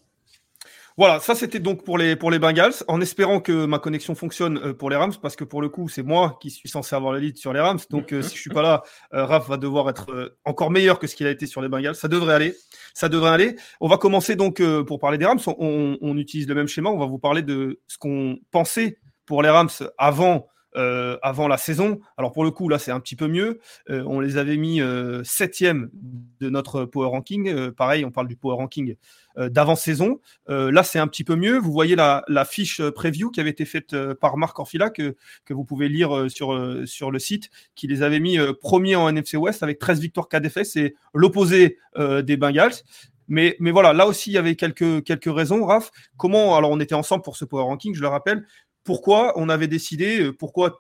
[0.98, 4.58] Voilà, ça c'était donc pour les, pour les Bengals, en espérant que ma connexion fonctionne
[4.58, 7.14] euh, pour les Rams, parce que pour le coup, c'est moi qui suis censé avoir
[7.14, 7.78] la lead sur les Rams.
[7.92, 8.82] Donc euh, si je suis pas là,
[9.14, 11.94] euh, Raph va devoir être encore meilleur que ce qu'il a été sur les Bengals.
[11.94, 12.56] Ça devrait aller.
[12.96, 13.56] Ça devrait aller.
[13.80, 15.40] On va commencer donc pour parler des Rams.
[15.46, 16.90] On, on, utilise le même schéma.
[16.90, 19.70] On va vous parler de ce qu'on pensait pour les Rams
[20.00, 20.48] avant
[20.78, 22.00] euh, avant la saison.
[22.18, 23.60] Alors pour le coup, là, c'est un petit peu mieux.
[23.90, 25.90] Euh, on les avait mis euh, septième
[26.40, 27.72] de notre power ranking.
[27.72, 28.96] pareil, on parle du power ranking
[29.38, 30.20] d'avant-saison.
[30.48, 31.58] là, c'est un petit peu mieux.
[31.58, 35.16] Vous voyez la, fiche preview qui avait été faite par Marc Orfila, que,
[35.46, 39.38] que vous pouvez lire sur, sur le site, qui les avait mis premiers en NFC
[39.38, 40.66] West avec 13 victoires, 4 défaites.
[40.66, 42.74] C'est l'opposé des Bengals.
[43.28, 45.92] Mais, mais voilà, là aussi, il y avait quelques, quelques raisons, Raph.
[46.16, 48.46] Comment, alors on était ensemble pour ce power ranking, je le rappelle
[48.88, 50.80] pourquoi on avait décidé, euh, pourquoi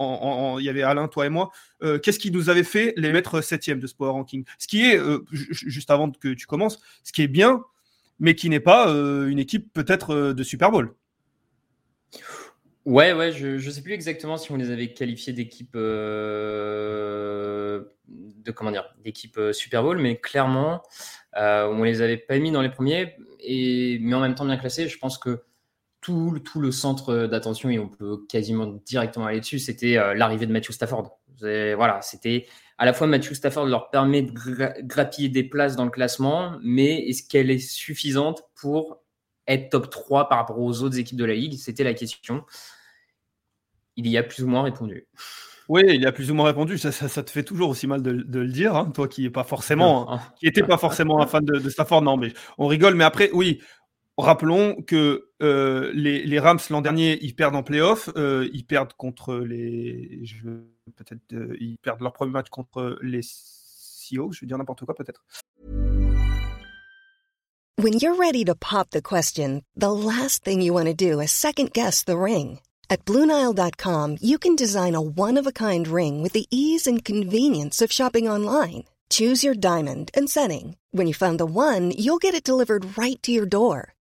[0.00, 1.52] il y avait Alain, toi et moi,
[1.84, 4.44] euh, qu'est-ce qui nous avait fait les mettre septième de ce power ranking?
[4.58, 7.62] Ce qui est, euh, juste avant que tu commences, ce qui est bien,
[8.18, 10.92] mais qui n'est pas une équipe peut-être de Super Bowl.
[12.84, 15.78] Ouais, ouais, je ne sais plus exactement si on les avait qualifiés d'équipe de
[18.52, 20.82] comment dire, d'équipe Super Bowl, mais clairement,
[21.36, 23.14] on les avait pas mis dans les premiers,
[23.48, 24.88] mais en même temps bien classés.
[24.88, 25.44] Je pense que
[26.04, 30.44] tout, tout le centre d'attention, et on peut quasiment directement aller dessus, c'était euh, l'arrivée
[30.44, 31.18] de Matthew Stafford.
[31.40, 32.46] Voilà, c'était
[32.76, 34.32] à la fois Matthew Stafford leur permet de
[34.82, 39.02] grappiller des places dans le classement, mais est-ce qu'elle est suffisante pour
[39.46, 41.54] être top 3 par rapport aux autres équipes de la ligue?
[41.54, 42.44] C'était la question.
[43.96, 45.06] Il y a plus ou moins répondu.
[45.68, 46.76] Oui, il y a plus ou moins répondu.
[46.76, 50.18] Ça, ça, te fait toujours aussi mal de, le dire, hein, toi qui pas forcément,
[50.38, 52.02] qui était pas forcément un fan de, de, Stafford.
[52.02, 52.94] Non, mais on rigole.
[52.94, 53.60] Mais après, oui,
[54.16, 59.34] Rappelons que euh, les, Rams l'an dernier, ils perdent en playoff, euh, ils perdent contre
[59.34, 60.22] les,
[60.94, 64.94] peut-être, euh, ils perdent leur premier match contre les Seahawks, je vais dire n'importe quoi
[64.94, 65.24] peut-être.
[67.76, 71.32] When you're ready to pop the question, the last thing you want to do is
[71.32, 72.60] second guess the ring.
[72.88, 78.28] At BlueNile.com, you can design a one-of-a-kind ring with the ease and convenience of shopping
[78.28, 78.84] online.
[79.10, 80.76] Choose your diamond and setting.
[80.92, 83.93] When you find the one, you'll get it delivered right to your door.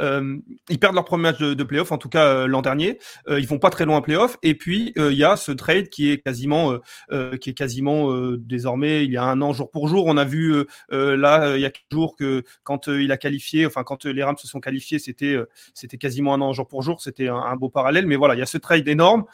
[0.00, 2.98] Euh, ils perdent leur premier match de, de playoff, en tout cas euh, l'an dernier.
[3.28, 4.36] Euh, ils vont pas très loin en playoff.
[4.42, 6.78] Et puis il y a ce trade qui est quasiment,
[7.40, 10.06] qui est quasiment désormais il y a un an jour pour jour.
[10.06, 13.84] On a vu là il y a quelques jours que quand il a qualifié, enfin
[13.84, 15.36] quand les Rams se sont qualifiés, c'était
[15.74, 17.00] c'était quasiment un an jour pour jour.
[17.00, 18.06] C'était un, beau parallèle.
[18.06, 19.24] Mais voilà, il y a ce trade énorme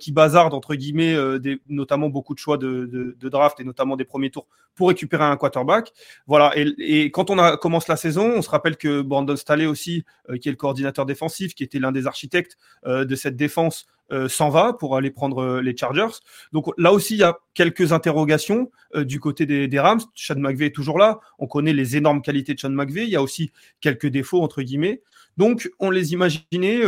[0.00, 2.86] qui bazarde entre guillemets, des, notamment beaucoup de choix de,
[3.18, 5.92] de, draft et notamment des premiers tours pour récupérer un quarterback.
[6.26, 6.52] Voilà.
[6.56, 9.91] Et, et quand on commence la saison, on se rappelle que Brandon Staley aussi
[10.30, 13.86] euh, qui est le coordinateur défensif, qui était l'un des architectes euh, de cette défense,
[14.10, 16.20] euh, s'en va pour aller prendre les Chargers.
[16.52, 20.00] Donc là aussi, il y a quelques interrogations du côté des, Rams.
[20.14, 21.20] Sean McVay est toujours là.
[21.38, 23.04] On connaît les énormes qualités de Sean McVay.
[23.04, 25.00] Il y a aussi quelques défauts, entre guillemets.
[25.38, 26.82] Donc, on les imaginait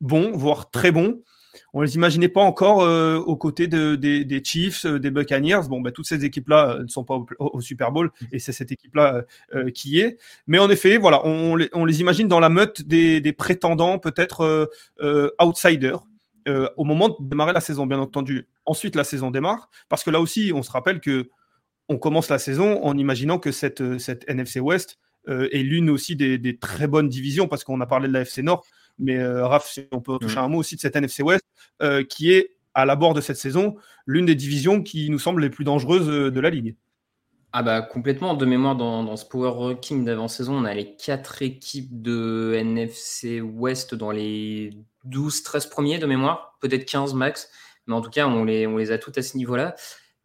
[0.00, 1.20] bons, voire très bons.
[1.72, 2.78] On les imaginait pas encore
[3.26, 5.68] aux côtés des, Chiefs, des Buccaneers.
[5.68, 9.24] Bon, bah, toutes ces équipes-là ne sont pas au, Super Bowl et c'est cette équipe-là
[9.74, 10.18] qui est.
[10.46, 14.70] Mais en effet, voilà, on, les, imagine dans la meute des, des prétendants, peut-être
[15.40, 16.06] outsiders.
[16.76, 18.46] au moment de démarrer la saison, bien entendu.
[18.64, 21.30] Ensuite, la saison démarre, parce que là aussi, on se rappelle que
[21.88, 24.98] on commence la saison en imaginant que cette, cette NFC West
[25.28, 28.42] euh, est l'une aussi des, très bonnes divisions, parce qu'on a parlé de la FC
[28.42, 28.64] Nord,
[28.98, 30.44] mais euh, Raph, si on peut toucher mm.
[30.44, 31.44] un mot aussi de cette NFC West,
[31.82, 33.76] euh, qui est à l'abord de cette saison
[34.06, 36.76] l'une des divisions qui nous semble les plus dangereuses de la ligue.
[37.52, 41.40] Ah bah complètement, de mémoire dans, dans ce Power Ranking d'avant-saison, on a les quatre
[41.40, 44.70] équipes de NFC West dans les
[45.08, 47.48] 12-13 premiers de mémoire, peut-être 15 max,
[47.86, 49.74] mais en tout cas on les, on les a toutes à ce niveau-là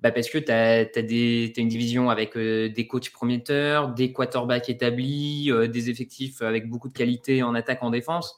[0.01, 5.51] bah Parce que tu as, une division avec euh, des coachs prometteurs, des quarterbacks établis,
[5.51, 8.35] euh, des effectifs avec beaucoup de qualité en attaque, en défense.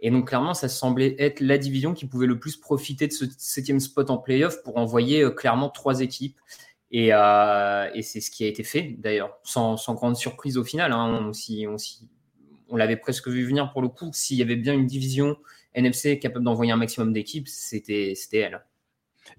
[0.00, 3.24] Et donc, clairement, ça semblait être la division qui pouvait le plus profiter de ce
[3.38, 6.38] septième spot en playoff pour envoyer euh, clairement trois équipes.
[6.92, 10.92] Et, et c'est ce qui a été fait, d'ailleurs, sans, grande surprise au final.
[10.92, 11.32] Hein.
[11.32, 11.32] On,
[11.66, 11.76] on,
[12.68, 14.10] on l'avait presque vu venir pour le coup.
[14.12, 15.36] S'il y avait bien une division
[15.74, 18.64] NFC capable d'envoyer un maximum d'équipes, c'était elle.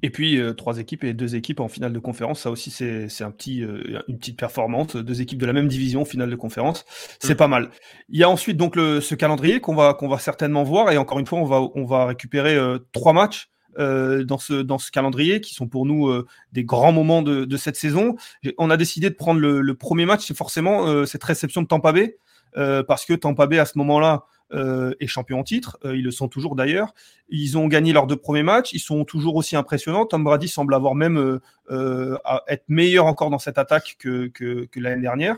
[0.03, 3.23] Et puis, euh, trois équipes et deux équipes en finale de conférence, ça aussi, c'est
[3.23, 4.95] un petit, euh, une petite performance.
[4.95, 6.85] Deux équipes de la même division en finale de conférence,
[7.19, 7.37] c'est mm.
[7.37, 7.69] pas mal.
[8.09, 10.91] Il y a ensuite donc le, ce calendrier qu'on va, qu'on va certainement voir.
[10.91, 14.79] Et encore une fois, on va, on va récupérer euh, trois matchs dans, ce, dans
[14.79, 16.11] ce calendrier qui sont pour nous
[16.51, 18.15] des grands moments de, de, cette saison.
[18.57, 21.91] On a décidé de prendre le, le premier match, c'est forcément cette réception de Tampa
[21.91, 22.17] Bay.
[22.55, 25.77] parce que Tampa Bay, à ce moment-là, euh, et champions en titre.
[25.83, 26.93] Euh, ils le sont toujours d'ailleurs.
[27.27, 28.71] Ils ont gagné leurs deux premiers matchs.
[28.71, 30.05] Ils sont toujours aussi impressionnants.
[30.05, 31.39] Tom Brady semble avoir même
[31.69, 32.17] euh,
[32.47, 35.35] être meilleur encore dans cette attaque que, que, l'année dernière.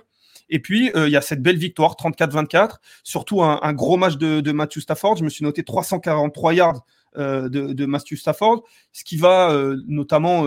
[0.51, 4.51] Et puis, il y a cette belle victoire, 34-24, surtout un, gros match de, de,
[4.51, 5.17] Matthew Stafford.
[5.17, 6.85] Je me suis noté 343 yards
[7.15, 9.55] de, de, Matthew Stafford, ce qui va
[9.87, 10.43] notamment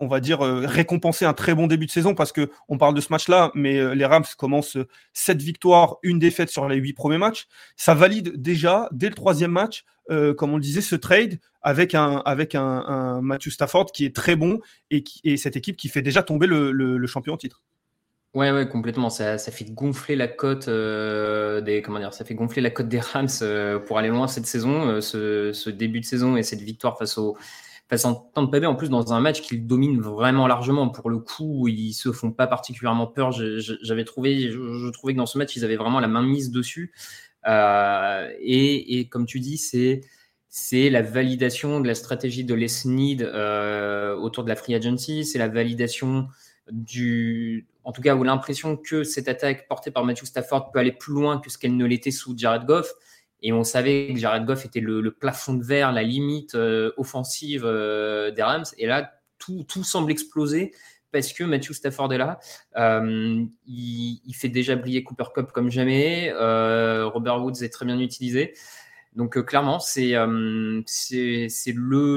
[0.00, 2.94] on va dire, euh, récompenser un très bon début de saison parce que on parle
[2.94, 6.76] de ce match-là, mais euh, les Rams commencent euh, sept victoires, une défaite sur les
[6.76, 7.46] huit premiers matchs.
[7.76, 9.84] Ça valide déjà, dès le troisième match,
[10.38, 14.36] comme on le disait, ce trade avec un, avec un, Matthew Stafford qui est très
[14.36, 14.58] bon
[14.90, 15.04] et,
[15.36, 17.62] cette équipe qui fait déjà tomber le, champion en titre.
[18.32, 19.10] Ouais, ouais, complètement.
[19.10, 23.28] Ça, fait gonfler la cote des comment dire, ça fait gonfler la cote des Rams
[23.86, 27.36] pour aller loin cette saison, ce, ce, début de saison et cette victoire face aux
[27.88, 30.90] Passant tant de Bay en plus dans un match qu'ils dominent vraiment largement.
[30.90, 33.32] Pour le coup, ils se font pas particulièrement peur.
[33.32, 36.92] J'avais trouvé, je, trouvais que dans ce match, ils avaient vraiment la main mise dessus.
[37.46, 40.02] Euh, et, comme tu dis, c'est
[40.50, 45.24] c'est la validation de la stratégie de Les Need euh, autour de la free agency.
[45.24, 46.28] C'est la validation
[46.70, 50.92] du, en tout cas, ou l'impression que cette attaque portée par Matthew Stafford peut aller
[50.92, 52.92] plus loin que ce qu'elle ne l'était sous Jared Goff.
[53.42, 57.62] Et on savait que Jared Goff était le, plafond de verre, la limite euh, offensive
[57.64, 58.64] euh, des Rams.
[58.78, 60.72] Et là, tout, tout, semble exploser
[61.12, 62.38] parce que Matthew Stafford est là.
[62.76, 66.32] Euh, il, fait déjà briller Cooper Cup comme jamais.
[66.32, 68.54] Robert Woods est très bien utilisé.
[69.14, 70.82] Donc clairement, c'est le,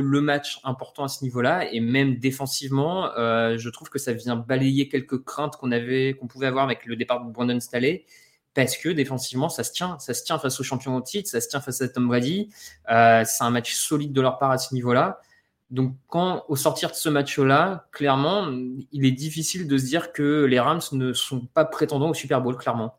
[0.02, 1.72] le, match important à ce niveau-là.
[1.72, 6.66] Et même défensivement, je trouve que ça vient balayer quelques craintes qu'on qu'on pouvait avoir
[6.66, 8.06] avec le départ de Brandon Staley
[8.54, 9.98] parce que défensivement, ça se tient.
[10.00, 12.50] Ça se tient face au champion au titre, ça se tient face à Tom Brady.
[12.90, 15.20] Euh, c'est un match solide de leur part à ce niveau-là.
[15.70, 18.52] Donc, quand au sortir de ce match-là, clairement,
[18.92, 22.42] il est difficile de se dire que les Rams ne sont pas prétendants au Super
[22.42, 22.98] Bowl, clairement.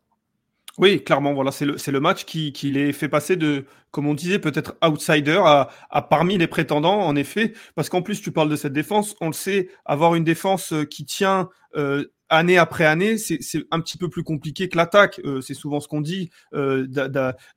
[0.78, 4.14] Oui, clairement, voilà, c'est le, le match qui, qui, les fait passer de, comme on
[4.14, 8.48] disait, peut-être outsider à, à, parmi les prétendants, en effet, parce qu'en plus, tu parles
[8.48, 13.18] de cette défense, on le sait, avoir une défense qui tient euh, année après année,
[13.18, 13.38] c'est
[13.70, 15.20] un petit peu plus compliqué que l'attaque.
[15.24, 16.86] Euh, c'est souvent ce qu'on dit, euh,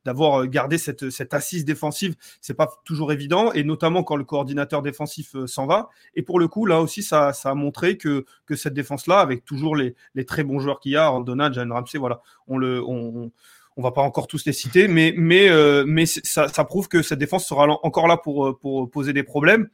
[0.04, 4.82] d'avoir gardé cette, cette, assise défensive, c'est pas toujours évident, et notamment quand le coordinateur
[4.82, 5.88] défensif euh, s'en va.
[6.14, 9.44] Et pour le coup, là aussi, ça, ça a montré que, que cette défense-là, avec
[9.44, 12.82] toujours les, les, très bons joueurs qu'il y a, Donald, Jan Ramsey, voilà, on le,
[12.84, 13.32] on,
[13.76, 15.48] on va pas encore tous les citer, mais, mais,
[15.86, 19.68] mais ça, ça, prouve que cette défense sera encore là pour, pour poser des problèmes.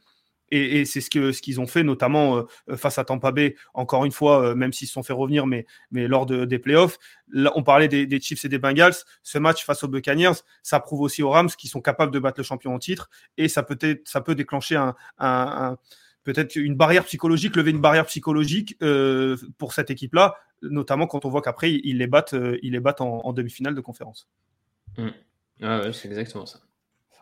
[0.55, 4.05] Et, c'est ce qu'ils ce qu'ils ont fait, notamment euh, face à Tampa Bay, encore
[4.05, 6.99] une fois, euh, même s'ils se sont fait revenir, mais, mais lors de, des playoffs.
[7.55, 8.93] On parlait des, Chiefs et des Bengals.
[9.23, 12.39] Ce match face aux Buccaneers, ça prouve aussi aux Rams qu'ils sont capables de battre
[12.39, 13.09] le champion en titre.
[13.37, 14.75] Et ça peut, être, ça peut déclencher
[15.17, 15.77] un,
[16.23, 21.29] peut-être une barrière psychologique, lever une barrière psychologique euh, pour cette équipe-là, notamment quand on
[21.29, 24.29] voit qu'après, ils les battent, ils les battent en, demi-finale de conférence.
[24.99, 25.07] Mmh.
[25.63, 26.59] Ah ouais, c'est exactement ça.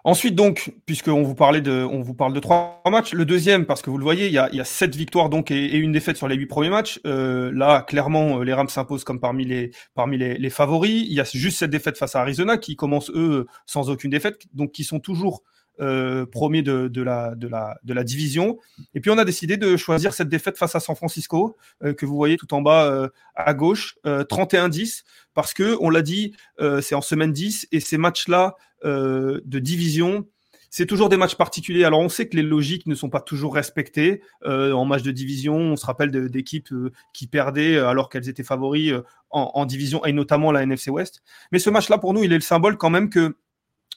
[0.04, 3.82] Ensuite, donc, puisqu'on vous, parlait de, on vous parle de trois matchs, le deuxième, parce
[3.82, 6.28] que vous le voyez, il y a, il sept victoires donc et, une défaite sur
[6.28, 6.99] les huit premiers matchs.
[7.06, 11.06] Euh, là, clairement, les Rams s'imposent comme parmi les, parmi les, favoris.
[11.08, 14.41] Il y a juste cette défaite face à Arizona qui commence, eux, sans aucune défaite,
[14.54, 15.43] donc qui sont toujours
[15.82, 18.59] euh, premier de, la division.
[18.93, 22.05] Et puis on a décidé de choisir cette défaite face à San Francisco, euh, que
[22.05, 25.03] vous voyez tout en bas euh, à gauche, 31-10,
[25.34, 26.36] parce que on l'a dit,
[26.82, 30.27] c'est en semaine 10, et ces matchs-là de division,
[30.69, 31.84] c'est toujours des matchs particuliers.
[31.84, 34.21] Alors on sait que les logiques ne sont pas toujours respectées.
[34.45, 36.73] en match de division, on se rappelle d'équipes
[37.13, 38.93] qui perdaient alors qu'elles étaient favoris
[39.29, 41.23] en, en, division, et notamment la NFC West.
[41.51, 43.36] Mais ce match-là, pour nous, il est le symbole quand même que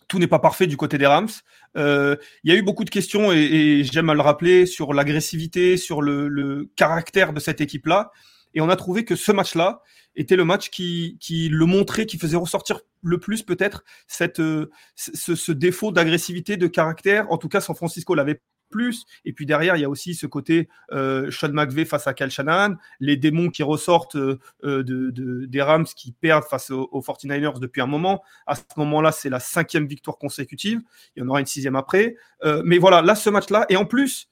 [0.09, 1.29] tout n'est pas parfait du côté des Rams.
[1.77, 5.77] Euh, il y a eu beaucoup de questions et, j'aime à le rappeler sur l'agressivité,
[5.77, 8.11] sur le, caractère de cette équipe-là.
[8.55, 9.83] Et on a trouvé que ce match-là
[10.17, 11.19] était le match qui,
[11.51, 14.41] le montrait, qui faisait ressortir le plus peut-être cette
[14.95, 17.31] ce, ce défaut d'agressivité, de caractère.
[17.33, 18.41] En tout cas, San Francisco l'avait
[18.75, 19.07] plus.
[19.25, 22.29] Et puis derrière, il y a aussi ce côté euh, Sean McVay face à Cal
[22.29, 27.61] Shanahan, les démons qui ressortent euh, euh, de, des Rams qui perdent face aux, 49ers
[27.61, 28.25] depuis un moment.
[28.49, 30.83] À ce moment-là, c'est la cinquième victoire consécutive.
[31.15, 32.17] Il y en aura une sixième après.
[32.65, 34.29] Mais voilà, là, ce match-là, et en plus,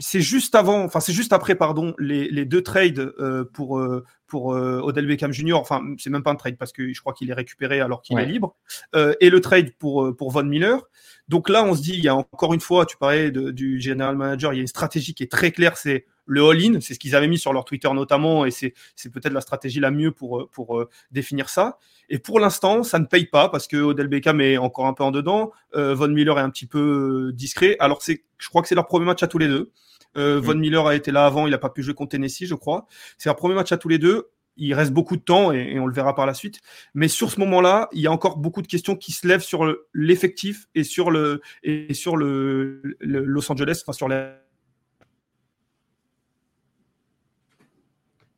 [0.00, 3.12] c'est juste avant, enfin c'est juste après, pardon, les, deux trades
[3.52, 3.80] pour
[4.26, 5.54] pour euh, Odell Beckham Jr.
[5.54, 8.18] Enfin, c'est même pas un trade parce que je crois qu'il est récupéré alors qu'il
[8.18, 8.56] est libre.
[8.94, 10.82] et le trade pour pour Von Miller.
[11.28, 14.16] Donc là, on se dit, il y a encore une fois, tu parlais du general
[14.16, 16.98] manager, il y a une stratégie qui est très claire, c'est le all-in, c'est ce
[16.98, 18.72] qu'ils avaient mis sur leur Twitter notamment, et c'est
[19.12, 21.78] peut-être la stratégie la mieux pour, pour définir ça.
[22.08, 25.02] Et pour l'instant, ça ne paye pas parce que Odell Beckham est encore un peu
[25.02, 27.76] en dedans, Von Miller est un petit peu discret.
[27.80, 29.72] Alors c'est, je crois que c'est leur premier match à tous les deux.
[30.16, 32.54] Euh, Von Miller a été là avant, il n'a pas pu jouer contre Tennessee, je
[32.54, 32.86] crois.
[33.18, 34.30] C'est un premier match à tous les deux.
[34.56, 36.60] Il reste beaucoup de temps et, on le verra par la suite.
[36.94, 39.70] Mais sur ce moment-là, il y a encore beaucoup de questions qui se lèvent sur
[39.92, 44.30] l'effectif et sur le et sur le, Los Angeles, enfin sur les.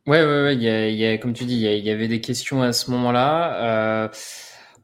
[0.07, 0.57] Ouais, ouais, ouais.
[0.57, 4.05] y a, comme tu dis, il y, avait des questions à ce moment-là.
[4.05, 4.09] Euh,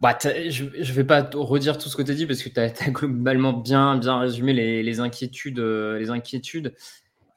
[0.01, 2.61] bah, je ne vais pas redire tout ce que tu as dit parce que tu
[2.61, 5.59] as, globalement bien, bien résumé les, inquiétudes.
[5.59, 6.74] Les inquiétudes.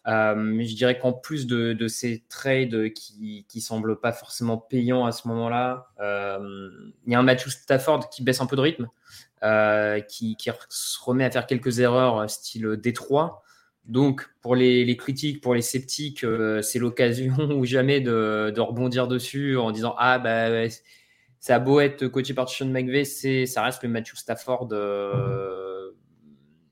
[0.07, 5.11] Euh, je dirais qu'en plus de, ces trades qui ne semblent pas forcément payants à
[5.11, 6.69] ce moment-là, euh,
[7.05, 8.87] il y a un Matthew Stafford qui baisse un peu de rythme,
[9.43, 10.37] euh, qui,
[10.69, 13.43] se remet à faire quelques erreurs style Détroit.
[13.85, 16.25] Donc, pour les, critiques, pour les sceptiques,
[16.61, 20.67] c'est l'occasion ou jamais de, de, rebondir dessus en disant Ah, bah,
[21.39, 25.91] ça a beau être coaché par Sean McVay, ça reste le Matthew Stafford euh,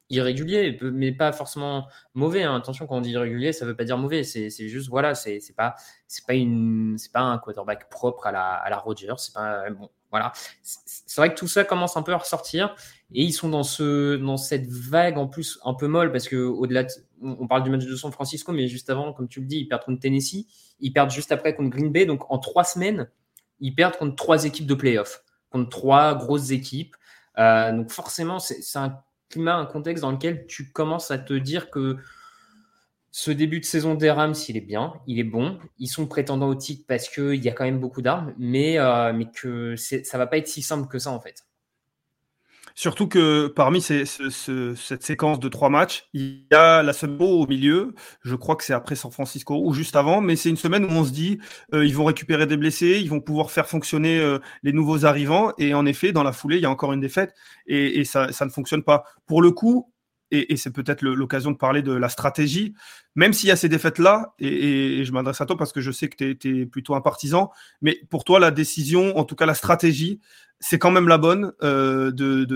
[0.10, 2.44] irrégulier, mais pas forcément mauvais.
[2.44, 2.56] Hein.
[2.56, 4.24] Attention, quand on dit irrégulier, ça veut pas dire mauvais.
[4.24, 5.76] C'est juste, voilà, c'est pas,
[6.08, 9.16] c'est pas, une, pas un quarterback propre à la, à la Rodgers.
[9.18, 10.32] C'est pas, bon, voilà.
[11.18, 12.76] Vrai que tout ça commence un peu à ressortir
[13.12, 16.36] et ils sont dans, ce, dans cette vague en plus un peu molle parce que
[16.36, 16.86] au-delà,
[17.22, 19.68] on parle du match de San Francisco, mais juste avant, comme tu le dis, ils
[19.68, 20.48] perdent contre Tennessee,
[20.80, 23.10] ils perdent juste après contre Green Bay, donc en trois semaines
[23.60, 26.96] ils perdent contre trois équipes de playoff, contre trois grosses équipes.
[27.38, 29.00] Euh, donc forcément, c'est un
[29.30, 31.98] climat, un contexte dans lequel tu commences à te dire que
[33.12, 35.58] ce début de saison des Rams, il est bien, il est bon.
[35.80, 39.14] Ils sont prétendants au titre parce qu'il y a quand même beaucoup d'armes, mais, euh,
[39.14, 41.46] mais que ça va pas être si simple que ça en fait.
[42.78, 47.96] Surtout que parmi cette séquence de trois matchs, il y a la semaine au milieu.
[48.22, 50.90] Je crois que c'est après San Francisco ou juste avant, mais c'est une semaine où
[50.90, 51.40] on se dit
[51.74, 55.54] euh, ils vont récupérer des blessés, ils vont pouvoir faire fonctionner euh, les nouveaux arrivants.
[55.58, 57.34] Et en effet, dans la foulée, il y a encore une défaite
[57.66, 59.06] et, ça, ça ne fonctionne pas.
[59.26, 59.90] Pour le coup,
[60.32, 62.74] et, c'est peut-être l'occasion de parler de la stratégie,
[63.16, 66.10] même s'il y a ces défaites-là, et, je m'adresse à toi parce que je sais
[66.10, 67.52] que tu es, plutôt un partisan,
[67.82, 70.20] mais pour toi, la décision, en tout cas la stratégie,
[70.60, 72.12] c'est quand même la bonne, euh,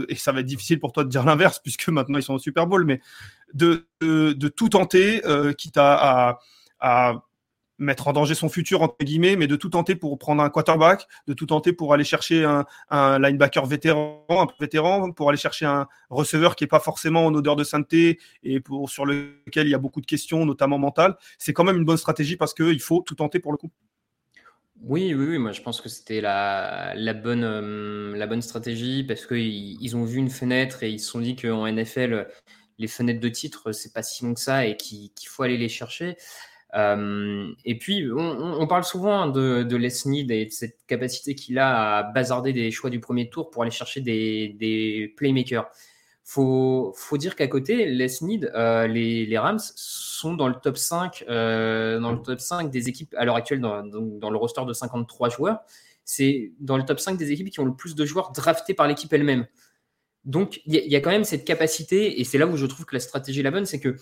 [0.07, 2.39] et ça va être difficile pour toi de dire l'inverse, puisque maintenant ils sont au
[2.39, 3.01] Super Bowl, mais
[3.53, 3.85] de,
[4.55, 6.39] tout tenter, euh, quitte à
[7.79, 11.07] mettre en danger son futur, entre guillemets, mais de tout tenter pour prendre un quarterback,
[11.27, 15.87] de tout tenter pour aller chercher un, linebacker vétéran, un vétéran, pour aller chercher un
[16.09, 19.75] receveur qui n'est pas forcément en odeur de sainteté et pour, sur lequel il y
[19.75, 21.15] a beaucoup de questions, notamment mentales.
[21.37, 23.71] C'est quand même une bonne stratégie parce qu'il faut tout tenter pour le coup.
[24.81, 29.25] Oui, oui, oui, moi je pense que c'était la, bonne, euh, la bonne stratégie parce
[29.25, 32.29] qu'ils ils ont vu une fenêtre et ils se sont dit qu'en NFL,
[32.77, 35.69] les fenêtres de titre, c'est pas si long que ça et qu'il faut aller les
[35.69, 36.15] chercher.
[36.75, 41.57] Euh, et puis, on, parle souvent de, de Les Need et de cette capacité qu'il
[41.57, 45.67] a à bazarder des choix du premier tour pour aller chercher des, playmakers.
[46.23, 50.77] Faut, faut dire qu'à côté, Les Need, euh, les, les, Rams sont dans le top
[50.77, 54.63] 5, euh, dans le top 5 des équipes à l'heure actuelle dans, dans, le roster
[54.65, 55.59] de 53 joueurs.
[56.05, 58.87] C'est dans le top 5 des équipes qui ont le plus de joueurs draftés par
[58.87, 59.47] l'équipe elle-même.
[60.25, 62.93] Donc, il y, a quand même cette capacité, et c'est là où je trouve que
[62.93, 63.95] la stratégie est la bonne, c'est que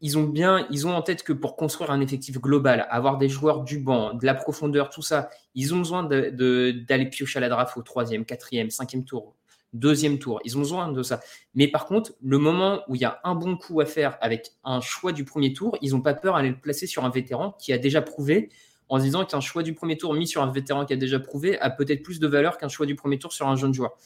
[0.00, 3.28] ils, ont bien, ils ont en tête que pour construire un effectif global, avoir des
[3.28, 7.48] joueurs du banc, de la profondeur, tout ça, ils ont besoin d'aller piocher à la
[7.48, 9.34] draft au troisième, quatrième, cinquième tour,
[9.72, 10.40] deuxième tour.
[10.44, 11.20] Ils ont besoin de ça.
[11.54, 14.52] Mais par contre, le moment où il y a un bon coup à faire avec
[14.64, 17.52] un choix du premier tour, ils n'ont pas peur d'aller le placer sur un vétéran
[17.58, 18.50] qui a déjà prouvé
[18.88, 21.18] en se disant qu'un choix du premier tour mis sur un vétéran qui a déjà
[21.18, 23.96] prouvé a peut-être plus de valeur qu'un choix du premier tour sur un jeune joueur.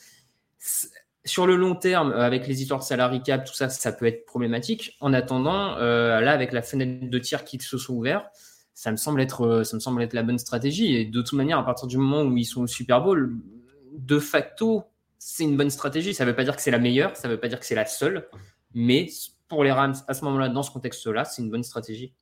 [1.29, 4.25] Sur le long terme, euh, avec les histoires de cap, tout ça, ça peut être
[4.25, 4.97] problématique.
[5.01, 8.31] En attendant, euh, là, avec la fenêtre de tir qui se sont ouverts,
[8.73, 10.97] ça me semble être, euh, ça me semble être la bonne stratégie.
[10.97, 13.37] Et de toute manière, à partir du moment où ils sont au Super Bowl,
[13.93, 14.85] de facto,
[15.19, 16.15] c'est une bonne stratégie.
[16.15, 17.67] Ça ne veut pas dire que c'est la meilleure, ça ne veut pas dire que
[17.67, 18.27] c'est la seule,
[18.73, 19.09] mais
[19.49, 22.15] pour les Rams, à ce moment-là, dans ce contexte-là, c'est une bonne stratégie.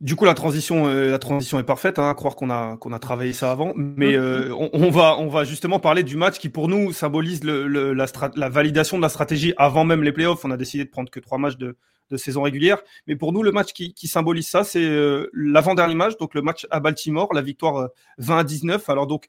[0.00, 2.92] Du coup, la transition, euh, la transition est parfaite, hein, à croire qu'on a, qu'on
[2.92, 3.72] a travaillé ça avant.
[3.74, 4.20] Mais mm.
[4.20, 8.06] euh, on, va, on va justement parler du match qui, pour nous, symbolise le, la,
[8.36, 10.44] la, validation de la stratégie avant même les playoffs.
[10.44, 11.76] On a décidé de prendre que trois matchs de,
[12.10, 12.78] de saison régulière.
[13.08, 16.42] Mais pour nous, le match qui, qui symbolise ça, c'est euh, l'avant-dernier match, donc le
[16.42, 17.88] match à Baltimore, la victoire
[18.18, 18.88] 20 à 19.
[18.90, 19.26] Alors donc,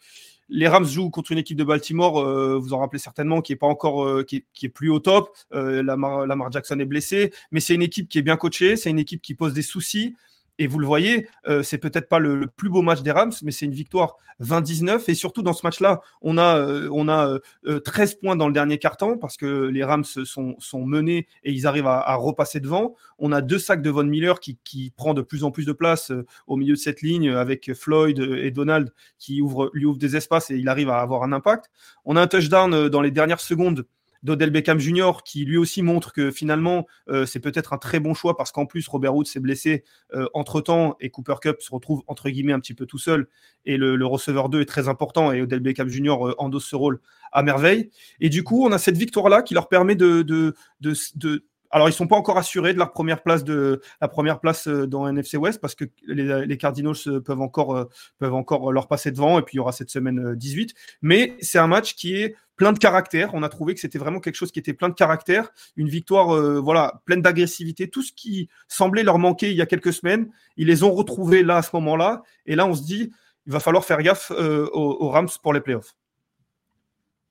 [0.49, 2.23] les Rams jouent contre une équipe de Baltimore,
[2.59, 5.29] vous en rappelez certainement, qui est pas encore, qui, est, qui, est, plus au top.
[5.51, 8.97] Lamar, Lamar Jackson est blessé, mais c'est une équipe qui est bien coachée, c'est une
[8.97, 10.15] équipe qui pose des soucis.
[10.59, 13.51] Et vous le voyez, euh, c'est peut-être pas le, plus beau match des Rams, mais
[13.51, 15.09] c'est une victoire 20-19.
[15.09, 17.39] Et surtout dans ce match-là, on a, euh, on a
[17.85, 21.53] 13 euh, points dans le dernier quart-temps parce que les Rams sont, sont menés et
[21.53, 22.93] ils arrivent à, repasser devant.
[23.19, 25.71] On a deux sacs de Von Miller qui, qui prend de plus en plus de
[25.71, 26.11] place
[26.47, 30.51] au milieu de cette ligne avec Floyd et Donald qui ouvrent, lui ouvrent des espaces
[30.51, 31.71] et il arrive à avoir un impact.
[32.03, 33.85] On a un touchdown dans les dernières secondes
[34.23, 38.13] d'Odell Beckham Jr., qui lui aussi montre que finalement, euh, c'est peut-être un très bon
[38.13, 42.03] choix parce qu'en plus, Robert Woods s'est blessé euh, entre-temps et Cooper Cup se retrouve
[42.07, 43.27] entre guillemets un petit peu tout seul.
[43.65, 46.27] Et le, receveur 2 est très important et Odell Beckham Jr.
[46.27, 46.99] Euh, endosse ce rôle
[47.31, 47.89] à merveille.
[48.19, 51.93] Et du coup, on a cette victoire-là qui leur permet de, de, de, alors, ils
[51.93, 55.75] sont pas encore assurés de leur première place la première place dans NFC West parce
[55.75, 59.71] que les, Cardinals peuvent encore peuvent encore leur passer devant et puis il y aura
[59.71, 60.73] cette semaine 18.
[61.01, 63.31] Mais c'est un match qui est plein de caractère.
[63.33, 66.35] On a trouvé que c'était vraiment quelque chose qui était plein de caractère, une victoire
[66.35, 70.29] euh, voilà pleine d'agressivité, tout ce qui semblait leur manquer il y a quelques semaines,
[70.57, 72.21] ils les ont retrouvés là à ce moment-là.
[72.45, 73.11] Et là, on se dit,
[73.47, 75.95] il va falloir faire gaffe euh, aux, Rams pour les playoffs.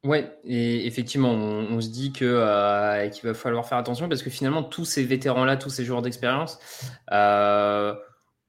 [0.05, 4.31] Ouais, et effectivement, on, se dit que euh, qu'il va falloir faire attention parce que
[4.31, 6.59] finalement, tous ces vétérans-là, tous ces joueurs d'expérience,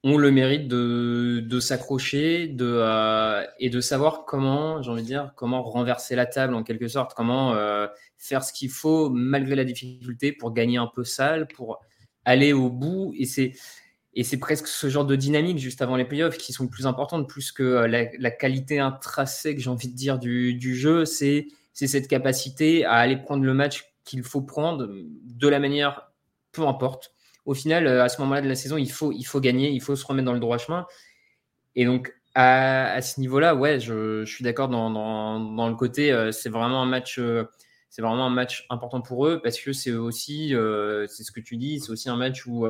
[0.04, 5.34] ont le mérite de, s'accrocher de, euh, et de savoir comment, j'ai envie de dire,
[5.36, 7.88] comment renverser la table en quelque sorte, comment euh,
[8.18, 11.80] faire ce qu'il faut malgré la difficulté pour gagner un peu sale, pour
[12.24, 13.14] aller au bout.
[13.18, 13.54] Et c'est,
[14.14, 17.30] et c'est presque ce genre de dynamique juste avant les playoffs qui sont plus importantes,
[17.30, 21.06] plus que euh, la, qualité intrinsèque, j'ai envie de dire, du, jeu.
[21.06, 26.12] C'est, cette capacité à aller prendre le match qu'il faut prendre de la manière,
[26.52, 27.14] peu importe
[27.46, 29.82] au final, euh, à ce moment-là de la saison, il faut, il faut gagner, il
[29.82, 30.86] faut se remettre dans le droit chemin.
[31.76, 36.50] Et donc, à, ce niveau-là, ouais, je, suis d'accord dans, dans, le côté, euh, c'est
[36.50, 37.20] vraiment un match.
[37.90, 41.58] C'est vraiment un match important pour eux parce que c'est aussi, c'est ce que tu
[41.58, 42.68] dis, c'est aussi un match où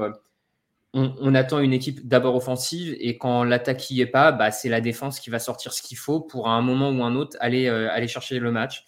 [0.93, 4.81] on, attend une équipe d'abord offensive et quand l'attaque n'y est pas, bah, c'est la
[4.81, 7.67] défense qui va sortir ce qu'il faut pour à un moment ou un autre aller,
[7.67, 8.85] aller chercher le match.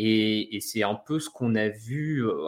[0.00, 2.24] Et, c'est un peu ce qu'on a vu.
[2.24, 2.46] Euh,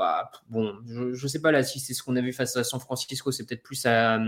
[0.48, 2.78] bon, je ne sais pas là si c'est ce qu'on a vu face à San
[2.78, 4.20] Francisco, c'est peut-être plus à,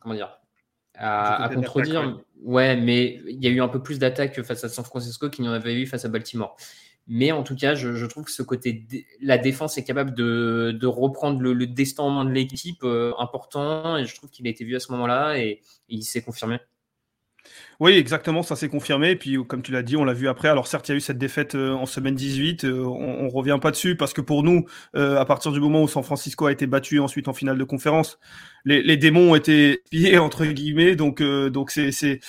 [0.00, 0.36] comment dire
[0.96, 2.20] à, contredire.
[2.42, 2.76] Ouais.
[2.76, 5.48] mais il y a eu un peu plus d'attaques face à San Francisco qu'il n'y
[5.48, 6.56] en avait eu face à Baltimore.
[7.06, 8.86] Mais en tout cas, je, trouve que ce côté,
[9.20, 13.98] la défense est capable de, reprendre le, destin en main de l'équipe euh, important.
[13.98, 16.58] Et je trouve qu'il a été vu à ce moment-là et il s'est confirmé.
[17.80, 19.10] Oui, exactement, ça s'est confirmé.
[19.10, 20.48] Et puis, comme tu l'as dit, on l'a vu après.
[20.48, 22.64] Alors, certes, il y a eu cette défaite euh, en semaine 18.
[22.64, 24.64] Euh, on, on revient pas dessus parce que pour nous,
[24.96, 27.64] euh, à partir du moment où San Francisco a été battu ensuite en finale de
[27.64, 28.18] conférence,
[28.64, 30.94] les, les démons ont été pillés entre guillemets.
[30.94, 32.20] Donc, donc c'est, c'est,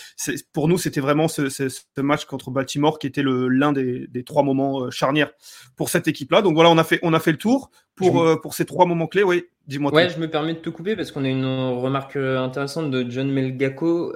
[0.51, 4.07] pour nous, c'était vraiment ce, ce, ce, match contre Baltimore qui était le, l'un des,
[4.07, 5.32] des trois moments charnières
[5.76, 6.41] pour cette équipe-là.
[6.41, 9.07] Donc voilà, on a fait, on a fait le tour pour, pour ces trois moments
[9.07, 9.24] clés.
[9.24, 9.93] Oui, dis-moi.
[9.93, 13.32] Ouais, je me permets de te couper parce qu'on a une remarque intéressante de John
[13.32, 14.13] Melgaco.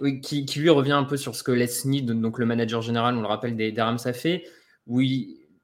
[0.00, 1.68] Oui, qui, lui revient un peu sur ce que Les
[2.02, 4.44] donc le manager général, on le rappelle, des, Rams a fait.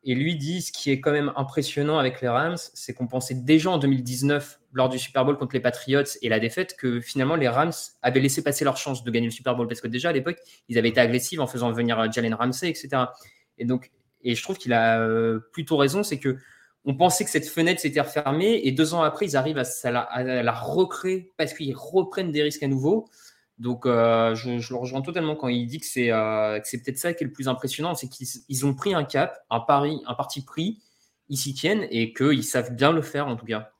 [0.06, 3.34] Et lui dit ce qui est quand même impressionnant avec les Rams, c'est qu'on pensait
[3.34, 7.36] déjà en 2019, lors du Super Bowl contre les Patriots et la défaite, que finalement
[7.36, 7.72] les Rams
[8.02, 10.36] avaient laissé passer leur chance de gagner le Super Bowl parce que déjà à l'époque,
[10.68, 13.04] ils avaient été agressifs en faisant venir euh, Jalen Ramsey, etc.
[13.56, 16.36] Et donc, et je trouve qu'il a euh, plutôt raison, c'est que
[16.84, 20.22] on pensait que cette fenêtre s'était refermée et deux ans après, ils arrivent à, à
[20.22, 23.08] la recréer parce qu'ils reprennent des risques à nouveau.
[23.58, 27.26] Donc, euh, je, le rejoins totalement quand il dit que c'est peut-être ça qui est
[27.26, 30.82] le plus impressionnant, c'est qu'ils ont pris un cap, un pari, un parti pris,
[31.28, 33.73] ils s'y tiennent et qu'ils savent bien le faire en tout cas.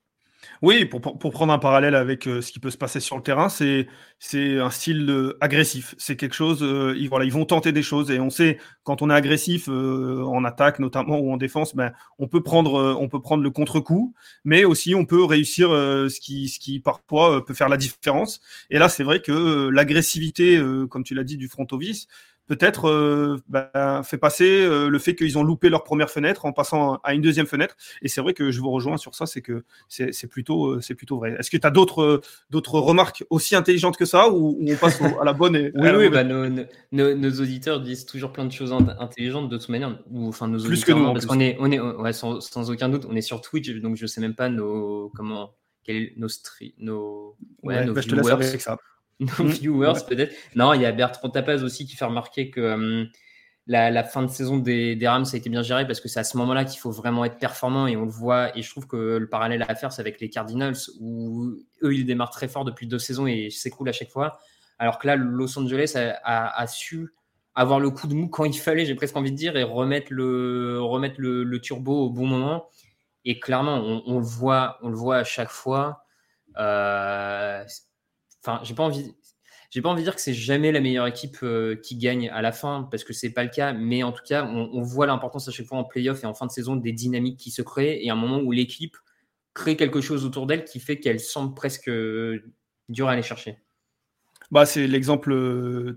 [0.62, 3.48] Oui, pour, prendre un parallèle avec euh, ce qui peut se passer sur le terrain,
[3.48, 3.88] c'est
[4.34, 5.94] un style euh, agressif.
[5.98, 9.02] C'est quelque chose, euh, ils, voilà, ils vont tenter des choses et on sait quand
[9.02, 13.20] on est agressif en attaque notamment ou en défense, ben, on peut prendre on peut
[13.20, 17.68] prendre le contre-coup, mais aussi on peut réussir ce qui ce qui parfois peut faire
[17.68, 18.40] la différence.
[18.70, 22.09] Et là, c'est vrai que l'agressivité, comme tu l'as dit, du front office,
[22.47, 26.53] peut-être euh, bah, fait passer euh, le fait qu'ils ont loupé leur première fenêtre en
[26.53, 27.76] passant à une deuxième fenêtre.
[28.03, 30.95] Et c'est vrai que je vous rejoins sur ça, c'est que c'est plutôt, euh, c'est
[30.95, 31.36] plutôt vrai.
[31.38, 32.20] Est-ce que tu as d'autres
[32.51, 36.09] d'autres remarques aussi intelligentes que ça ou, on passe à la bonne et, Oui, oui
[36.09, 36.49] bah, nos,
[36.92, 39.99] nos, auditeurs disent toujours plein de choses intelligentes de toute manière.
[40.11, 42.88] Ou, enfin, nos plus que nous, parce qu'on est, on est ouais, sans, sans, aucun
[42.88, 46.28] doute, on est sur Twitch, donc je sais même pas nos comment quel, nos,
[46.78, 48.78] nos, ouais, nos bah, je te laisse avec ça.
[49.21, 49.49] Nos mmh.
[49.49, 50.35] viewers peut-être.
[50.55, 53.05] Non, il y a Bertrand Tapaz aussi qui fait remarquer que euh,
[53.67, 56.25] la, fin de saison des, des, Rams a été bien gérée parce que c'est à
[56.25, 58.57] ce moment-là qu'il faut vraiment être performant et on le voit.
[58.57, 62.05] Et je trouve que le parallèle à faire, c'est avec les Cardinals où eux, ils
[62.05, 64.39] démarrent très fort depuis deux saisons et s'écroulent à chaque fois.
[64.79, 67.15] Alors que là, Los Angeles a, su
[67.55, 70.12] avoir le coup de mou quand il fallait, j'ai presque envie de dire, et remettre
[70.12, 72.69] le, remettre le, turbo au bon moment.
[73.25, 76.05] Et clairement, on, le, voit, on le voit à chaque fois.
[76.59, 77.65] Euh,
[78.45, 79.14] Enfin, j'ai pas envie.
[79.70, 82.42] J'ai pas envie de dire que c'est jamais la meilleure équipe euh, qui gagne à
[82.42, 85.49] la fin, parce que c'est pas le cas, mais en tout cas, on, voit l'importance
[85.49, 88.05] à chaque fois en playoff et en fin de saison des dynamiques qui se créent
[88.05, 88.97] et un moment où l'équipe
[89.53, 92.53] crée quelque chose autour d'elle qui fait qu'elle semble presque euh,
[92.88, 93.59] dure à aller chercher.
[94.53, 95.97] Bah, c'est l'exemple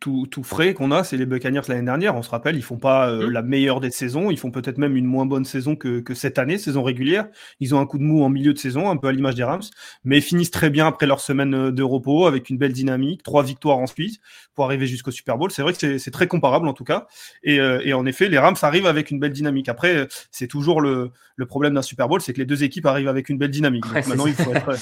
[0.00, 2.14] tout, frais qu'on a, c'est les Buccaneers l'année dernière.
[2.16, 3.30] On se rappelle, ils font pas euh, mmh.
[3.30, 6.58] la meilleure des saisons, ils font peut-être même une moins bonne saison que, cette année,
[6.58, 7.26] saison régulière.
[7.60, 9.44] Ils ont un coup de mou en milieu de saison, un peu à l'image des
[9.44, 9.62] Rams,
[10.04, 13.22] mais ils finissent très bien après leur semaine euh, de repos avec une belle dynamique,
[13.22, 14.20] trois victoires ensuite
[14.54, 15.50] pour arriver jusqu'au Super Bowl.
[15.50, 17.06] C'est vrai que c'est très comparable en tout cas.
[17.46, 19.68] Euh, et, en effet, les Rams arrivent avec une belle dynamique.
[19.68, 21.12] Après, c'est toujours le,
[21.48, 23.84] problème d'un Super Bowl, c'est que les deux équipes arrivent avec une belle dynamique.
[23.92, 24.78] maintenant, il faut être,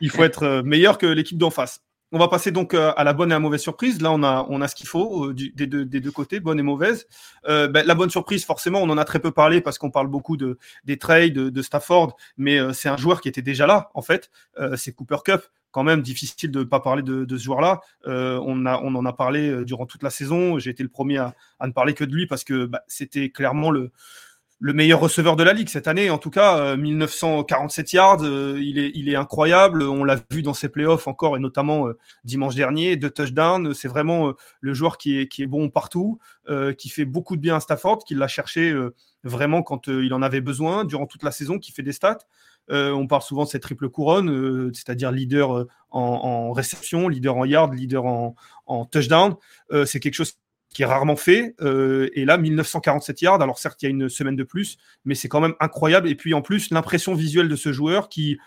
[0.00, 1.80] il faut être meilleur que l'équipe d'en face.
[2.12, 4.02] On va passer donc euh, à la bonne et à la mauvaise surprise.
[4.02, 7.06] Là, on a, on a ce qu'il faut euh, des, deux, côtés, bonne et mauvaise.
[7.48, 10.08] Euh, ben, la bonne surprise, forcément, on en a très peu parlé parce qu'on parle
[10.08, 14.02] beaucoup de, des trades de, Stafford, mais c'est un joueur qui était déjà là, en
[14.02, 14.30] fait.
[14.76, 15.42] c'est Cooper Cup.
[15.72, 17.80] Quand même difficile de ne pas parler de, ce joueur-là.
[18.06, 20.58] on, on en a parlé durant toute la saison.
[20.58, 23.30] J'ai été le premier à, à, ne parler que de lui parce que bah, c'était
[23.30, 23.92] clairement le,
[24.62, 26.10] le meilleur receveur de la ligue cette année.
[26.10, 29.82] En tout cas, 1947 euh, yards, euh, il, est, il est incroyable.
[29.82, 33.72] On l'a vu dans ses playoffs encore et notamment euh, dimanche dernier, deux touchdowns.
[33.72, 36.18] C'est vraiment le joueur qui est, qui est bon partout,
[36.76, 38.74] qui fait beaucoup de bien à Stafford, qui l'a cherché
[39.24, 42.18] vraiment quand il en avait besoin durant toute la saison, qui fait des stats.
[42.68, 48.04] on parle souvent de cette triple couronne, c'est-à-dire leader en, réception, leader en yard, leader
[48.04, 48.34] en,
[48.66, 49.36] en touchdown.
[49.86, 50.36] c'est quelque chose
[50.72, 51.54] qui est rarement fait.
[51.60, 53.42] Euh, et là, 1947 yards.
[53.42, 56.08] Alors certes, il y a une semaine de plus, mais c'est quand même incroyable.
[56.08, 58.38] Et puis en plus, l'impression visuelle de ce joueur qui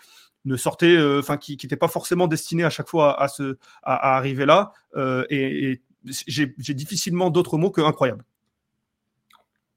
[0.46, 4.16] ne sortait, euh, enfin qui n'était pas forcément destiné à chaque fois à, se, à,
[4.16, 4.72] arriver là.
[4.96, 8.26] Euh, et, j'ai difficilement d'autres mots que incroyable.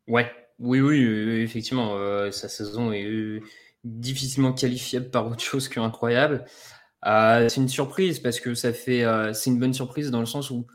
[0.09, 0.29] Ouais,
[0.59, 1.01] oui, oui,
[1.41, 1.97] effectivement,
[2.33, 3.39] sa saison est
[3.85, 6.43] difficilement qualifiable par autre chose que incroyable.
[7.05, 10.67] c'est une surprise parce que ça fait, c'est une bonne surprise dans le sens où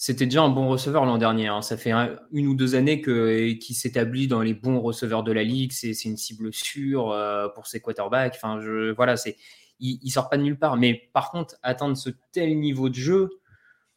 [0.00, 1.48] c'était déjà un bon receveur l'an dernier.
[1.48, 1.60] Hein.
[1.60, 1.92] Ça fait
[2.32, 5.72] une ou deux années qu'il s'établit dans les bons receveurs de la ligue.
[5.72, 8.32] C'est une cible sûre euh, pour ses quarterbacks.
[8.34, 9.36] Enfin, je, voilà, c'est,
[9.78, 10.78] il, ne sort pas de nulle part.
[10.78, 13.28] Mais par contre, atteindre ce tel niveau de jeu,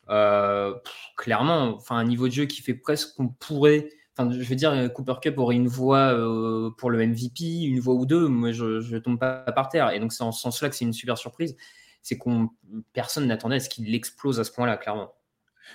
[0.09, 0.73] euh,
[1.15, 3.87] clairement, enfin, un niveau de jeu qui fait presque qu'on pourrait.
[4.17, 7.93] Enfin, je veux dire, Cooper Cup aurait une voix euh, pour le MVP, une voix
[7.93, 8.27] ou deux.
[8.27, 9.91] Moi, je ne tombe pas par terre.
[9.91, 11.55] Et donc, c'est en ce sens-là que c'est une super surprise.
[12.01, 12.49] C'est qu'on
[12.91, 15.13] personne n'attendait à ce qu'il explose à ce point-là, clairement.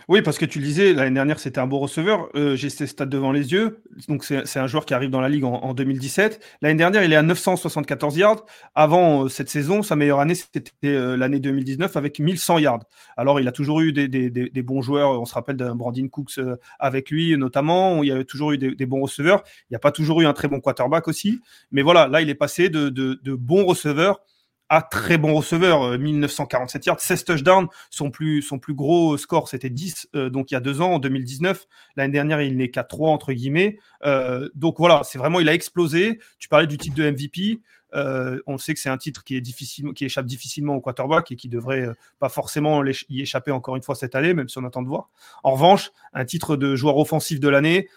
[0.09, 2.29] Oui, parce que tu le disais, l'année dernière, c'était un beau receveur.
[2.35, 3.83] Euh, j'ai ces stats devant les yeux.
[4.09, 6.41] Donc, c'est un joueur qui arrive dans la ligue en, 2017.
[6.63, 8.45] L'année dernière, il est à 974 yards.
[8.75, 12.85] Avant euh, cette saison, sa meilleure année, c'était euh, l'année 2019 avec 1100 yards.
[13.17, 15.21] Alors, il a toujours eu des, bons joueurs.
[15.21, 16.41] On se rappelle d'un Brandon Cooks
[16.79, 18.03] avec lui, notamment.
[18.03, 19.43] Il y a toujours eu des, bons receveurs.
[19.69, 21.41] Il n'y a pas toujours eu un très bon quarterback aussi.
[21.71, 24.21] Mais voilà, là, il est passé de bons receveurs
[24.69, 27.69] à très bon receveur, 1947 yards, 16 touchdowns.
[27.91, 30.99] Son plus, son gros score, c'était 10, euh, donc il y a deux ans, en
[30.99, 31.67] 2019.
[31.97, 33.79] L'année dernière, il n'est qu'à 3, entre guillemets.
[34.05, 36.19] Euh, donc voilà, c'est vraiment, il a explosé.
[36.39, 37.61] Tu parlais du titre de MVP.
[37.95, 41.37] Euh, on sait que c'est un titre qui, est qui échappe difficilement au quarterback et
[41.37, 41.89] qui devrait
[42.19, 45.09] pas forcément y échapper encore une fois cette année, même si on attend de voir.
[45.43, 47.89] En revanche, un titre de joueur offensif de l'année,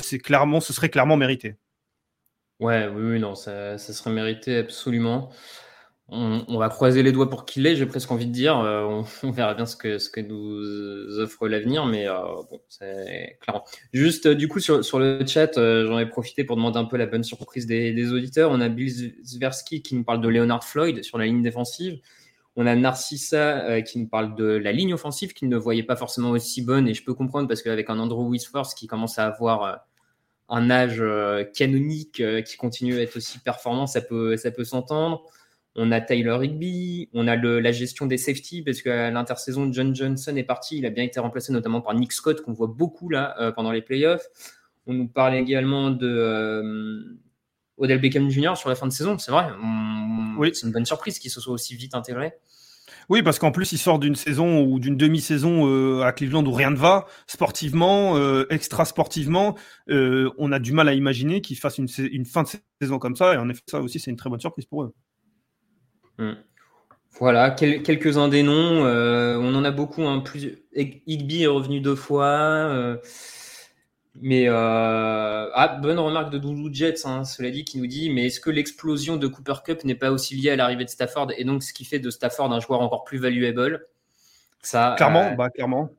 [0.00, 1.56] c'est clairement, ce serait clairement mérité.
[2.60, 5.32] Ouais, oui, oui, non, ça serait mérité absolument.
[6.08, 8.58] On, va croiser les doigts pour qu'il l'ait, j'ai presque envie de dire.
[8.58, 12.18] Euh, on, verra bien ce que, ce que nous offre l'avenir, mais euh,
[12.50, 13.62] bon, c'est clair.
[13.92, 16.96] Juste, du coup, sur, sur le chat, euh, j'en ai profité pour demander un peu
[16.96, 18.50] la bonne surprise des, auditeurs.
[18.50, 22.00] On a Bill Zversky qui nous parle de Leonard Floyd sur la ligne défensive.
[22.56, 26.30] On a Narcissa qui nous parle de la ligne offensive qu'il ne voyait pas forcément
[26.30, 29.84] aussi bonne, et je peux comprendre parce qu'avec un Andrew Wisforce qui commence à avoir
[30.48, 31.02] un âge
[31.52, 35.24] canonique qui continue à être aussi performant, ça peut, ça peut s'entendre.
[35.76, 40.36] On a Tyler Higby, on a la gestion des safety, parce qu'à l'intersaison, John Johnson
[40.36, 40.78] est parti.
[40.78, 43.72] Il a bien été remplacé notamment par Nick Scott, qu'on voit beaucoup là euh, pendant
[43.72, 44.26] les playoffs.
[44.86, 47.18] On nous parle également de euh,
[47.76, 48.52] Odell Beckham Jr.
[48.56, 49.18] sur la fin de saison.
[49.18, 49.46] C'est vrai,
[50.38, 50.50] oui.
[50.54, 52.34] c'est une bonne surprise qu'il se soit aussi vite intégré.
[53.08, 56.52] Oui, parce qu'en plus, il sort d'une saison ou d'une demi-saison euh, à Cleveland où
[56.52, 58.16] rien ne va, sportivement,
[58.48, 59.56] extra sportivement.
[59.88, 62.48] on a du mal à imaginer qu'il fasse une, une, fin de
[62.80, 63.34] saison comme ça.
[63.34, 64.94] Et en effet, ça aussi, c'est une très bonne surprise pour eux.
[66.18, 66.32] Mm.
[67.18, 68.84] Voilà, quelques-uns des noms.
[68.84, 70.02] Euh, on en a beaucoup.
[70.02, 70.58] Hein, plus...
[70.74, 72.26] Igby est revenu deux fois.
[72.26, 72.96] Euh,
[74.20, 78.26] mais euh, ah, bonne remarque de Doudou Jets, hein, cela dit, qui nous dit Mais
[78.26, 81.44] est-ce que l'explosion de Cooper Cup n'est pas aussi liée à l'arrivée de Stafford et
[81.44, 83.86] donc ce qui fait de Stafford un joueur encore plus valuable?
[84.60, 85.90] Ça, clairement, bah, clairement.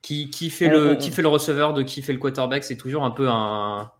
[0.00, 3.04] Qui, qui, fait le, qui fait le receveur de qui fait le quarterback C'est toujours
[3.04, 3.92] un peu un,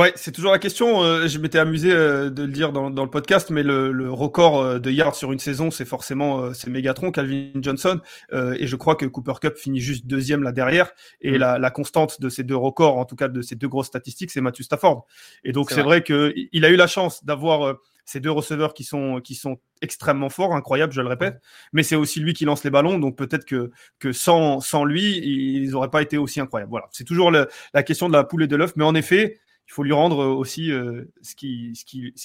[0.00, 1.02] Ouais, c'est toujours la question.
[1.02, 4.10] Euh, je m'étais amusé euh, de le dire dans, dans, le podcast, mais le, le,
[4.10, 8.00] record euh, de yards sur une saison, c'est forcément c'est Megatron, Calvin Johnson,
[8.32, 10.90] et je crois que Cooper Cup finit juste deuxième là derrière.
[11.20, 11.36] Et mm.
[11.36, 14.30] la, la, constante de ces deux records, en tout cas de ces deux grosses statistiques,
[14.30, 15.04] c'est Matthew Stafford.
[15.44, 17.76] Et donc c'est vrai, vrai qu'il a eu la chance d'avoir
[18.06, 21.42] ces deux receveurs qui sont qui sont extrêmement forts, incroyables, je le répète.
[21.74, 25.18] Mais c'est aussi lui qui lance les ballons, donc peut-être que que sans sans lui,
[25.18, 26.70] ils n'auraient pas été aussi incroyables.
[26.70, 29.40] Voilà, c'est toujours la question de la poule et de l'œuf, mais en effet
[29.70, 31.72] il faut lui rendre aussi euh, ce, qui,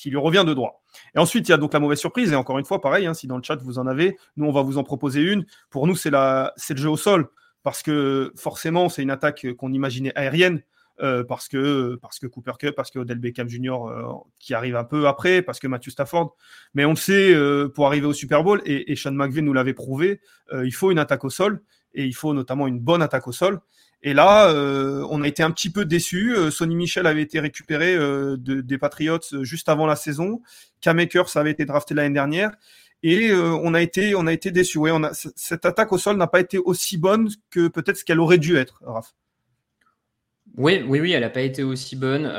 [0.06, 0.84] lui revient de droit.
[1.14, 2.32] Et ensuite, il y a donc la mauvaise surprise.
[2.32, 4.52] Et encore une fois, pareil, hein, si dans le chat vous en avez, nous, on
[4.52, 5.46] va vous en proposer une.
[5.70, 7.28] Pour nous, c'est le jeu au sol.
[7.62, 10.64] Parce que forcément, c'est une attaque qu'on imaginait aérienne.
[11.02, 12.00] Euh, parce, que,
[12.32, 13.74] Cooper Cup, parce que Odell Beckham Jr.
[13.74, 14.06] Euh,
[14.40, 16.36] qui arrive un peu après, parce que Matthew Stafford.
[16.74, 17.36] Mais on le sait,
[17.76, 20.20] pour arriver au Super Bowl, et, et Sean McVay nous l'avait prouvé,
[20.52, 21.62] il faut une attaque au sol.
[21.94, 23.62] Et il faut notamment une bonne attaque au sol.
[24.06, 26.36] Et là, euh, on a été un petit peu déçus.
[26.36, 30.44] Euh, Sonny Michel avait été récupéré euh, des Patriots juste avant la saison.
[30.80, 32.52] Cam Akers avait été drafté l'année dernière.
[33.02, 34.80] Et on a été, on a été déçus.
[34.80, 34.92] Ouais,
[35.36, 38.58] cette attaque au sol n'a pas été aussi bonne que peut-être ce qu'elle aurait dû
[38.58, 39.14] être, Raph.
[40.58, 42.32] Oui, oui, oui, elle n'a pas été aussi bonne.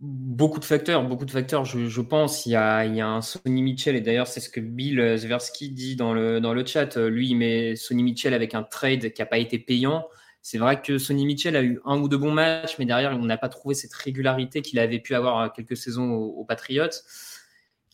[0.00, 1.64] beaucoup de facteurs, beaucoup de facteurs.
[1.64, 4.50] Je, pense il y, a, il y a un Sonny Mitchell et d'ailleurs c'est ce
[4.50, 6.96] que Bill Zversky dit dans le dans le chat.
[6.96, 10.04] Lui, il met Sonny Mitchell avec un trade qui n'a pas été payant.
[10.44, 13.24] C'est vrai que Sonny Mitchell a eu un ou deux bons matchs, mais derrière, on
[13.24, 16.90] n'a pas trouvé cette régularité qu'il avait pu avoir euh, quelques saisons aux, Patriots.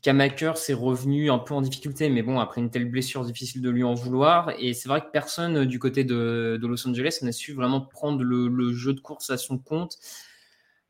[0.02, 3.70] Kamaker s'est revenu un peu en difficulté, mais bon, après une telle blessure, difficile de
[3.70, 4.50] lui en vouloir.
[4.58, 8.24] Et c'est vrai que personne euh, du côté de, Los Angeles n'a su vraiment prendre
[8.24, 9.98] le, le, jeu de course à son compte.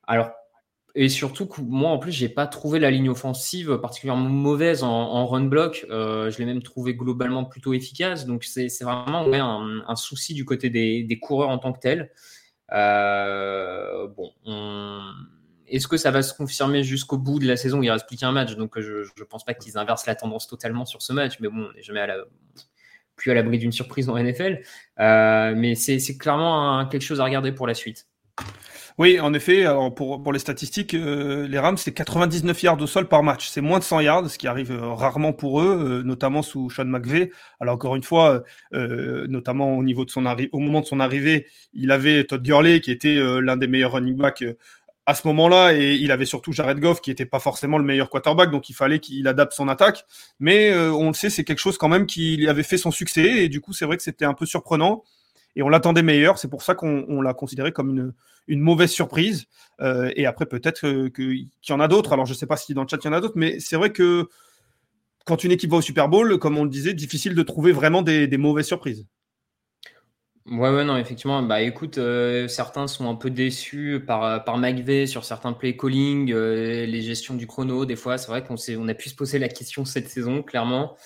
[0.07, 0.31] Alors,
[0.95, 5.45] et surtout, moi, en plus, j'ai pas trouvé la ligne offensive particulièrement mauvaise en, run
[5.45, 5.87] block.
[5.91, 8.27] Euh, je l'ai même trouvé globalement plutôt efficace.
[8.27, 12.11] Donc, c'est vraiment un, souci du côté des, coureurs en tant que tel.
[12.73, 14.33] Euh, bon,
[15.69, 18.33] est-ce que ça va se confirmer jusqu'au bout de la saison Il reste plus qu'un
[18.33, 21.39] match, donc je ne pense pas qu'ils inversent la tendance totalement sur ce match.
[21.41, 22.05] Mais bon, on n'est jamais
[23.21, 24.63] plus à l'abri d'une surprise dans NFL.
[24.99, 28.09] Euh, mais c'est clairement quelque chose à regarder pour la suite.
[29.01, 32.87] Oui, en effet, alors pour, pour les statistiques, euh, les Rams, c'est 99 yards au
[32.87, 33.49] sol par match.
[33.49, 36.69] C'est moins de 100 yards, ce qui arrive euh, rarement pour eux, euh, notamment sous
[36.69, 37.31] Sean McVay.
[37.61, 38.43] Alors encore une fois,
[38.73, 42.91] notamment au niveau de son au moment de son arrivée, il avait Todd Gurley, qui
[42.91, 44.45] était l'un des meilleurs running backs
[45.07, 48.11] à ce moment-là, et il avait surtout Jared Goff, qui n'était pas forcément le meilleur
[48.11, 50.05] quarterback, donc il fallait qu'il adapte son attaque.
[50.41, 53.49] Mais on le sait, c'est quelque chose quand même qui avait fait son succès, et
[53.49, 55.05] du coup, c'est vrai que c'était un peu surprenant
[55.57, 56.39] et on l'attendait meilleur.
[56.39, 58.13] C'est pour ça qu'on l'a considéré comme une,
[58.51, 59.47] une mauvaise surprise.
[59.81, 62.13] Euh, et après, peut-être qu'il y en a d'autres.
[62.13, 63.59] Alors, je ne sais pas si dans le chat il y en a d'autres, mais
[63.61, 64.29] c'est vrai que
[65.25, 68.03] quand une équipe va au Super Bowl, comme on le disait, difficile de trouver vraiment
[68.03, 69.07] des, mauvaises surprises.
[70.47, 71.43] Ouais, ouais, non, effectivement.
[71.43, 76.33] Bah, écoute, euh, certains sont un peu déçus par, par McVeigh sur certains play calling,
[76.33, 77.85] euh, les gestions du chrono.
[77.85, 80.97] Des fois, c'est vrai qu'on on a pu se poser la question cette saison, clairement.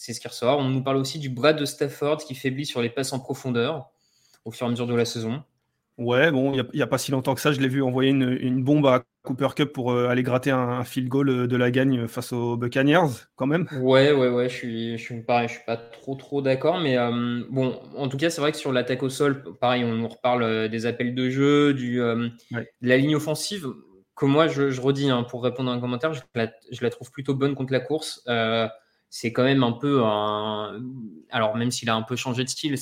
[0.00, 0.58] C'est ce qui ressort.
[0.58, 3.90] On nous parle aussi du bras de Stafford qui faiblit sur les passes en profondeur
[4.46, 5.42] au fur et à mesure de la saison.
[5.98, 8.64] Ouais, bon, il n'y a, pas si longtemps que ça, je l'ai vu envoyer une,
[8.64, 12.08] bombe à Cooper Cup pour euh, aller gratter un, field goal euh, de la gagne
[12.08, 13.68] face aux Buccaneers, quand même.
[13.78, 16.96] Ouais, ouais, ouais, je suis, je suis, pareil, je suis pas trop, trop d'accord, mais
[16.96, 20.08] euh, bon, en tout cas, c'est vrai que sur l'attaque au sol, pareil, on nous
[20.08, 22.32] reparle des appels de jeu, du, de
[22.80, 23.66] la ligne offensive
[24.16, 27.54] que moi, je, redis, hein, pour répondre à un commentaire, je la, trouve plutôt bonne
[27.54, 28.24] contre la course.
[29.10, 30.80] Euh, c'est quand même un peu un...
[31.30, 32.76] Alors, même s'il a un peu changé de style,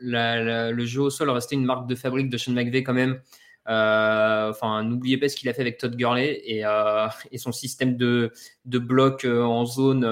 [0.00, 3.20] le jeu au sol restait une marque de fabrique de Sean McVeigh quand même.
[3.68, 7.96] Euh, enfin, n'oubliez pas ce qu'il a fait avec Todd Gurley et, euh, son système
[7.96, 8.32] de,
[8.64, 10.02] bloc en zone,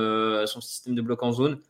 [0.47, 1.60] son système de bloc en zone.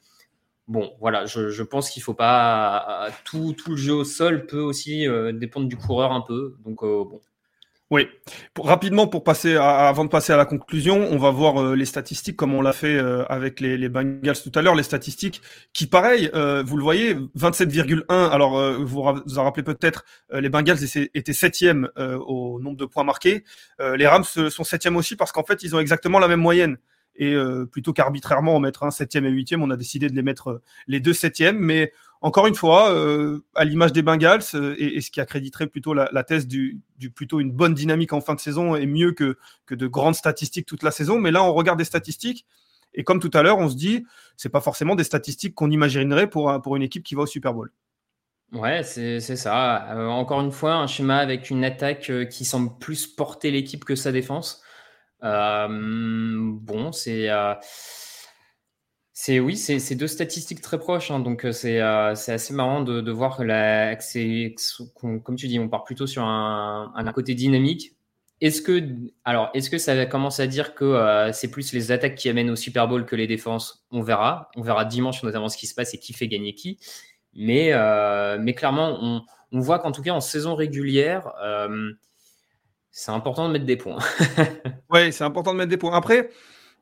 [0.67, 5.07] Bon, voilà, je, pense qu'il faut pas tout, tout, le jeu au sol peut aussi
[5.33, 6.57] dépendre du coureur un peu.
[6.65, 7.21] Donc bon,
[7.91, 8.07] oui.
[8.59, 12.37] Rapidement, pour passer avant de passer à la conclusion, on va voir euh, les statistiques
[12.37, 14.75] comme on l'a fait euh, avec les, les, Bengals tout à l'heure.
[14.75, 15.41] Les statistiques
[15.73, 18.05] qui, pareil, euh, vous le voyez, 27,1.
[18.11, 20.79] Alors, vous vous en rappelez peut-être, les Bengals
[21.15, 23.45] étaient septième au nombre de points marqués.
[23.81, 26.77] les Rams sont septième aussi parce qu'en fait, ils ont exactement la même moyenne.
[27.21, 27.35] Et
[27.73, 31.01] plutôt qu'arbitrairement en mettre un septième et huitième, on a décidé de les mettre les
[31.01, 31.59] deux septièmes.
[31.59, 35.95] Mais encore une fois, euh, à l'image des Bengals, euh, et, ce qui accréditerait plutôt
[35.95, 36.81] la, thèse du,
[37.15, 39.37] plutôt une bonne dynamique en fin de saison et mieux que,
[39.71, 41.19] de grandes statistiques toute la saison.
[41.19, 42.45] Mais là, on regarde des statistiques,
[42.95, 44.05] et comme tout à l'heure, on se dit,
[44.37, 47.55] c'est pas forcément des statistiques qu'on imaginerait pour, pour une équipe qui va au Super
[47.55, 47.71] Bowl.
[48.53, 49.95] Ouais, c'est ça.
[49.95, 53.95] Euh, encore une fois, un schéma avec une attaque qui semble plus porter l'équipe que
[53.95, 54.63] sa défense.
[55.21, 57.29] Bon, c'est
[59.21, 63.11] c'est oui, c'est deux statistiques très proches, hein, donc euh, euh, c'est assez marrant de,
[63.11, 63.97] voir que, la,
[65.25, 67.97] comme tu dis, on part plutôt sur un, côté dynamique.
[68.41, 68.81] Est-ce que
[69.25, 72.51] alors est-ce que ça commence à dire que euh, c'est plus les attaques qui amènent
[72.51, 73.85] au Super Bowl que les défenses?
[73.91, 76.79] On verra, on verra dimanche notamment ce qui se passe et qui fait gagner qui.
[77.35, 77.73] Mais
[78.39, 81.33] mais clairement, on voit qu'en tout cas en saison régulière,
[82.99, 83.99] c'est important de mettre des points.
[84.91, 85.97] oui, c'est important de mettre des points.
[85.97, 86.31] Après.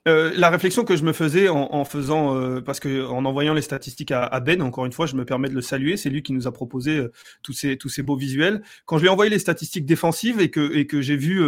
[0.08, 3.60] Euh, la réflexion que je me faisais en, faisant, euh, parce que en envoyant les
[3.60, 6.32] statistiques à, Ben, encore une fois, je me permets de le saluer, c'est lui qui
[6.32, 7.12] nous a proposé euh,
[7.42, 8.62] tous ces tous ces beaux visuels.
[8.84, 11.44] Quand je lui ai envoyé les statistiques défensives et que et que j'ai vu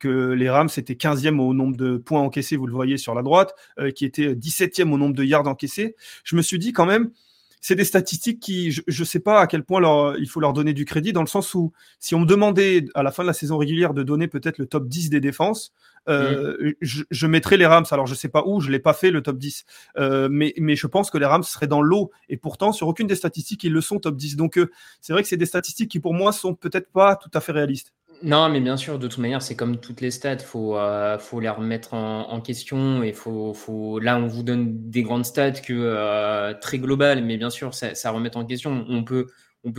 [0.00, 3.22] que les Rams étaient 15e au nombre de points encaissés, vous le voyez sur la
[3.22, 3.54] droite,
[3.94, 5.94] qui était 17e au nombre de yards encaissés,
[6.24, 7.12] je me suis dit quand même
[7.60, 10.52] c'est des statistiques qui, je ne sais pas à quel point leur, il faut leur
[10.52, 13.26] donner du crédit, dans le sens où si on me demandait à la fin de
[13.26, 15.72] la saison régulière de donner peut-être le top 10 des défenses,
[16.08, 16.72] euh, mm.
[16.80, 17.84] je, je, mettrais les Rams.
[17.90, 19.64] Alors je sais pas où, je l'ai pas fait le top 10,
[19.98, 22.10] euh, mais, mais je pense que les Rams seraient dans l'eau.
[22.30, 24.36] Et pourtant, sur aucune des statistiques, ils le sont top 10.
[24.36, 24.70] Donc euh,
[25.02, 27.52] c'est vrai que c'est des statistiques qui pour moi sont peut-être pas tout à fait
[27.52, 27.92] réalistes.
[28.22, 31.40] Non, mais bien sûr, de toute manière, c'est comme toutes les stats, faut, euh, faut
[31.40, 36.78] les remettre en, question et faut, là, on vous donne des grandes stats euh, très
[36.78, 38.84] globales, mais bien sûr, ça, ça remet en question.
[38.90, 39.26] On peut,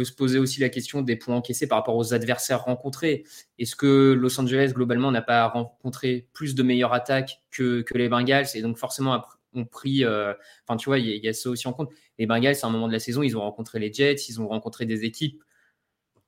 [0.04, 3.26] se poser aussi la question des points encaissés par rapport aux adversaires rencontrés.
[3.60, 8.48] Est-ce que Los Angeles, globalement, n'a pas rencontré plus de meilleures attaques que, les Bengals?
[8.56, 9.24] Et donc forcément
[9.54, 10.04] ont pris.
[10.04, 10.34] Euh,
[10.68, 11.92] enfin, tu vois, il y, a ça aussi en compte.
[12.18, 14.48] Les Bengals, à un moment de la saison, ils ont rencontré les Jets, ils ont
[14.48, 15.44] rencontré des équipes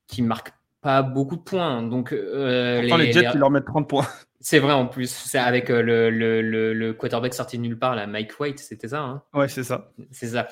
[0.08, 0.54] qui marquent
[0.84, 1.82] pas beaucoup de points.
[1.82, 4.06] Donc, euh, les, Jets, ils leur mettent 30 points.
[4.42, 5.10] C'est vrai en plus.
[5.10, 8.90] C'est avec euh, le, le, le, quarterback sorti de nulle part, là, Mike White, c'était
[8.90, 9.00] ça.
[9.00, 9.94] Hein ouais, c'est ça.
[10.12, 10.50] C'est ça.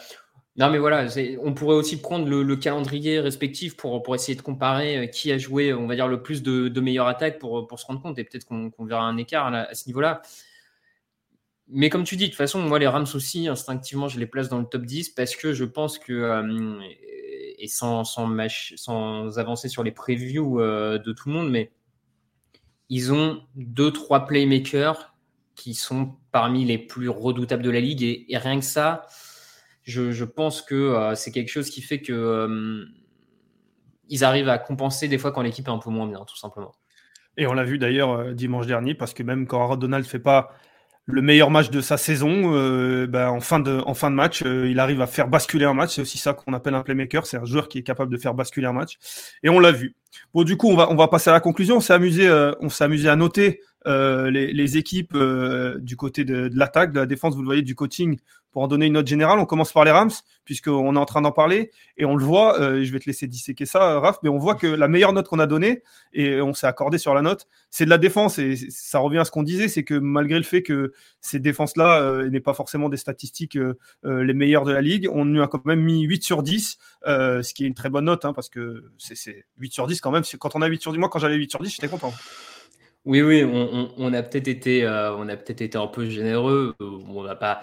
[0.55, 1.07] Non, mais voilà,
[1.41, 5.37] on pourrait aussi prendre le, calendrier respectif pour, pour essayer de comparer euh, qui a
[5.37, 8.17] joué, on va dire, le plus de, de meilleures attaques pour, pour se rendre compte
[8.17, 10.21] et peut-être qu'on verra un écart à ce niveau-là.
[11.67, 14.47] Mais comme tu dis, de toute façon, moi, les Rams aussi, instinctivement, je les place
[14.47, 16.13] dans le top 10 parce que je pense que
[17.61, 21.71] et sans, sans, avancer sur les previews euh, de tout le monde, mais
[22.89, 25.15] ils ont deux, trois playmakers
[25.55, 28.01] qui sont parmi les plus redoutables de la ligue.
[28.01, 29.05] Et, rien que ça,
[29.83, 32.85] je, pense que euh, c'est quelque chose qui fait que euh,
[34.09, 36.73] ils arrivent à compenser des fois quand l'équipe est un peu moins bien, tout simplement.
[37.37, 40.51] Et on l'a vu d'ailleurs dimanche dernier, parce que même quand Donald ne fait pas
[41.05, 44.43] le meilleur match de sa saison, euh, ben, en, fin de, en fin de match,
[44.43, 45.95] euh, il arrive à faire basculer un match.
[45.95, 47.25] C'est aussi ça qu'on appelle un playmaker.
[47.25, 48.97] C'est un joueur qui est capable de faire basculer un match.
[49.43, 49.95] Et on l'a vu.
[50.33, 51.77] Bon, du coup, on va, on va passer à la conclusion.
[51.77, 55.17] On s'est amusé, euh, on s'est amusé à noter les, les, équipes
[55.79, 58.17] du côté de, l'attaque, de la défense, vous le voyez, du coaching
[58.51, 60.11] pour en donner une note générale, on commence par les Rams,
[60.43, 63.27] puisqu'on est en train d'en parler, et on le voit, euh, je vais te laisser
[63.27, 65.83] disséquer ça, Raph, mais on voit que la meilleure note qu'on a donnée,
[66.13, 69.25] et on s'est accordé sur la note, c'est de la défense, et ça revient à
[69.25, 70.91] ce qu'on disait, c'est que malgré le fait que
[71.21, 75.39] ces défenses-là euh, n'aient pas forcément des statistiques euh, les meilleures de la ligue, on
[75.39, 78.33] a quand même mis 8 sur 10, ce qui est une très bonne note, hein,
[78.33, 81.09] parce que c'est 8 sur 10 quand même, quand on a 8 sur 10, moi
[81.09, 82.13] quand j'avais 8 sur 10, j'étais content.
[83.05, 86.75] Oui, oui, on, a peut-être été, on a peut-être été un peu généreux.
[86.79, 87.61] On n'a pas,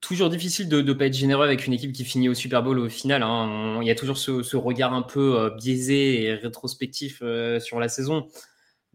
[0.00, 2.78] toujours difficile de ne pas être généreux avec une équipe qui finit au Super Bowl
[2.78, 3.22] au final.
[3.22, 3.78] Hein.
[3.82, 7.88] il y a toujours ce, regard un peu euh, biaisé et rétrospectif euh, sur la
[7.88, 8.26] saison.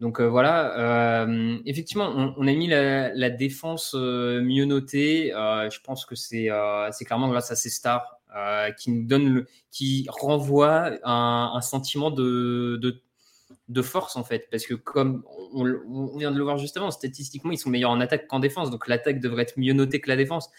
[0.00, 1.26] Donc euh, voilà,
[1.64, 5.30] effectivement, on, a mis la, défense mieux notée.
[5.32, 6.50] je pense que c'est
[7.06, 8.20] clairement grâce à ces stars
[8.78, 13.00] qui nous donnent, qui renvoient un, sentiment de,
[13.68, 17.58] de, force en fait, parce que comme on, vient de le voir justement, statistiquement, ils
[17.58, 20.50] sont meilleurs en attaque qu'en défense, donc l'attaque devrait être mieux notée que la défense.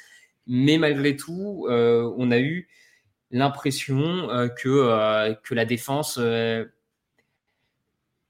[0.46, 2.70] Mais malgré tout, on a eu
[3.32, 6.20] l'impression que, que la défense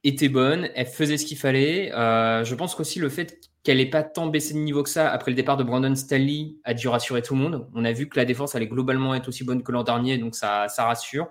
[0.04, 1.90] était bonne, elle faisait ce qu'il fallait.
[1.92, 5.30] je pense qu'aussi le fait qu'elle n'ait pas tant baissé de niveau que ça après
[5.30, 7.68] le départ de Brandon Stanley a dû rassurer tout le monde.
[7.74, 10.36] On a vu que la défense allait globalement être aussi bonne que l'an dernier, donc
[10.36, 11.28] ça, ça rassure.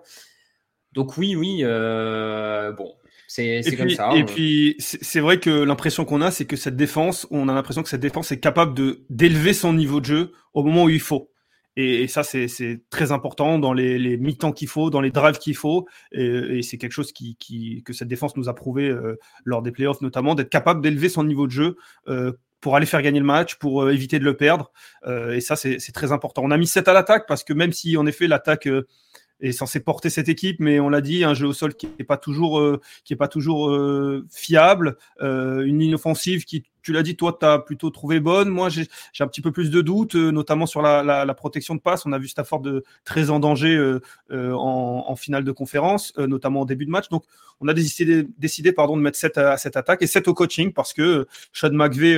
[0.93, 2.95] Donc oui, oui, euh, bon,
[3.37, 4.11] c'est comme ça.
[4.17, 7.83] Et puis c'est vrai que l'impression qu'on a, c'est que cette défense, on a l'impression
[7.83, 8.75] que cette défense est capable
[9.11, 11.31] d'élever son niveau de jeu au moment où il faut.
[11.79, 15.55] Et, ça, c'est très important dans les, les mi-temps qu'il faut, dans les drives qu'il
[15.55, 15.87] faut.
[16.11, 19.73] Et, c'est quelque chose qui, qui, que cette défense nous a prouvé euh, lors des
[19.73, 21.77] playoffs, notamment, d'être capable d'élever son niveau de jeu
[22.09, 22.33] euh,
[22.63, 24.73] pour aller faire gagner le match, pour euh, éviter de le perdre.
[25.07, 26.43] et ça, c'est très important.
[26.45, 28.69] On a mis 7 à l'attaque parce que même si, en effet, l'attaque
[29.41, 32.05] est censé porter cette équipe, mais on l'a dit, un jeu au sol qui n'est
[32.05, 36.93] pas toujours, euh, qui est pas toujours euh, fiable, euh, une ligne offensive qui, tu
[36.93, 38.49] l'as dit, toi, tu as plutôt trouvé bonne.
[38.49, 38.87] Moi, j'ai
[39.19, 42.07] un petit peu plus de doutes, notamment sur la, la, la, protection de passe.
[42.07, 43.99] On a vu Stafford de, très en danger
[44.31, 47.09] en, en, finale de conférence, notamment au début de match.
[47.09, 47.25] Donc,
[47.61, 50.73] on a décidé, décidé pardon, de mettre 7 à, cette attaque et 7 au coaching
[50.73, 52.17] parce que Sean McVay,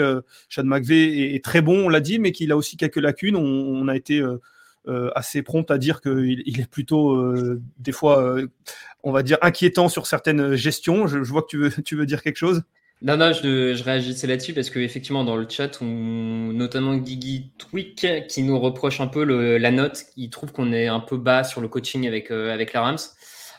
[0.50, 3.36] Sean McVay est, très bon, on l'a dit, mais qu'il a aussi quelques lacunes.
[3.36, 4.38] On, on a été euh,
[5.14, 8.48] assez prompt à dire qu'il il est plutôt euh, des fois, euh,
[9.02, 11.06] on va dire, inquiétant sur certaines gestions.
[11.06, 12.62] Je, vois que tu veux, tu veux dire quelque chose?
[13.00, 18.06] Non, non, je, je réagissais là-dessus parce qu'effectivement, dans le chat, on, notamment Guigui Twick
[18.28, 21.60] qui nous reproche un peu la note, il trouve qu'on est un peu bas sur
[21.60, 22.98] le coaching avec, avec la Rams.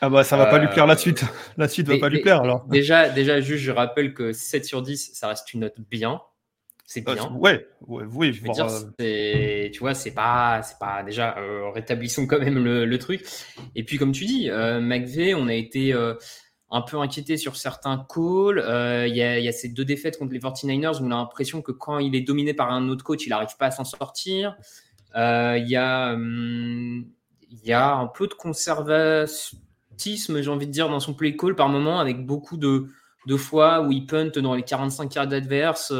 [0.02, 1.24] Ah bah ça va pas lui plaire la suite.
[1.58, 2.64] La suite va pas lui plaire alors.
[2.68, 6.22] Déjà, déjà juste, je rappelle que 7 sur 10, ça reste une note bien
[6.92, 7.30] c'est euh, bien.
[7.36, 8.32] ouais, oui.
[8.32, 8.66] Je veux dire,
[9.00, 13.24] euh, tu vois, c'est pas, c'est pas déjà euh, rétablissons quand même le, truc.
[13.76, 18.64] Et puis comme tu dis, McVeigh, on a été un peu inquiété sur certains calls.
[19.06, 22.00] Il y, a, ces deux défaites contre les 49ers où on a l'impression que quand
[22.00, 24.56] il est dominé par un autre coach, il n'arrive pas à s'en sortir.
[25.14, 27.04] Il y a, hum,
[27.52, 31.54] il y a un peu de conservatisme, j'ai envie de dire, dans son play call
[31.54, 32.88] par moment, avec beaucoup de,
[33.28, 35.92] de fois où il punt dans les 45 yards adverses.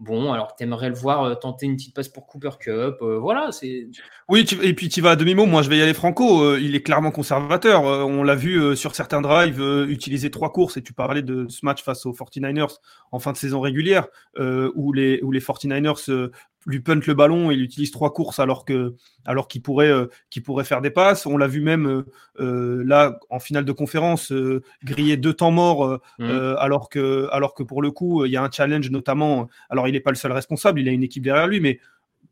[0.00, 2.96] Bon, alors tu aimerais le voir euh, tenter une petite passe pour Cooper Cup.
[3.02, 3.86] Euh, voilà, c'est.
[4.30, 5.44] Oui, et puis tu vas à demi-mot.
[5.44, 6.42] Moi, je vais y aller franco.
[6.42, 7.82] Euh, il est clairement conservateur.
[7.82, 10.78] on l'a vu sur certains drives utiliser trois courses.
[10.78, 12.78] Et tu parlais de ce match face aux 49ers
[13.12, 14.06] en fin de saison régulière,
[14.38, 16.30] où, les, où les 49ers
[16.66, 20.06] lui punt le ballon et il utilise trois courses alors que alors qu'il pourrait euh,
[20.44, 21.26] pourrait faire des passes.
[21.26, 22.06] On l'a vu même euh,
[22.40, 24.32] euh, là en finale de conférence
[24.84, 26.30] griller deux temps morts mmh.
[26.58, 29.48] alors que alors que pour le coup il y a un challenge notamment.
[29.68, 31.80] Alors il n'est pas le seul responsable, il a une équipe derrière lui, mais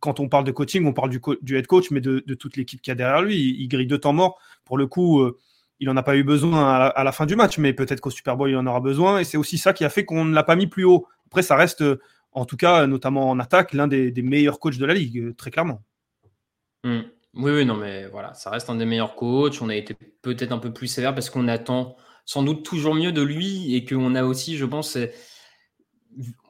[0.01, 2.81] quand on parle de coaching, on parle du, du head coach, mais de, toute l'équipe
[2.81, 3.57] qui a derrière lui.
[3.59, 4.39] Il, grille deux temps morts.
[4.65, 5.29] Pour le coup,
[5.81, 8.11] il n'en a pas eu besoin à, à, la fin du match, mais peut-être qu'au
[8.11, 9.19] Super Bowl, il en aura besoin.
[9.19, 11.09] Et c'est aussi ça qui a fait qu'on ne l'a pas mis plus haut.
[11.27, 11.83] Après, ça reste
[12.39, 15.51] en tout cas, notamment en attaque, l'un des, meilleurs coachs de la ligue, euh, très
[15.51, 15.83] clairement.
[16.85, 17.01] Hmm.
[17.35, 19.61] Oui, oui, non, mais voilà, ça reste un des meilleurs coachs.
[19.61, 23.13] On a été peut-être un peu plus sévère parce qu'on attend sans doute toujours mieux
[23.13, 24.99] de lui et qu'on a aussi, je pense,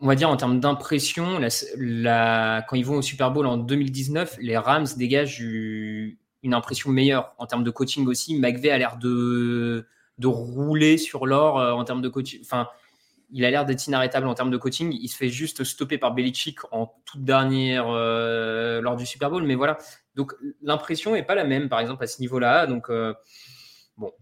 [0.00, 4.56] on va dire en termes d'impression, quand ils vont au Super Bowl en 2019, les
[4.56, 8.38] Rams dégagent une impression meilleure en termes de coaching aussi.
[8.38, 9.86] McVeigh a l'air de,
[10.18, 12.40] de rouler sur l'or euh, en termes de coaching.
[12.42, 12.68] Enfin,
[13.30, 14.96] il a l'air d'être inarrêtable en termes de coaching.
[14.98, 19.44] Il se fait juste stopper par Belichick en toute dernière euh, lors du Super Bowl.
[19.44, 19.78] Mais voilà.
[20.14, 22.66] Donc l'impression n'est pas la même, par exemple, à ce niveau-là.
[22.66, 23.14] Donc euh,
[23.96, 24.12] bon.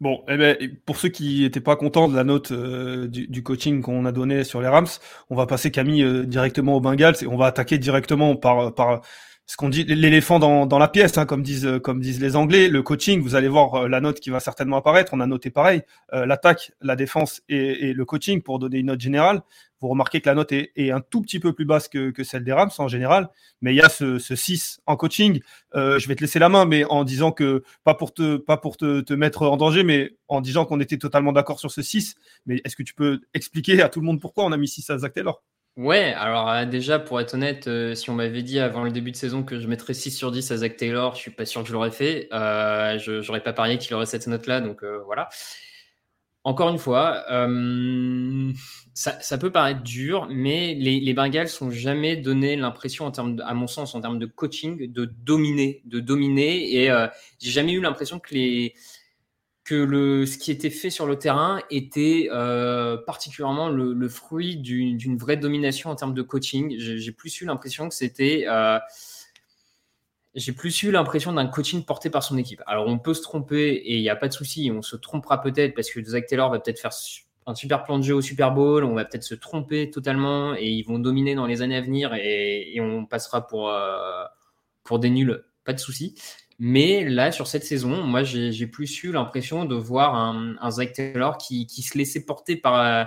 [0.00, 3.80] Bon, eh ben, pour ceux qui n'étaient pas contents de la note euh, du, coaching
[3.80, 4.86] qu'on a donné sur les Rams,
[5.30, 9.02] on va passer Camille directement au Bengals et on va attaquer directement par, par
[9.46, 12.68] ce qu'on dit l'éléphant dans, dans, la pièce, hein, comme disent comme disent les Anglais.
[12.68, 15.12] Le coaching, vous allez voir euh, la note qui va certainement apparaître.
[15.12, 15.82] On a noté pareil
[16.14, 19.42] euh, l'attaque, la défense et, et, le coaching pour donner une note générale.
[19.80, 22.24] Vous remarquez que la note est, est un tout petit peu plus basse que, que,
[22.24, 23.28] celle des Rams en général,
[23.60, 25.40] mais il y a ce, ce 6 en coaching.
[25.74, 28.56] Euh, je vais te laisser la main, mais en disant que pas pour te pas
[28.56, 31.82] pour te, te mettre en danger, mais en disant qu'on était totalement d'accord sur ce
[31.82, 32.14] 6.
[32.46, 34.88] Mais est-ce que tu peux expliquer à tout le monde pourquoi on a mis 6
[34.88, 35.42] à Zach Taylor?
[35.76, 39.10] Ouais, alors euh, déjà, pour être honnête, euh, si on m'avait dit avant le début
[39.10, 41.62] de saison que je mettrais 6 sur 10 à Zach Taylor, je suis pas sûr
[41.62, 42.28] que je l'aurais fait.
[42.32, 45.28] Euh, je n'aurais pas parié qu'il aurait cette note-là, donc voilà.
[46.44, 47.24] Encore une fois,
[48.94, 54.00] ça, peut paraître dur, mais les, Bengals n'ont jamais donné l'impression, à mon sens, en
[54.00, 56.84] termes de coaching, de dominer, de dominer.
[56.84, 56.90] Et
[57.40, 58.74] j'ai jamais eu l'impression que les,
[59.64, 65.16] que le, ce qui était fait sur le terrain était euh, particulièrement le, fruit d'une
[65.16, 66.74] vraie domination en termes de coaching.
[66.78, 68.44] J'ai plus eu l'impression que c'était.
[68.46, 68.78] Euh,
[70.34, 72.62] j'ai plus eu l'impression d'un coaching porté par son équipe.
[72.66, 75.40] Alors on peut se tromper et il n'y a pas de souci, on se trompera
[75.40, 76.92] peut-être parce que Zach Taylor va peut-être faire
[77.46, 80.66] un super plan de jeu au Super Bowl, on va peut-être se tromper totalement et
[80.66, 84.24] ils vont dominer dans les années à venir et, on passera pour, euh,
[84.82, 86.16] pour des nuls, pas de souci.
[86.58, 91.36] Mais là, sur cette saison, moi, j'ai plus eu l'impression de voir un, Zach Taylor
[91.38, 93.04] qui, se laissait porter par, euh,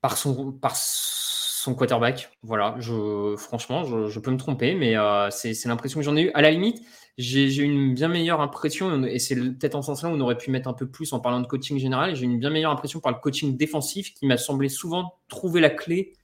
[0.00, 2.30] par, son, quarterback.
[2.42, 6.30] Voilà, je, franchement, je, peux me tromper, mais euh, c'est l'impression que j'en ai eu.
[6.34, 6.82] À la limite,
[7.16, 10.38] j'ai eu une bien meilleure impression, et c'est peut-être en ce sens-là où on aurait
[10.38, 12.16] pu mettre un peu plus en parlant de coaching général.
[12.16, 15.70] J'ai une bien meilleure impression par le coaching défensif qui m'a semblé souvent trouver la
[15.70, 16.14] clé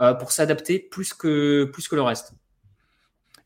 [0.00, 2.34] euh, pour s'adapter plus que, plus que le reste.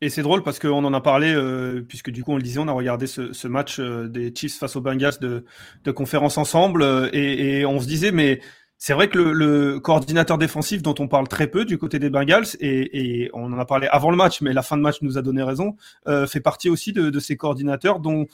[0.01, 2.59] Et c'est drôle parce qu'on en a parlé, euh, puisque du coup, on le disait,
[2.59, 5.43] on a regardé ce, match des Chiefs face aux Bengals de,
[5.83, 8.39] de conférence ensemble, et, et, on se disait, mais
[8.79, 12.45] c'est vrai que le, coordinateur défensif dont on parle très peu du côté des Bengals,
[12.59, 15.21] et, on en a parlé avant le match, mais la fin de match nous a
[15.21, 15.75] donné raison,
[16.07, 18.27] euh, fait partie aussi de, ces coordinateurs dont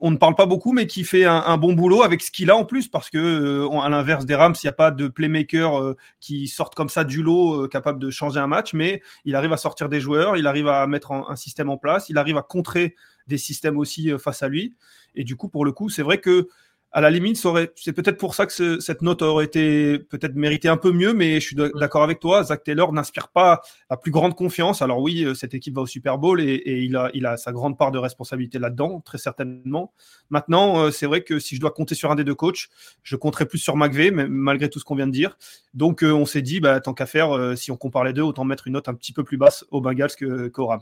[0.00, 2.56] on ne parle pas beaucoup, mais qui fait un, bon boulot avec ce qu'il a
[2.56, 5.78] en plus, parce que euh, à l'inverse des Rams, il n'y a pas de playmaker
[5.80, 9.52] euh, qui sortent comme ça du lot, capable de changer un match, mais il arrive
[9.52, 12.42] à sortir des joueurs, il arrive à mettre un système en place, il arrive à
[12.42, 12.94] contrer
[13.26, 14.74] des systèmes aussi face à lui.
[15.14, 16.48] Et du coup, pour le coup, c'est vrai que
[16.90, 17.36] à la limite,
[17.76, 21.38] c'est peut-être pour ça que cette note aurait été peut-être méritée un peu mieux, mais
[21.38, 22.42] je suis d'accord avec toi.
[22.42, 23.60] Zach Taylor n'inspire pas
[23.90, 24.80] la plus grande confiance.
[24.80, 27.52] Alors oui, euh, cette équipe va au Super Bowl et, il, a, il, a, sa
[27.52, 29.92] grande part de responsabilité là-dedans, très certainement.
[30.30, 32.68] Maintenant, euh, c'est vrai que si je dois compter sur un des deux coachs,
[33.02, 35.36] je compterai plus sur McVeigh, malgré tout ce qu'on vient de dire.
[35.74, 38.44] Donc euh, on s'est dit, bah, tant qu'à faire, si on compare les deux, autant
[38.44, 40.16] mettre une note un petit peu plus basse aux Bengals
[40.52, 40.80] qu'aux Rams.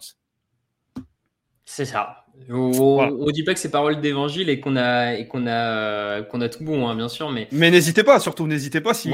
[1.69, 2.23] C'est ça.
[2.49, 6.41] On, ne dit pas que c'est parole d'évangile et qu'on a et qu'on a qu'on
[6.41, 7.49] a tout bon, hein, bien sûr, mais.
[7.51, 9.11] Mais n'hésitez pas, surtout n'hésitez pas si,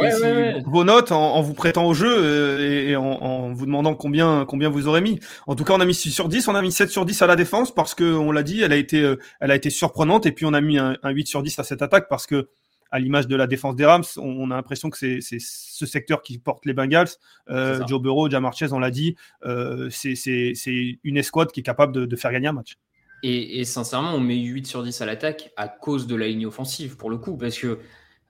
[0.66, 4.86] vos notes en, vous prêtant au jeu euh, et, en, vous demandant combien combien vous
[4.86, 5.18] aurez mis.
[5.46, 7.22] En tout cas, on a mis 6 sur 10, on a mis 7 sur 10
[7.22, 9.70] à la défense parce que on l'a dit, elle a été euh, elle a été
[9.70, 12.26] surprenante et puis on a mis un, un 8 sur 10 à cette attaque parce
[12.26, 12.48] que
[12.92, 16.38] à l'image de la défense des Rams, on, a l'impression que c'est ce secteur qui
[16.38, 17.08] porte les Bengals.
[17.48, 22.06] Euh, Joe Burrow, Jamar Chase, on l'a dit, euh, c'est une escouade qui est capable
[22.06, 22.76] de, faire gagner un match.
[23.22, 26.96] Et, sincèrement, on met 8 sur 10 à l'attaque à cause de la ligne offensive,
[26.96, 27.78] pour le coup, parce que.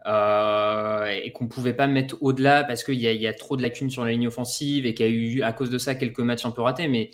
[0.05, 3.63] Euh, et qu'on ne pouvait pas mettre au-delà parce qu'il y, y, a trop de
[3.63, 6.19] lacunes sur la ligne offensive et qu'il y a eu à cause de ça quelques
[6.19, 6.89] matchs un peu ratés.
[6.89, 7.13] Mais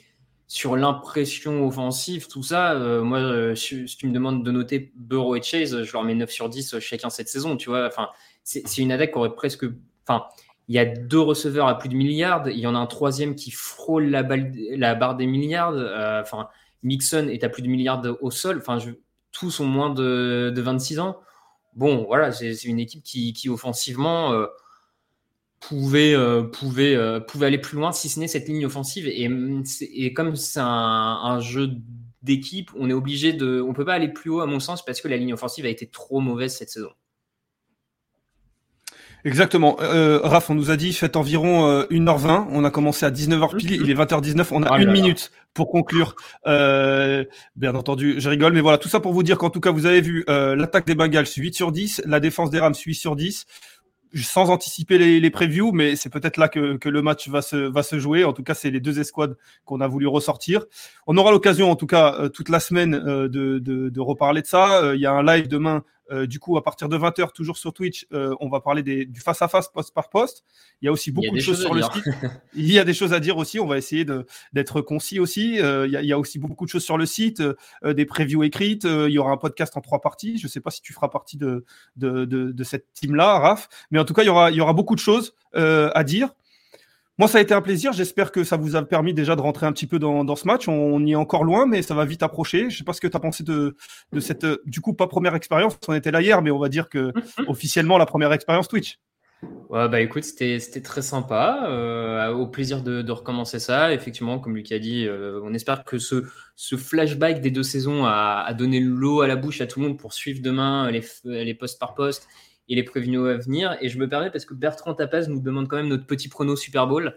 [0.49, 5.37] sur l'impression offensive, tout ça, euh, moi, euh, si, tu me demandes de noter Burrow
[5.37, 7.87] et Chase, je leur mets 9 sur 10 chacun cette saison, tu vois.
[7.87, 8.09] Enfin,
[8.45, 9.66] c'est une attaque qui aurait presque.
[10.07, 10.25] Enfin,
[10.69, 13.35] il y a deux receveurs à plus de milliards, il y en a un troisième
[13.35, 14.27] qui frôle la,
[14.77, 15.75] la barre des milliards.
[15.75, 16.49] Euh, enfin,
[16.83, 18.57] Mixon est à plus de milliards au sol.
[18.59, 18.79] Enfin,
[19.33, 21.20] tous ont moins de, 26 ans.
[21.75, 24.33] Bon, voilà, c'est une équipe qui, qui offensivement
[25.60, 29.06] pouvait, euh, pouvait, euh, pouvait aller plus loin si ce n'est cette ligne offensive.
[29.06, 29.28] Et,
[29.94, 31.70] et comme c'est un, jeu
[32.22, 33.60] d'équipe, on est obligé de.
[33.60, 35.68] On peut pas aller plus haut, à mon sens, parce que la ligne offensive a
[35.68, 36.90] été trop mauvaise cette saison.
[39.24, 39.76] Exactement.
[39.80, 42.47] Euh, Raph, on nous a dit faites environ 1h20.
[42.51, 43.72] On a commencé à 19h pile.
[43.72, 44.47] Il est 20h19.
[44.52, 46.14] On a ah une minute pour conclure.
[46.44, 48.52] bien entendu, je rigole.
[48.52, 50.94] Mais voilà, tout ça pour vous dire qu'en tout cas, vous avez vu l'attaque des
[50.94, 53.47] Bengals 8 sur 10, la défense des Rams 8 sur 10
[54.14, 57.56] sans anticiper les, les previews, mais c'est peut-être là que, que, le match va se,
[57.56, 58.24] va se jouer.
[58.24, 60.64] En tout cas, c'est les deux escouades qu'on a voulu ressortir.
[61.06, 64.43] On aura l'occasion, en tout cas, euh, toute la semaine euh, de, de, de, reparler
[64.43, 64.82] de ça.
[64.82, 67.56] Euh, il y a un live demain euh, du coup, à partir de 20h, toujours
[67.56, 70.44] sur Twitch, euh, on va parler des, du face-à-face poste par poste.
[70.80, 72.05] Il y a aussi beaucoup de choses, sur le site.
[72.55, 73.60] il y a des choses à dire aussi.
[73.60, 74.06] On va essayer
[74.52, 75.60] d'être concis aussi.
[75.60, 77.43] Euh, il, y a, aussi beaucoup de choses sur le site,
[77.85, 78.85] des previews écrites.
[78.85, 80.39] il y aura un podcast en trois parties.
[80.39, 81.64] Je ne sais pas si tu feras partie de,
[81.97, 83.68] de, de cette team-là, Raph.
[83.90, 86.30] Mais en tout cas, il y aura, il y aura beaucoup de choses à dire.
[87.19, 87.93] Moi, ça a été un plaisir.
[87.93, 90.69] J'espère que ça vous a permis déjà de rentrer un petit peu dans, ce match.
[90.69, 92.70] On, y est encore loin, mais ça va vite approcher.
[92.70, 93.74] Je sais pas ce que tu as pensé de,
[94.20, 95.77] cette, euh, du coup, pas première expérience.
[95.89, 97.12] On était là hier, mais on va dire que
[97.49, 99.01] officiellement la première expérience Twitch.
[99.69, 101.66] Ouais, bah écoute, c'était très sympa.
[101.69, 103.93] Euh, au plaisir de, recommencer ça.
[103.93, 106.24] Effectivement, comme Luc a dit, euh, on espère que ce,
[106.55, 109.99] ce flashback des deux saisons a, donné l'eau à la bouche à tout le monde
[109.99, 112.28] pour suivre demain les, les postes par poste
[112.69, 113.77] il est prévenu à venir.
[113.81, 116.57] Et je me permets parce que Bertrand Tapaz nous demande quand même notre petit prono
[116.57, 117.16] Super Bowl.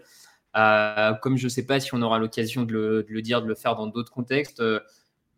[0.56, 3.54] Euh, comme je ne sais pas si on aura l'occasion de, le, dire, de le
[3.54, 4.80] faire dans d'autres contextes, euh,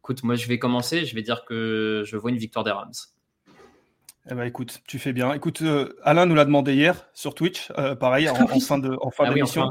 [0.01, 1.05] écoute, moi je vais commencer.
[1.05, 2.93] Je vais dire que je vois une victoire des Rams.
[4.31, 5.35] Eh ben, écoute, tu fais bien.
[5.35, 9.11] Écoute, euh, Alain nous l'a demandé hier sur Twitch, euh, pareil, en, fin de en
[9.11, 9.71] fin ah d'émission.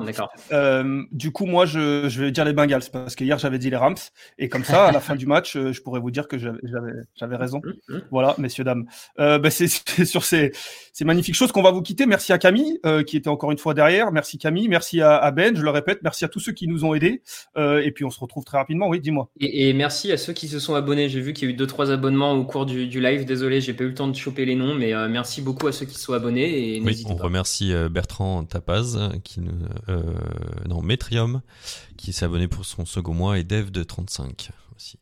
[0.51, 3.71] euh, du coup, moi, je, je, vais dire les Bengals parce que hier j'avais dit
[3.71, 3.95] les Rams
[4.38, 7.61] et comme ça, à la fin du match, je pourrais vous dire que j'avais raison.
[7.63, 8.01] Mmh, mmh.
[8.11, 8.85] Voilà, messieurs dames.
[9.17, 9.67] Ben, c'est
[10.05, 10.51] sur ces
[10.93, 11.34] C'est magnifique.
[11.34, 12.05] Chose qu'on va vous quitter.
[12.05, 14.11] Merci à Camille qui était encore une fois derrière.
[14.11, 14.67] Merci Camille.
[14.67, 15.55] Merci à, Ben.
[15.55, 15.99] Je le répète.
[16.03, 17.23] Merci à tous ceux qui nous ont aidés.
[17.57, 18.88] Et puis on se retrouve très rapidement.
[18.88, 19.30] Oui, dis-moi.
[19.39, 21.09] Et, merci à ceux qui se sont abonnés.
[21.09, 23.25] J'ai vu qu'il y a eu deux trois abonnements au cours du, live.
[23.25, 25.86] Désolé, j'ai pas eu le temps de choper les noms, mais merci beaucoup à ceux
[25.86, 26.76] qui sont abonnés.
[26.76, 29.53] Et oui, on remercie Bertrand Tapaz qui nous,
[30.68, 31.41] non Metrium
[31.98, 34.98] qui s'est abonné pour son second mois et Dev de 35 aussi.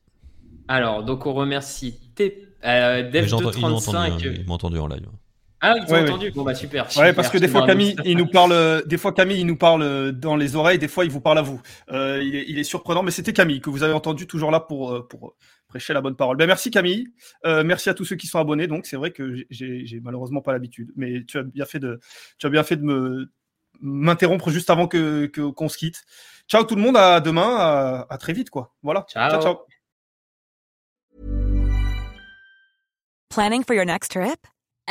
[0.67, 4.21] Alors donc on remercie T euh, Dev de 35.
[4.21, 5.07] Ils m'ont entendu, en live.
[5.61, 6.31] Ah, ils t'ont entendu.
[6.31, 6.87] Bon bah super.
[6.97, 10.11] ouais, parce que des fois Camille, il nous parle, des fois Camille, il nous parle
[10.11, 11.61] dans les oreilles, des fois il vous parle à vous.
[11.91, 14.59] Euh, il, est, il, est, surprenant, mais c'était Camille que vous avez entendu toujours là
[14.59, 15.35] pour euh, pour
[15.67, 16.35] prêcher la bonne parole.
[16.37, 17.09] Ben merci Camille,
[17.45, 18.65] euh, merci à tous ceux qui sont abonnés.
[18.65, 21.99] Donc c'est vrai que j'ai malheureusement pas l'habitude, mais tu as bien fait de,
[22.39, 23.31] tu as bien fait de me
[23.81, 26.03] m'interrompre juste avant que qu'on se quitte.
[26.47, 28.73] Ciao tout le monde, à demain, à, à très vite quoi.
[28.81, 29.05] Voilà.
[29.07, 29.41] ciao.
[29.41, 29.57] ciao.
[33.29, 34.47] Planning for your next trip?